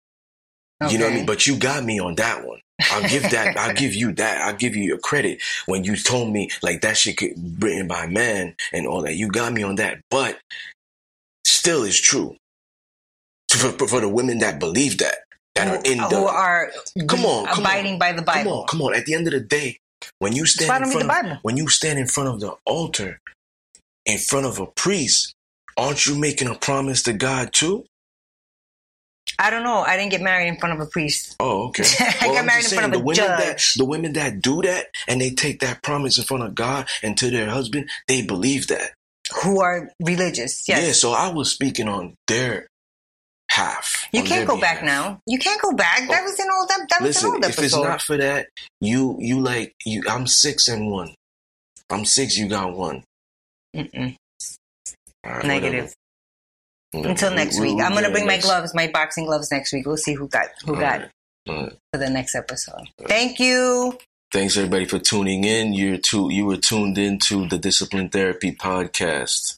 You 0.90 0.98
know 0.98 1.06
what 1.06 1.14
I 1.14 1.18
mean? 1.18 1.26
But 1.28 1.46
you 1.46 1.58
got 1.58 1.84
me 1.84 2.00
on 2.00 2.16
that 2.16 2.44
one. 2.44 2.60
I'll 2.92 3.08
give 3.08 3.22
that. 3.22 3.56
I'll 3.56 3.74
give 3.84 3.94
you 3.94 4.14
that. 4.14 4.42
I'll 4.42 4.56
give 4.56 4.76
you 4.76 4.82
your 4.82 4.98
credit 4.98 5.44
when 5.68 5.84
you 5.84 5.96
told 5.96 6.34
me 6.34 6.50
like 6.64 6.82
that 6.82 6.98
shit 6.98 7.18
could 7.18 7.34
written 7.62 7.88
by 7.88 8.08
man 8.08 8.56
and 8.74 8.88
all 8.88 9.04
that. 9.04 9.14
You 9.14 9.30
got 9.30 9.54
me 9.54 9.62
on 9.62 9.76
that, 9.76 10.02
but 10.10 10.40
still, 11.46 11.84
is 11.84 12.02
true 12.02 12.36
for, 13.52 13.88
for, 13.88 14.02
the 14.02 14.10
women 14.10 14.40
that 14.40 14.60
believe 14.60 14.98
that 14.98 15.18
that 15.54 15.68
are 15.68 15.82
in 15.86 16.00
the. 16.00 16.18
who 16.18 16.26
are 16.26 16.72
Come 17.08 17.26
on, 17.26 17.46
come 17.46 17.60
abiding 17.60 17.94
on. 17.94 18.00
by 18.00 18.12
the 18.12 18.24
come 18.24 18.26
Bible. 18.26 18.62
on, 18.62 18.68
come 18.68 18.82
on. 18.82 18.96
At 18.96 19.06
the 19.06 19.14
end 19.14 19.28
of 19.28 19.34
the 19.34 19.40
day, 19.40 19.78
when 20.20 20.34
you 20.34 20.46
stand 20.46 20.86
in 20.86 20.92
front 20.92 21.28
of, 21.28 21.38
when 21.42 21.58
you 21.58 21.68
stand 21.68 22.00
in 22.00 22.08
front 22.08 22.30
of 22.30 22.40
the 22.40 22.56
altar, 22.66 23.20
in 24.06 24.18
front 24.18 24.46
of 24.46 24.60
a 24.60 24.66
priest, 24.66 25.34
aren't 25.78 26.06
you 26.06 26.18
making 26.18 26.48
a 26.48 26.56
promise 26.56 27.04
to 27.04 27.14
God 27.14 27.54
too? 27.54 27.86
I 29.40 29.50
don't 29.50 29.64
know. 29.64 29.80
I 29.80 29.98
didn't 29.98 30.12
get 30.12 30.22
married 30.22 30.48
in 30.48 30.58
front 30.58 30.80
of 30.80 30.86
a 30.86 30.90
priest. 30.90 31.36
Oh, 31.40 31.68
okay. 31.68 31.84
I 32.00 32.28
got 32.28 32.38
I'm 32.38 32.46
married 32.46 32.66
in 32.66 32.72
front 32.72 32.86
of 32.86 32.94
a 32.94 32.98
the 32.98 33.04
women 33.04 33.16
judge. 33.16 33.40
That, 33.40 33.64
the 33.78 33.86
women 33.86 34.14
that 34.14 34.42
do 34.42 34.62
that 34.62 34.88
and 35.08 35.20
they 35.20 35.32
take 35.32 35.60
that 35.62 35.82
promise 35.82 36.18
in 36.18 36.24
front 36.24 36.44
of 36.44 36.56
God 36.56 36.88
and 37.02 37.18
to 37.18 37.30
their 37.30 37.50
husband, 37.50 37.90
they 38.08 38.22
believe 38.22 38.68
that. 38.68 38.92
Who 39.44 39.62
are 39.62 39.90
religious? 40.02 40.68
Yes. 40.68 40.86
Yeah, 40.86 40.92
so 40.92 41.14
I 41.14 41.32
was 41.32 41.50
speaking 41.52 41.88
on 41.88 42.16
their 42.28 42.68
half. 43.54 44.08
You 44.12 44.24
can't 44.24 44.48
go 44.48 44.60
back 44.60 44.82
behalf. 44.82 44.86
now. 45.14 45.20
You 45.28 45.38
can't 45.40 45.62
go 45.62 45.74
back. 45.74 46.08
That 46.08 46.22
oh, 46.22 46.26
was 46.26 46.40
an 46.40 46.48
old. 46.54 46.70
That, 46.70 46.88
that 46.90 47.02
was 47.02 47.08
Listen, 47.16 47.30
an 47.30 47.36
old 47.36 47.46
if 47.46 47.60
it's 47.60 47.76
not 47.76 48.02
for 48.02 48.18
that, 48.18 48.48
you 48.82 49.18
you 49.20 49.40
like 49.40 49.74
you. 49.86 50.04
I'm 50.10 50.28
six 50.28 50.68
and 50.68 50.90
one. 50.90 51.14
I'm 51.90 52.06
six. 52.06 52.38
You 52.38 52.48
got 52.48 52.76
one. 52.76 53.04
Mm-mm. 53.76 54.16
Right, 55.26 55.46
Negative. 55.46 55.94
whatever. 56.92 57.10
Until 57.10 57.30
We- 57.32 57.36
next 57.36 57.60
we- 57.60 57.68
week. 57.68 57.78
we'll 57.78 57.86
I'm 57.86 57.94
gonna 57.94 58.12
bring 58.12 58.26
my 58.28 58.38
gloves, 58.40 58.74
my 58.76 58.88
boxing 58.88 59.26
gloves 59.26 59.50
next 59.52 59.72
week. 59.74 59.86
We'll 59.86 59.98
see 59.98 60.14
who 60.14 60.28
got 60.28 60.48
who 60.66 60.76
All 60.76 60.80
got 60.82 61.00
right, 61.02 61.10
right. 61.48 61.74
for 61.92 61.98
the 62.00 62.10
next 62.10 62.36
episode. 62.36 62.88
Thank 63.08 63.40
you. 63.40 63.98
Thanks 64.32 64.58
everybody 64.58 64.86
for 64.86 64.98
tuning 65.00 65.44
in. 65.44 65.74
You're 65.74 65.98
tu- 65.98 66.32
you 66.32 66.46
were 66.46 66.58
tuned 66.58 66.98
into 66.98 67.48
the 67.48 67.58
Discipline 67.60 68.10
Therapy 68.10 68.52
podcast. 68.52 69.58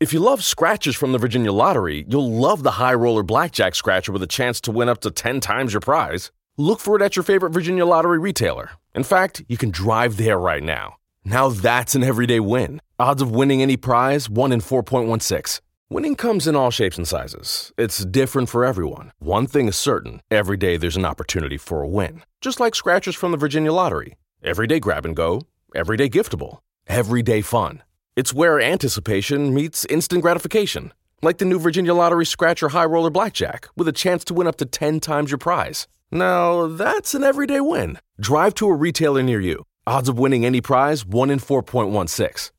If 0.00 0.14
you 0.14 0.20
love 0.20 0.42
scratchers 0.42 0.96
from 0.96 1.12
the 1.12 1.18
Virginia 1.18 1.52
Lottery, 1.52 2.06
you'll 2.08 2.32
love 2.32 2.62
the 2.62 2.70
High 2.70 2.94
Roller 2.94 3.22
Blackjack 3.22 3.74
Scratcher 3.74 4.12
with 4.12 4.22
a 4.22 4.26
chance 4.26 4.58
to 4.62 4.72
win 4.72 4.88
up 4.88 5.02
to 5.02 5.10
10 5.10 5.40
times 5.40 5.74
your 5.74 5.82
prize. 5.82 6.30
Look 6.56 6.80
for 6.80 6.96
it 6.96 7.02
at 7.02 7.16
your 7.16 7.22
favorite 7.22 7.50
Virginia 7.50 7.84
Lottery 7.84 8.18
retailer. 8.18 8.70
In 8.94 9.02
fact, 9.02 9.42
you 9.46 9.58
can 9.58 9.70
drive 9.70 10.16
there 10.16 10.38
right 10.38 10.62
now. 10.62 10.96
Now 11.22 11.50
that's 11.50 11.94
an 11.94 12.02
everyday 12.02 12.40
win. 12.40 12.80
Odds 12.98 13.20
of 13.20 13.30
winning 13.30 13.60
any 13.60 13.76
prize 13.76 14.30
1 14.30 14.52
in 14.52 14.60
4.16. 14.60 15.60
Winning 15.90 16.16
comes 16.16 16.46
in 16.46 16.56
all 16.56 16.70
shapes 16.70 16.96
and 16.96 17.06
sizes. 17.06 17.70
It's 17.76 18.02
different 18.06 18.48
for 18.48 18.64
everyone. 18.64 19.12
One 19.18 19.46
thing 19.46 19.68
is 19.68 19.76
certain 19.76 20.22
every 20.30 20.56
day 20.56 20.78
there's 20.78 20.96
an 20.96 21.04
opportunity 21.04 21.58
for 21.58 21.82
a 21.82 21.88
win. 21.88 22.22
Just 22.40 22.58
like 22.58 22.74
scratchers 22.74 23.16
from 23.16 23.32
the 23.32 23.36
Virginia 23.36 23.70
Lottery. 23.70 24.14
Everyday 24.42 24.80
grab 24.80 25.04
and 25.04 25.14
go, 25.14 25.42
everyday 25.74 26.08
giftable, 26.08 26.60
everyday 26.86 27.42
fun. 27.42 27.82
It's 28.16 28.34
where 28.34 28.60
anticipation 28.60 29.54
meets 29.54 29.84
instant 29.84 30.22
gratification, 30.22 30.92
like 31.22 31.38
the 31.38 31.44
new 31.44 31.60
Virginia 31.60 31.94
Lottery 31.94 32.26
Scratcher 32.26 32.70
High 32.70 32.86
Roller 32.86 33.08
Blackjack, 33.08 33.68
with 33.76 33.86
a 33.86 33.92
chance 33.92 34.24
to 34.24 34.34
win 34.34 34.48
up 34.48 34.56
to 34.56 34.64
10 34.66 34.98
times 34.98 35.30
your 35.30 35.38
prize. 35.38 35.86
Now, 36.10 36.66
that's 36.66 37.14
an 37.14 37.22
everyday 37.22 37.60
win. 37.60 37.98
Drive 38.20 38.54
to 38.54 38.68
a 38.68 38.74
retailer 38.74 39.22
near 39.22 39.40
you. 39.40 39.64
Odds 39.86 40.08
of 40.08 40.18
winning 40.18 40.44
any 40.44 40.60
prize 40.60 41.06
1 41.06 41.30
in 41.30 41.38
4.16. 41.38 42.50